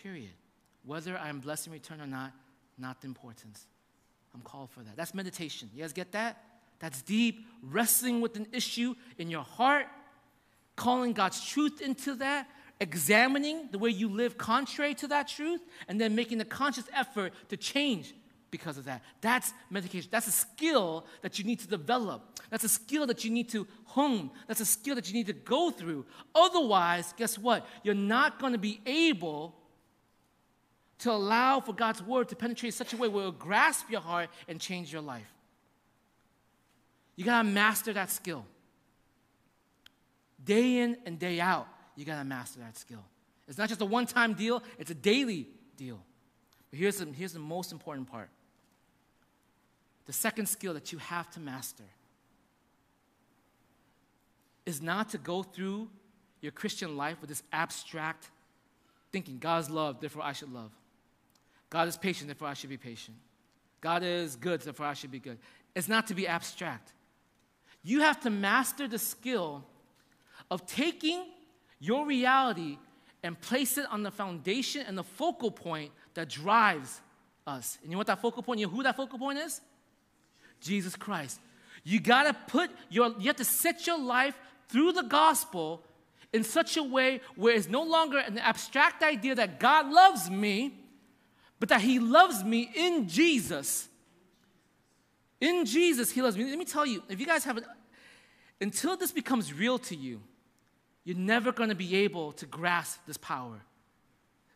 Period. 0.02 0.30
Whether 0.84 1.16
I'm 1.16 1.38
blessed 1.38 1.68
in 1.68 1.72
return 1.72 2.00
or 2.00 2.06
not, 2.06 2.32
not 2.76 3.00
the 3.00 3.06
importance. 3.06 3.66
I'm 4.34 4.40
called 4.40 4.70
for 4.70 4.80
that. 4.80 4.96
That's 4.96 5.14
meditation. 5.14 5.70
You 5.74 5.82
guys 5.82 5.92
get 5.92 6.12
that? 6.12 6.42
That's 6.80 7.02
deep, 7.02 7.46
wrestling 7.62 8.20
with 8.20 8.36
an 8.36 8.48
issue 8.52 8.94
in 9.16 9.30
your 9.30 9.44
heart, 9.44 9.86
calling 10.74 11.12
God's 11.12 11.46
truth 11.46 11.80
into 11.80 12.16
that, 12.16 12.48
examining 12.80 13.68
the 13.70 13.78
way 13.78 13.90
you 13.90 14.08
live 14.08 14.36
contrary 14.36 14.94
to 14.94 15.06
that 15.08 15.28
truth, 15.28 15.60
and 15.86 16.00
then 16.00 16.16
making 16.16 16.40
a 16.40 16.44
conscious 16.44 16.86
effort 16.92 17.32
to 17.50 17.56
change 17.56 18.12
because 18.50 18.78
of 18.78 18.86
that. 18.86 19.02
That's 19.20 19.52
meditation. 19.70 20.08
That's 20.10 20.26
a 20.26 20.32
skill 20.32 21.06
that 21.20 21.38
you 21.38 21.44
need 21.44 21.60
to 21.60 21.68
develop. 21.68 22.40
That's 22.50 22.64
a 22.64 22.68
skill 22.68 23.06
that 23.06 23.24
you 23.24 23.30
need 23.30 23.48
to 23.50 23.68
hone. 23.84 24.30
That's 24.48 24.60
a 24.60 24.66
skill 24.66 24.96
that 24.96 25.06
you 25.06 25.14
need 25.14 25.28
to 25.28 25.32
go 25.32 25.70
through. 25.70 26.04
Otherwise, 26.34 27.14
guess 27.16 27.38
what? 27.38 27.64
You're 27.84 27.94
not 27.94 28.40
going 28.40 28.52
to 28.52 28.58
be 28.58 28.80
able 28.84 29.54
to 31.02 31.10
allow 31.10 31.58
for 31.58 31.72
God's 31.72 32.00
word 32.00 32.28
to 32.28 32.36
penetrate 32.36 32.68
in 32.68 32.76
such 32.76 32.92
a 32.92 32.96
way 32.96 33.08
where 33.08 33.22
it 33.22 33.26
will 33.26 33.32
grasp 33.32 33.90
your 33.90 34.00
heart 34.00 34.30
and 34.46 34.60
change 34.60 34.92
your 34.92 35.02
life. 35.02 35.26
You 37.16 37.24
gotta 37.24 37.48
master 37.48 37.92
that 37.92 38.08
skill. 38.08 38.46
Day 40.44 40.78
in 40.78 40.96
and 41.04 41.18
day 41.18 41.40
out, 41.40 41.66
you 41.96 42.04
gotta 42.04 42.24
master 42.24 42.60
that 42.60 42.76
skill. 42.76 43.04
It's 43.48 43.58
not 43.58 43.68
just 43.68 43.80
a 43.80 43.84
one 43.84 44.06
time 44.06 44.34
deal, 44.34 44.62
it's 44.78 44.92
a 44.92 44.94
daily 44.94 45.48
deal. 45.76 46.00
But 46.70 46.78
here's 46.78 46.98
the, 46.98 47.06
here's 47.06 47.32
the 47.32 47.40
most 47.40 47.72
important 47.72 48.08
part 48.08 48.30
the 50.06 50.12
second 50.12 50.48
skill 50.48 50.74
that 50.74 50.92
you 50.92 50.98
have 50.98 51.28
to 51.32 51.40
master 51.40 51.84
is 54.66 54.80
not 54.80 55.10
to 55.10 55.18
go 55.18 55.42
through 55.42 55.88
your 56.40 56.52
Christian 56.52 56.96
life 56.96 57.16
with 57.20 57.28
this 57.28 57.42
abstract 57.52 58.30
thinking 59.10 59.38
God's 59.38 59.68
love, 59.68 60.00
therefore 60.00 60.22
I 60.22 60.32
should 60.32 60.52
love. 60.52 60.70
God 61.72 61.88
is 61.88 61.96
patient, 61.96 62.28
therefore 62.28 62.48
I 62.48 62.52
should 62.52 62.68
be 62.68 62.76
patient. 62.76 63.16
God 63.80 64.02
is 64.02 64.36
good, 64.36 64.60
therefore 64.60 64.84
I 64.84 64.92
should 64.92 65.10
be 65.10 65.18
good. 65.18 65.38
It's 65.74 65.88
not 65.88 66.06
to 66.08 66.14
be 66.14 66.28
abstract. 66.28 66.92
You 67.82 68.00
have 68.00 68.20
to 68.20 68.30
master 68.30 68.86
the 68.86 68.98
skill 68.98 69.64
of 70.50 70.66
taking 70.66 71.24
your 71.80 72.04
reality 72.04 72.76
and 73.22 73.40
place 73.40 73.78
it 73.78 73.86
on 73.90 74.02
the 74.02 74.10
foundation 74.10 74.84
and 74.86 74.98
the 74.98 75.02
focal 75.02 75.50
point 75.50 75.92
that 76.12 76.28
drives 76.28 77.00
us. 77.46 77.78
And 77.80 77.90
you 77.90 77.92
know 77.92 77.98
what 77.98 78.06
that 78.08 78.20
focal 78.20 78.42
point, 78.42 78.60
you 78.60 78.66
know 78.66 78.72
who 78.72 78.82
that 78.82 78.94
focal 78.94 79.18
point 79.18 79.38
is? 79.38 79.62
Jesus 80.60 80.94
Christ. 80.94 81.40
You 81.84 82.00
gotta 82.00 82.36
put 82.48 82.70
your, 82.90 83.14
you 83.18 83.28
have 83.28 83.36
to 83.36 83.46
set 83.46 83.86
your 83.86 83.98
life 83.98 84.38
through 84.68 84.92
the 84.92 85.04
gospel 85.04 85.82
in 86.34 86.44
such 86.44 86.76
a 86.76 86.82
way 86.82 87.22
where 87.34 87.54
it's 87.54 87.70
no 87.70 87.82
longer 87.82 88.18
an 88.18 88.36
abstract 88.36 89.02
idea 89.02 89.34
that 89.36 89.58
God 89.58 89.90
loves 89.90 90.28
me, 90.28 90.74
but 91.62 91.68
that 91.68 91.80
He 91.80 92.00
loves 92.00 92.42
me 92.42 92.68
in 92.74 93.08
Jesus. 93.08 93.86
In 95.40 95.64
Jesus, 95.64 96.10
He 96.10 96.20
loves 96.20 96.36
me. 96.36 96.42
Let 96.42 96.58
me 96.58 96.64
tell 96.64 96.84
you, 96.84 97.04
if 97.08 97.20
you 97.20 97.24
guys 97.24 97.44
haven't, 97.44 97.66
until 98.60 98.96
this 98.96 99.12
becomes 99.12 99.54
real 99.54 99.78
to 99.78 99.94
you, 99.94 100.20
you're 101.04 101.16
never 101.16 101.52
going 101.52 101.68
to 101.68 101.76
be 101.76 101.94
able 101.98 102.32
to 102.32 102.46
grasp 102.46 102.98
this 103.06 103.16
power. 103.16 103.60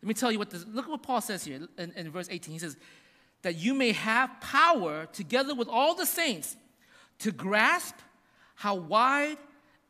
Let 0.03 0.09
me 0.09 0.15
tell 0.15 0.33
you 0.33 0.41
what 0.41 0.51
this, 0.51 0.67
look 0.67 0.87
at 0.87 0.91
what 0.91 1.05
Paul 1.05 1.21
says 1.21 1.45
here 1.45 1.69
in, 1.79 1.93
in 1.93 2.11
verse 2.11 2.27
18. 2.29 2.53
He 2.53 2.59
says, 2.59 2.77
that 3.43 3.55
you 3.55 3.73
may 3.73 3.93
have 3.93 4.41
power 4.41 5.07
together 5.13 5.55
with 5.55 5.69
all 5.69 5.95
the 5.95 6.07
saints 6.07 6.57
to 7.21 7.31
grasp 7.31 7.95
how 8.57 8.75
wide 8.75 9.39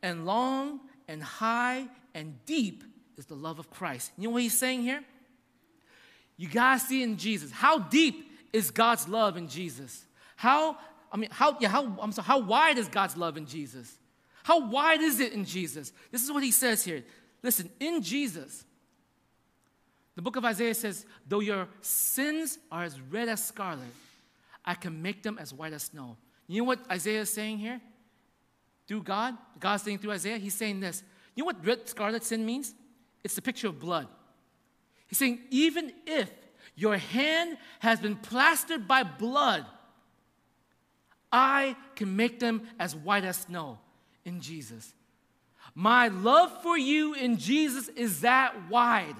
and 0.03 0.27
long 0.27 0.81
and 1.07 1.23
high 1.23 1.87
and 2.13 2.35
deep 2.45 2.83
is 3.17 3.25
the 3.25 3.33
love 3.33 3.57
of 3.57 3.71
Christ. 3.71 4.11
You 4.19 4.25
know 4.27 4.33
what 4.33 4.43
he's 4.43 4.55
saying 4.55 4.83
here? 4.83 5.03
You 6.37 6.47
gotta 6.47 6.79
see 6.79 7.03
in 7.03 7.17
Jesus. 7.17 7.51
How 7.51 7.79
deep 7.79 8.31
is 8.53 8.71
God's 8.71 9.07
love 9.07 9.37
in 9.37 9.47
Jesus? 9.47 10.05
How, 10.35 10.77
I 11.11 11.17
mean, 11.17 11.29
how, 11.31 11.57
yeah, 11.59 11.69
how, 11.69 11.97
I'm 11.99 12.11
sorry, 12.11 12.27
how 12.27 12.39
wide 12.39 12.77
is 12.77 12.87
God's 12.87 13.17
love 13.17 13.37
in 13.37 13.45
Jesus? 13.45 13.97
How 14.43 14.67
wide 14.67 15.01
is 15.01 15.19
it 15.19 15.33
in 15.33 15.43
Jesus? 15.43 15.91
This 16.11 16.23
is 16.23 16.31
what 16.31 16.43
he 16.43 16.51
says 16.51 16.85
here. 16.85 17.03
Listen, 17.43 17.69
in 17.79 18.01
Jesus, 18.01 18.63
the 20.15 20.21
book 20.21 20.35
of 20.35 20.45
Isaiah 20.45 20.73
says, 20.73 21.05
though 21.27 21.41
your 21.41 21.67
sins 21.81 22.57
are 22.71 22.83
as 22.83 22.99
red 23.01 23.29
as 23.29 23.43
scarlet, 23.43 23.85
I 24.63 24.73
can 24.73 25.01
make 25.01 25.23
them 25.23 25.37
as 25.39 25.53
white 25.53 25.73
as 25.73 25.83
snow. 25.83 26.17
You 26.47 26.61
know 26.61 26.67
what 26.67 26.79
Isaiah 26.89 27.21
is 27.21 27.33
saying 27.33 27.57
here? 27.57 27.81
Through 28.87 29.03
God, 29.03 29.37
God's 29.59 29.83
saying 29.83 29.99
through 29.99 30.11
Isaiah, 30.11 30.37
he's 30.37 30.53
saying 30.53 30.79
this. 30.79 31.03
You 31.35 31.43
know 31.43 31.47
what 31.47 31.65
red 31.65 31.87
scarlet 31.89 32.23
sin 32.23 32.45
means? 32.45 32.73
It's 33.23 33.35
the 33.35 33.41
picture 33.41 33.67
of 33.67 33.79
blood. 33.79 34.07
He's 35.07 35.17
saying, 35.17 35.39
even 35.49 35.93
if 36.05 36.29
your 36.75 36.97
hand 36.97 37.57
has 37.79 37.99
been 37.99 38.15
plastered 38.15 38.87
by 38.87 39.03
blood, 39.03 39.65
I 41.31 41.75
can 41.95 42.15
make 42.15 42.39
them 42.39 42.63
as 42.79 42.95
white 42.95 43.23
as 43.23 43.37
snow 43.37 43.79
in 44.25 44.41
Jesus. 44.41 44.93
My 45.75 46.07
love 46.07 46.61
for 46.63 46.77
you 46.77 47.13
in 47.13 47.37
Jesus 47.37 47.87
is 47.89 48.21
that 48.21 48.69
wide. 48.69 49.15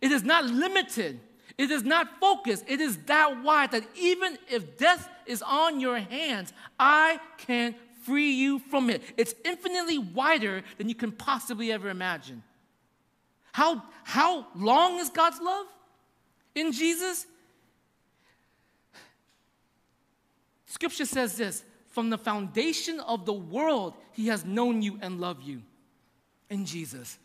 It 0.00 0.10
is 0.10 0.24
not 0.24 0.44
limited. 0.46 1.20
It 1.58 1.70
is 1.70 1.82
not 1.82 2.18
focused. 2.20 2.64
It 2.66 2.80
is 2.80 2.96
that 3.06 3.42
wide 3.42 3.72
that 3.72 3.84
even 3.94 4.38
if 4.50 4.78
death 4.78 5.08
is 5.26 5.42
on 5.42 5.80
your 5.80 5.98
hands, 5.98 6.52
I 6.78 7.20
can 7.38 7.74
free 8.04 8.32
you 8.32 8.58
from 8.58 8.90
it. 8.90 9.02
It's 9.16 9.34
infinitely 9.44 9.98
wider 9.98 10.62
than 10.78 10.88
you 10.88 10.94
can 10.94 11.12
possibly 11.12 11.70
ever 11.70 11.88
imagine. 11.88 12.42
How, 13.52 13.82
how 14.04 14.46
long 14.56 14.98
is 14.98 15.10
God's 15.10 15.40
love 15.40 15.66
in 16.54 16.72
Jesus? 16.72 17.26
Scripture 20.66 21.04
says 21.04 21.36
this 21.36 21.64
from 21.88 22.08
the 22.08 22.18
foundation 22.18 22.98
of 23.00 23.26
the 23.26 23.32
world, 23.32 23.94
He 24.12 24.28
has 24.28 24.44
known 24.44 24.80
you 24.80 24.98
and 25.02 25.20
loved 25.20 25.44
you 25.44 25.62
in 26.48 26.64
Jesus. 26.64 27.18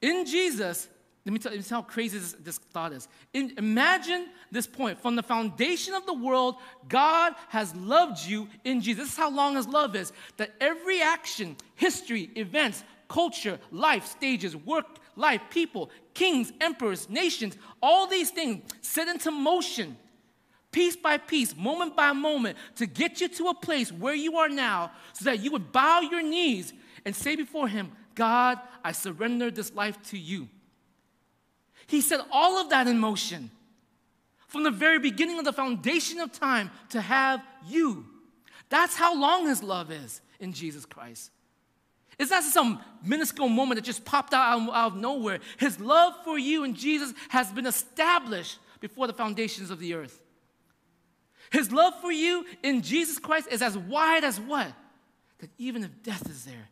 In 0.00 0.24
Jesus, 0.24 0.88
let 1.26 1.32
me 1.34 1.38
tell 1.38 1.54
you 1.54 1.62
how 1.68 1.82
crazy 1.82 2.18
this, 2.18 2.32
this 2.32 2.58
thought 2.58 2.94
is. 2.94 3.06
In, 3.34 3.52
imagine 3.58 4.28
this 4.50 4.66
point. 4.66 4.98
From 4.98 5.16
the 5.16 5.22
foundation 5.22 5.92
of 5.92 6.06
the 6.06 6.14
world, 6.14 6.56
God 6.88 7.34
has 7.48 7.74
loved 7.76 8.24
you 8.24 8.48
in 8.64 8.80
Jesus. 8.80 9.04
This 9.04 9.12
is 9.12 9.18
how 9.18 9.30
long 9.30 9.56
His 9.56 9.68
love 9.68 9.94
is. 9.94 10.12
That 10.38 10.54
every 10.58 11.02
action, 11.02 11.56
history, 11.74 12.30
events, 12.34 12.82
culture, 13.08 13.58
life, 13.70 14.06
stages, 14.06 14.56
work, 14.56 14.86
life, 15.18 15.42
people, 15.50 15.90
kings, 16.14 16.52
emperors, 16.60 17.10
nations, 17.10 17.56
all 17.82 18.06
these 18.06 18.30
things 18.30 18.62
set 18.80 19.08
into 19.08 19.30
motion, 19.30 19.96
piece 20.72 20.96
by 20.96 21.18
piece, 21.18 21.56
moment 21.56 21.96
by 21.96 22.12
moment, 22.12 22.56
to 22.76 22.86
get 22.86 23.20
you 23.20 23.28
to 23.28 23.48
a 23.48 23.54
place 23.54 23.92
where 23.92 24.14
you 24.14 24.36
are 24.38 24.48
now 24.48 24.92
so 25.12 25.24
that 25.26 25.40
you 25.40 25.50
would 25.50 25.72
bow 25.72 26.00
your 26.00 26.22
knees 26.22 26.72
and 27.04 27.14
say 27.14 27.36
before 27.36 27.68
Him, 27.68 27.92
God, 28.14 28.58
I 28.84 28.92
surrender 28.92 29.50
this 29.50 29.74
life 29.74 30.00
to 30.10 30.18
you. 30.18 30.48
He 31.86 32.00
set 32.00 32.20
all 32.30 32.58
of 32.58 32.70
that 32.70 32.86
in 32.86 32.98
motion 32.98 33.50
from 34.46 34.62
the 34.62 34.70
very 34.70 34.98
beginning 34.98 35.38
of 35.38 35.44
the 35.44 35.52
foundation 35.52 36.20
of 36.20 36.32
time 36.32 36.70
to 36.90 37.00
have 37.00 37.42
you. 37.66 38.06
That's 38.68 38.96
how 38.96 39.18
long 39.18 39.46
His 39.46 39.62
love 39.62 39.90
is 39.90 40.20
in 40.40 40.52
Jesus 40.52 40.84
Christ. 40.84 41.30
It's 42.18 42.30
not 42.30 42.42
some 42.42 42.80
minuscule 43.04 43.48
moment 43.48 43.78
that 43.78 43.84
just 43.84 44.04
popped 44.04 44.34
out, 44.34 44.68
out 44.70 44.92
of 44.92 44.96
nowhere. 44.96 45.40
His 45.58 45.78
love 45.78 46.14
for 46.24 46.38
you 46.38 46.64
in 46.64 46.74
Jesus 46.74 47.14
has 47.28 47.50
been 47.52 47.66
established 47.66 48.58
before 48.80 49.06
the 49.06 49.12
foundations 49.12 49.70
of 49.70 49.78
the 49.78 49.94
earth. 49.94 50.20
His 51.50 51.72
love 51.72 51.94
for 52.00 52.12
you 52.12 52.44
in 52.62 52.82
Jesus 52.82 53.18
Christ 53.18 53.48
is 53.50 53.62
as 53.62 53.78
wide 53.78 54.24
as 54.24 54.40
what? 54.40 54.72
that 55.38 55.50
even 55.58 55.84
if 55.84 56.02
death 56.02 56.28
is 56.28 56.44
there, 56.44 56.68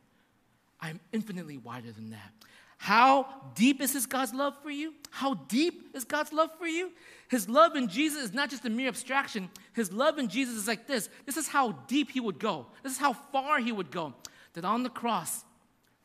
I'm 0.80 1.00
infinitely 1.12 1.58
wider 1.58 1.92
than 1.92 2.10
that. 2.10 2.32
How 2.78 3.26
deep 3.54 3.80
is 3.80 3.94
his 3.94 4.06
God's 4.06 4.34
love 4.34 4.54
for 4.62 4.70
you? 4.70 4.92
How 5.10 5.34
deep 5.34 5.94
is 5.94 6.04
God's 6.04 6.32
love 6.32 6.50
for 6.58 6.66
you? 6.66 6.90
His 7.28 7.48
love 7.48 7.74
in 7.74 7.88
Jesus 7.88 8.24
is 8.24 8.34
not 8.34 8.50
just 8.50 8.64
a 8.66 8.70
mere 8.70 8.88
abstraction. 8.88 9.48
His 9.72 9.92
love 9.92 10.18
in 10.18 10.28
Jesus 10.28 10.54
is 10.56 10.68
like 10.68 10.86
this. 10.86 11.08
This 11.24 11.36
is 11.36 11.48
how 11.48 11.72
deep 11.88 12.10
he 12.10 12.20
would 12.20 12.38
go. 12.38 12.66
This 12.82 12.92
is 12.92 12.98
how 12.98 13.14
far 13.14 13.60
he 13.60 13.72
would 13.72 13.90
go. 13.90 14.12
That 14.56 14.64
on 14.64 14.82
the 14.82 14.90
cross, 14.90 15.44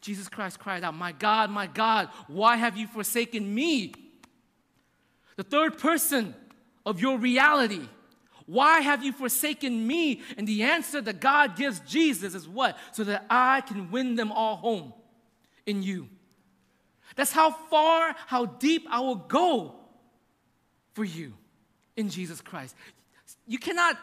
Jesus 0.02 0.28
Christ 0.28 0.60
cried 0.60 0.84
out, 0.84 0.94
My 0.94 1.14
God, 1.14 1.50
my 1.50 1.68
God, 1.68 2.10
why 2.28 2.58
have 2.58 2.76
you 2.76 2.86
forsaken 2.86 3.56
me? 3.56 3.94
The 5.38 5.44
third 5.44 5.78
person 5.78 6.36
of 6.86 7.00
your 7.00 7.18
reality. 7.18 7.88
Why 8.46 8.82
have 8.82 9.06
you 9.06 9.14
forsaken 9.14 9.88
me? 9.88 10.22
And 10.38 10.46
the 10.46 10.64
answer 10.64 11.00
that 11.00 11.22
God 11.22 11.56
gives 11.56 11.80
Jesus 11.80 12.36
is 12.36 12.46
what? 12.46 12.78
So 12.92 13.06
that 13.06 13.26
I 13.30 13.62
can 13.62 13.90
win 13.90 14.16
them 14.16 14.34
all 14.34 14.58
home 14.58 14.94
in 15.66 15.82
you. 15.82 16.10
That's 17.16 17.32
how 17.32 17.52
far, 17.52 18.14
how 18.28 18.48
deep 18.48 18.86
I 18.92 19.00
will 19.00 19.16
go 19.16 19.76
for 20.94 21.06
you 21.06 21.34
in 21.96 22.10
Jesus 22.10 22.42
Christ. 22.42 22.76
You 23.48 23.60
cannot 23.60 23.98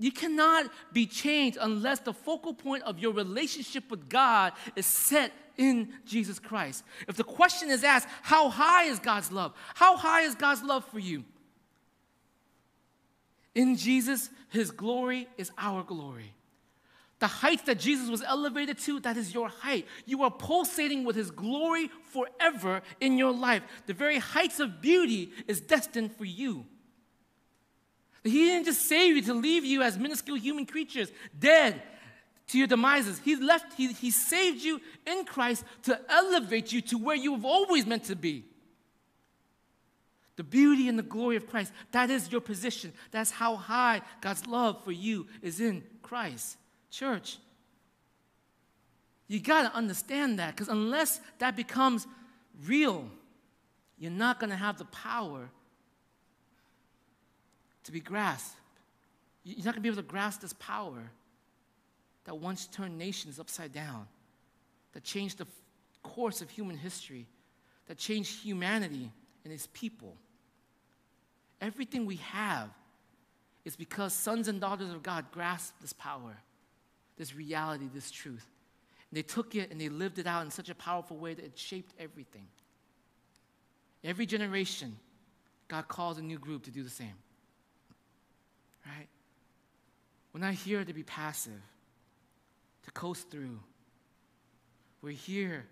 you 0.00 0.10
cannot 0.10 0.66
be 0.92 1.06
changed 1.06 1.58
unless 1.60 2.00
the 2.00 2.14
focal 2.14 2.54
point 2.54 2.82
of 2.84 2.98
your 2.98 3.12
relationship 3.12 3.90
with 3.90 4.08
God 4.08 4.54
is 4.74 4.86
set 4.86 5.30
in 5.58 5.90
Jesus 6.06 6.38
Christ. 6.38 6.84
If 7.06 7.16
the 7.16 7.24
question 7.24 7.70
is 7.70 7.84
asked, 7.84 8.08
how 8.22 8.48
high 8.48 8.84
is 8.84 8.98
God's 8.98 9.30
love? 9.30 9.52
How 9.74 9.96
high 9.96 10.22
is 10.22 10.34
God's 10.34 10.62
love 10.62 10.86
for 10.86 10.98
you? 10.98 11.24
In 13.54 13.76
Jesus, 13.76 14.30
his 14.48 14.70
glory 14.70 15.28
is 15.36 15.52
our 15.58 15.82
glory. 15.82 16.32
The 17.18 17.26
height 17.26 17.66
that 17.66 17.78
Jesus 17.78 18.08
was 18.08 18.22
elevated 18.22 18.78
to, 18.78 19.00
that 19.00 19.18
is 19.18 19.34
your 19.34 19.50
height. 19.50 19.86
You 20.06 20.22
are 20.22 20.30
pulsating 20.30 21.04
with 21.04 21.14
his 21.14 21.30
glory 21.30 21.90
forever 22.04 22.80
in 22.98 23.18
your 23.18 23.32
life. 23.32 23.62
The 23.84 23.92
very 23.92 24.18
heights 24.18 24.60
of 24.60 24.80
beauty 24.80 25.30
is 25.46 25.60
destined 25.60 26.16
for 26.16 26.24
you. 26.24 26.64
He 28.22 28.46
didn't 28.46 28.66
just 28.66 28.86
save 28.86 29.16
you 29.16 29.22
to 29.22 29.34
leave 29.34 29.64
you 29.64 29.82
as 29.82 29.96
minuscule 29.98 30.36
human 30.36 30.66
creatures, 30.66 31.10
dead 31.38 31.82
to 32.48 32.58
your 32.58 32.66
demises. 32.66 33.18
He 33.24 33.36
left, 33.36 33.74
he, 33.74 33.92
he 33.92 34.10
saved 34.10 34.62
you 34.62 34.80
in 35.06 35.24
Christ 35.24 35.64
to 35.84 35.98
elevate 36.10 36.72
you 36.72 36.80
to 36.82 36.98
where 36.98 37.16
you 37.16 37.32
have 37.34 37.44
always 37.44 37.86
meant 37.86 38.04
to 38.04 38.16
be. 38.16 38.44
The 40.36 40.44
beauty 40.44 40.88
and 40.88 40.98
the 40.98 41.02
glory 41.02 41.36
of 41.36 41.46
Christ, 41.46 41.72
that 41.92 42.10
is 42.10 42.30
your 42.30 42.40
position. 42.40 42.92
That's 43.10 43.30
how 43.30 43.56
high 43.56 44.02
God's 44.20 44.46
love 44.46 44.82
for 44.84 44.92
you 44.92 45.26
is 45.42 45.60
in 45.60 45.82
Christ. 46.02 46.56
Church, 46.90 47.38
you 49.28 49.38
got 49.38 49.70
to 49.70 49.76
understand 49.76 50.38
that 50.38 50.56
because 50.56 50.68
unless 50.68 51.20
that 51.38 51.56
becomes 51.56 52.06
real, 52.66 53.08
you're 53.98 54.10
not 54.10 54.40
going 54.40 54.50
to 54.50 54.56
have 54.56 54.76
the 54.76 54.86
power 54.86 55.50
to 57.84 57.92
be 57.92 58.00
grasped. 58.00 58.56
You're 59.44 59.56
not 59.58 59.64
going 59.64 59.74
to 59.74 59.80
be 59.80 59.88
able 59.88 60.02
to 60.02 60.08
grasp 60.08 60.40
this 60.40 60.52
power 60.54 61.10
that 62.24 62.36
once 62.36 62.66
turned 62.66 62.98
nations 62.98 63.40
upside 63.40 63.72
down, 63.72 64.06
that 64.92 65.04
changed 65.04 65.38
the 65.38 65.46
course 66.02 66.42
of 66.42 66.50
human 66.50 66.76
history, 66.76 67.26
that 67.86 67.96
changed 67.96 68.42
humanity 68.42 69.10
and 69.44 69.52
its 69.52 69.68
people. 69.72 70.16
Everything 71.60 72.06
we 72.06 72.16
have 72.16 72.68
is 73.64 73.76
because 73.76 74.12
sons 74.12 74.48
and 74.48 74.60
daughters 74.60 74.90
of 74.90 75.02
God 75.02 75.26
grasped 75.32 75.80
this 75.80 75.92
power 75.92 76.36
this 77.20 77.36
reality, 77.36 77.86
this 77.94 78.10
truth. 78.10 78.46
And 79.10 79.18
they 79.18 79.22
took 79.22 79.54
it 79.54 79.70
and 79.70 79.78
they 79.78 79.90
lived 79.90 80.18
it 80.18 80.26
out 80.26 80.42
in 80.42 80.50
such 80.50 80.70
a 80.70 80.74
powerful 80.74 81.18
way 81.18 81.34
that 81.34 81.44
it 81.44 81.58
shaped 81.58 81.92
everything. 81.98 82.46
Every 84.02 84.24
generation, 84.24 84.96
God 85.68 85.86
calls 85.86 86.16
a 86.16 86.22
new 86.22 86.38
group 86.38 86.64
to 86.64 86.70
do 86.70 86.82
the 86.82 86.88
same. 86.88 87.12
Right? 88.86 89.08
We're 90.32 90.40
not 90.40 90.54
here 90.54 90.84
to 90.84 90.92
be 90.92 91.02
passive, 91.02 91.60
to 92.84 92.90
coast 92.92 93.30
through. 93.30 93.58
We're 95.02 95.12
here 95.12 95.66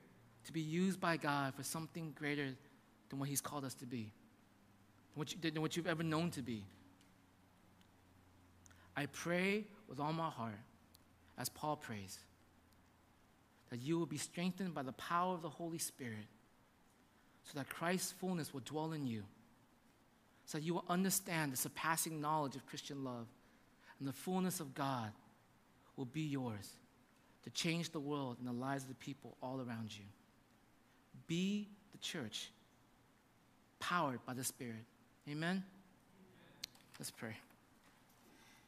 to 0.44 0.52
be 0.52 0.60
used 0.60 1.00
by 1.00 1.16
God 1.16 1.54
for 1.54 1.62
something 1.62 2.14
greater 2.18 2.54
than 3.08 3.18
what 3.18 3.28
He's 3.28 3.40
called 3.40 3.64
us 3.64 3.74
to 3.74 3.86
be, 3.86 4.12
than 5.12 5.16
what, 5.16 5.32
you, 5.32 5.38
than 5.40 5.60
what 5.60 5.76
you've 5.76 5.86
ever 5.86 6.02
known 6.02 6.30
to 6.32 6.42
be. 6.42 6.64
I 8.96 9.06
pray 9.06 9.64
with 9.88 10.00
all 10.00 10.12
my 10.12 10.28
heart 10.28 10.58
as 11.38 11.48
Paul 11.48 11.76
prays, 11.76 12.18
that 13.70 13.80
you 13.80 13.98
will 13.98 14.06
be 14.06 14.16
strengthened 14.16 14.74
by 14.74 14.82
the 14.82 14.92
power 14.92 15.34
of 15.34 15.42
the 15.42 15.48
Holy 15.48 15.78
Spirit, 15.78 16.26
so 17.44 17.58
that 17.58 17.68
Christ's 17.68 18.12
fullness 18.12 18.52
will 18.52 18.62
dwell 18.64 18.92
in 18.92 19.06
you, 19.06 19.22
so 20.48 20.56
you 20.56 20.72
will 20.72 20.84
understand 20.88 21.52
the 21.52 21.58
surpassing 21.58 22.22
knowledge 22.22 22.56
of 22.56 22.64
Christian 22.64 23.04
love, 23.04 23.26
and 23.98 24.08
the 24.08 24.14
fullness 24.14 24.60
of 24.60 24.74
God 24.74 25.12
will 25.94 26.06
be 26.06 26.22
yours 26.22 26.70
to 27.44 27.50
change 27.50 27.90
the 27.90 28.00
world 28.00 28.38
and 28.38 28.48
the 28.48 28.52
lives 28.52 28.84
of 28.84 28.88
the 28.88 28.94
people 28.94 29.36
all 29.42 29.60
around 29.60 29.94
you. 29.94 30.06
Be 31.26 31.68
the 31.92 31.98
church, 31.98 32.48
powered 33.78 34.24
by 34.24 34.32
the 34.32 34.42
Spirit. 34.42 34.86
Amen? 35.28 35.62
Let's 36.98 37.10
pray. 37.10 37.36